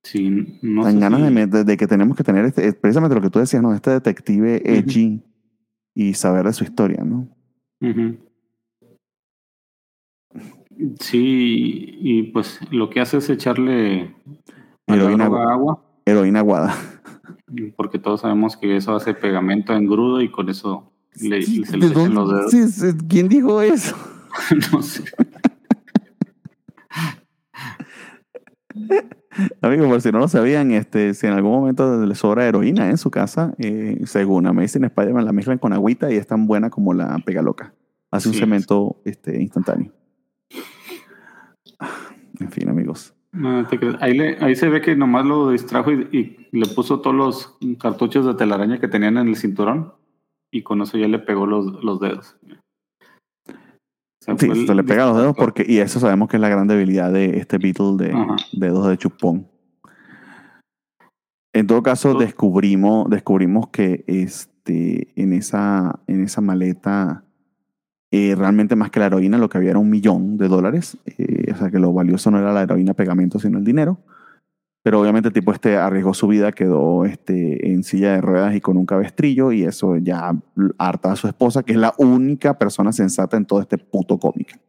[0.03, 3.63] Sí, no tan ganas de, que tenemos que tener este, precisamente lo que tú decías,
[3.63, 3.75] ¿no?
[3.75, 5.23] Este detective edgy
[5.95, 7.29] y saber de su historia, ¿no?
[11.01, 14.15] Sí, y pues lo que hace es echarle
[14.87, 15.83] heroína agua.
[16.05, 16.75] Heroína aguada.
[17.77, 21.89] Porque todos sabemos que eso hace pegamento en grudo y con eso le, se le
[21.89, 22.51] los dedos.
[22.51, 23.97] Sí, ¿Quién dijo eso?
[24.73, 25.05] no sé.
[29.61, 32.99] Amigo, por si no lo sabían, este, si en algún momento les sobra heroína en
[32.99, 36.95] su casa, eh, según Amazing Spider-Man la mezclan con agüita y es tan buena como
[36.95, 37.75] la pega loca.
[38.11, 39.93] Hace un cemento este, instantáneo.
[42.41, 43.15] En fin, amigos.
[44.01, 48.35] ahí, ahí, se ve que nomás lo distrajo y, le puso todos los cartuchos de
[48.35, 49.93] telaraña que tenían en el cinturón
[50.55, 52.37] y con eso ya le pegó los, los dedos.
[54.39, 57.13] sí, se le pega los dedos porque, y eso sabemos que es la gran debilidad
[57.13, 58.15] de este Beetle de
[58.53, 59.49] dedos de chupón.
[61.53, 67.25] En todo caso, descubrimos, descubrimos que este, en, esa, en esa maleta,
[68.13, 70.99] eh, realmente más que la heroína, lo que había era un millón de dólares.
[71.19, 73.99] Eh, o sea que lo valioso no era la heroína pegamento, sino el dinero.
[74.85, 78.61] Pero obviamente el tipo este arriesgó su vida, quedó este, en silla de ruedas y
[78.61, 80.33] con un cabestrillo y eso ya
[80.77, 84.61] harta a su esposa, que es la única persona sensata en todo este puto cómic.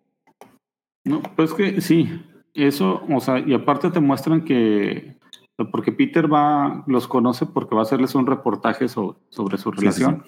[1.03, 2.09] No, pues que sí,
[2.53, 5.17] eso, o sea, y aparte te muestran que,
[5.69, 10.23] porque Peter va, los conoce porque va a hacerles un reportaje sobre, sobre su relación,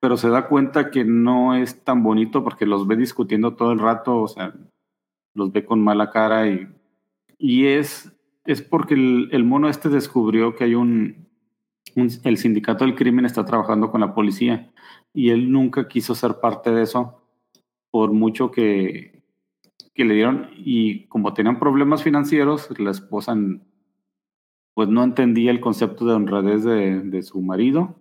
[0.00, 3.78] pero se da cuenta que no es tan bonito porque los ve discutiendo todo el
[3.78, 4.52] rato, o sea,
[5.34, 6.68] los ve con mala cara y,
[7.38, 8.13] y es
[8.44, 11.28] es porque el, mono este descubrió que hay un,
[11.94, 14.72] el sindicato del crimen está trabajando con la policía
[15.12, 17.22] y él nunca quiso ser parte de eso
[17.90, 19.22] por mucho que,
[19.94, 20.50] que le dieron.
[20.56, 23.36] Y como tenían problemas financieros la esposa
[24.74, 27.96] pues no entendía el concepto de honradez de, de su marido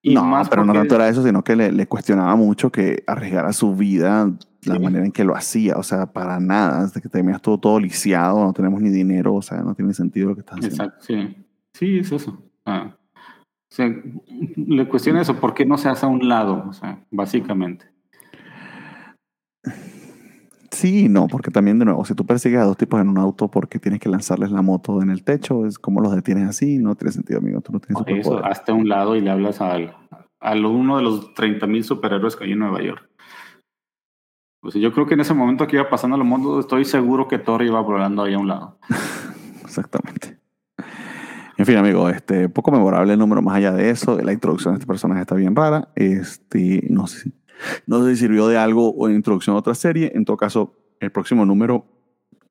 [0.00, 3.02] y no, más pero no tanto era eso, sino que le, le, cuestionaba mucho que
[3.06, 4.30] arriesgara su vida
[4.64, 7.80] la manera en que lo hacía, o sea, para nada, desde que terminas todo, todo
[7.80, 10.84] lisiado, no tenemos ni dinero, o sea, no tiene sentido lo que estás haciendo.
[10.84, 11.44] Exacto, sí.
[11.72, 12.42] Sí, es eso.
[12.64, 12.92] o
[13.68, 13.94] sea,
[14.56, 16.64] le cuestiona eso, ¿por qué no se hace a un lado?
[16.68, 17.86] O sea, básicamente.
[20.70, 23.48] Sí, no, porque también de nuevo, si tú persigues a dos tipos en un auto
[23.50, 26.94] porque tienes que lanzarles la moto en el techo, es como los detienes así, no
[26.94, 27.60] tiene sentido, amigo.
[27.60, 29.94] Tú no tienes Por eso, hazte a un lado y le hablas al,
[30.40, 33.08] a lo- uno de los 30.000 superhéroes que hay en Nueva York.
[34.60, 37.38] Pues yo creo que en ese momento que iba pasando el mundo, estoy seguro que
[37.38, 38.78] Thor iba volando ahí a un lado.
[39.64, 40.38] Exactamente.
[41.56, 44.18] En fin, amigo, este, poco memorable el número más allá de eso.
[44.20, 45.88] La introducción de este personaje está bien rara.
[45.96, 47.32] Este, no sé, si-
[47.86, 50.12] no sé si sirvió de algo o de introducción a otra serie.
[50.14, 51.86] En todo caso, el próximo número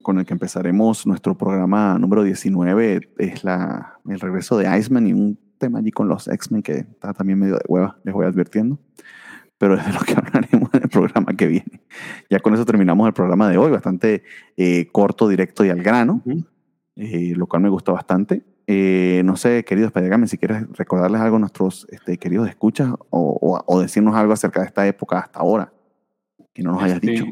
[0.03, 5.13] con el que empezaremos nuestro programa número 19 es la, el regreso de Iceman y
[5.13, 8.79] un tema allí con los X-Men que está también medio de hueva, les voy advirtiendo.
[9.57, 11.81] Pero es de lo que hablaremos en el programa que viene.
[12.29, 14.23] Ya con eso terminamos el programa de hoy, bastante
[14.55, 16.45] eh, corto, directo y al grano Ujú.
[16.95, 18.43] eh, lo cual me gusta bastante.
[18.69, 23.37] Eh, no sé, queridos Padegame, si quieres recordarles algo a nuestros este, queridos escuchas o,
[23.41, 25.71] o- o decirnos algo acerca de esta época hasta ahora
[26.53, 27.25] que no nos hayas Este, dicho.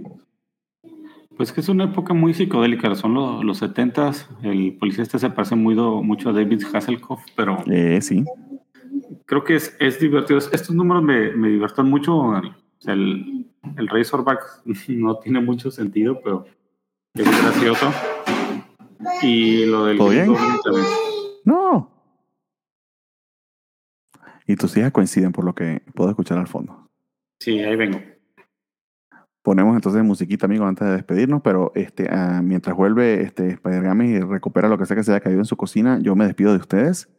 [1.35, 5.29] Pues que es una época muy psicodélica, son los, los 70s, el policía este se
[5.29, 8.23] parece muy mucho a David Hasselhoff, pero Eh, sí,
[9.25, 10.39] creo que es, es divertido.
[10.39, 12.31] Estos números me, me divierten mucho.
[12.85, 13.45] El,
[13.75, 14.39] el Razorback
[14.87, 16.45] no tiene mucho sentido, pero
[17.13, 17.91] es gracioso.
[19.21, 20.27] Y lo del ¿Todo bien?
[20.63, 20.85] También.
[21.45, 21.91] No.
[24.47, 26.87] Y tus hijas coinciden por lo que puedo escuchar al fondo.
[27.39, 27.99] Sí, ahí vengo.
[29.41, 34.19] Ponemos entonces musiquita, amigos, antes de despedirnos, pero este, ah, mientras vuelve este Spider-Games y
[34.21, 36.57] recupera lo que sea que se haya caído en su cocina, yo me despido de
[36.57, 37.09] ustedes.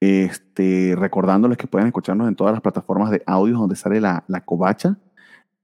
[0.00, 4.44] Este, recordándoles que pueden escucharnos en todas las plataformas de audio donde sale la, la
[4.44, 4.98] covacha.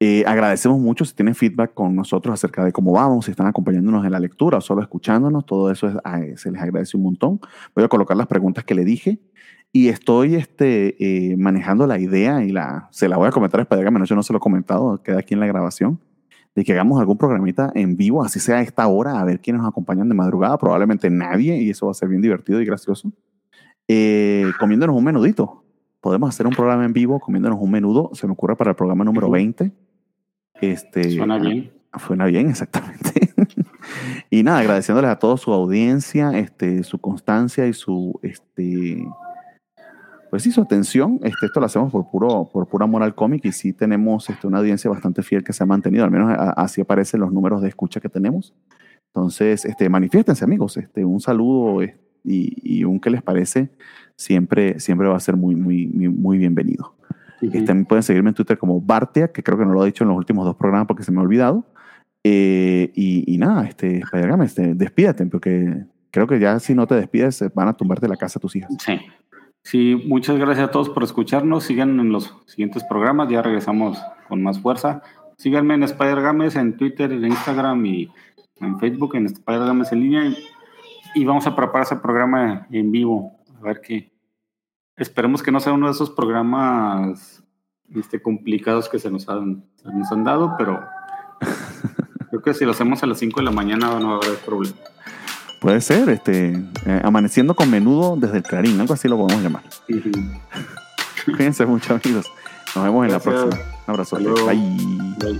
[0.04, 4.04] Eh, agradecemos mucho si tienen feedback con nosotros acerca de cómo vamos, si están acompañándonos
[4.04, 7.38] en la lectura o solo escuchándonos, todo eso es- ah, se les agradece un montón.
[7.72, 9.20] Voy a colocar las preguntas que le dije
[9.70, 13.62] y estoy este, eh, manejando la idea y la, se la voy a comentar a
[13.62, 16.00] Spider-Man, yo no se lo he comentado, queda aquí en la grabación,
[16.56, 19.62] de que hagamos algún programita en vivo, así sea a esta hora, a ver quiénes
[19.62, 23.12] nos acompañan de madrugada, probablemente nadie, y eso va a ser bien divertido y gracioso.
[23.86, 25.64] Eh, comiéndonos un menudito.
[26.00, 29.04] Podemos hacer un programa en vivo comiéndonos un menudo, se me ocurre para el programa
[29.04, 29.34] número Ujú.
[29.34, 29.70] 20.
[30.62, 31.70] Este, Suena ah, bien.
[32.06, 33.34] Suena bien, exactamente.
[34.30, 39.06] y nada, agradeciéndoles a todos su audiencia, este, su constancia y su, este,
[40.30, 41.18] pues sí, su atención.
[41.22, 44.46] Este, esto lo hacemos por puro, por puro amor al cómic y sí tenemos este,
[44.46, 47.60] una audiencia bastante fiel que se ha mantenido, al menos a- así aparecen los números
[47.60, 48.54] de escucha que tenemos.
[49.14, 50.78] Entonces, este, manifiéstense, amigos.
[50.78, 53.68] Este, un saludo eh, y, y un que les parece
[54.16, 56.94] siempre, siempre va a ser muy, muy, muy bienvenido.
[57.50, 60.08] También pueden seguirme en Twitter como Bartia, que creo que no lo he dicho en
[60.08, 61.66] los últimos dos programas porque se me ha olvidado.
[62.24, 66.94] Eh, y, y nada, este, Spider-Man, este, despídate, porque creo que ya si no te
[66.94, 68.70] despides eh, van a tumbarte la casa tus hijas.
[68.78, 69.00] Sí.
[69.64, 71.64] Sí, muchas gracias a todos por escucharnos.
[71.64, 73.28] Sigan en los siguientes programas.
[73.28, 75.02] Ya regresamos con más fuerza.
[75.36, 78.10] Síganme en Spider Games, en Twitter, en Instagram y
[78.60, 80.24] en Facebook, en Spider Games en línea.
[80.26, 80.36] Y,
[81.14, 83.38] y vamos a preparar ese programa en vivo.
[83.60, 84.11] A ver qué.
[84.96, 87.42] Esperemos que no sea uno de esos programas
[87.94, 90.80] este, complicados que se nos han, se nos han dado, pero
[92.30, 94.38] creo que si lo hacemos a las 5 de la mañana no va a haber
[94.38, 94.76] problema.
[95.60, 96.52] Puede ser, este,
[96.86, 99.62] eh, amaneciendo con menudo desde el clarín, algo así lo podemos llamar.
[101.24, 102.26] Cuídense mucho, amigos.
[102.74, 103.62] Nos vemos en la próxima.
[103.86, 104.16] Un abrazo.
[104.18, 105.38] Bye.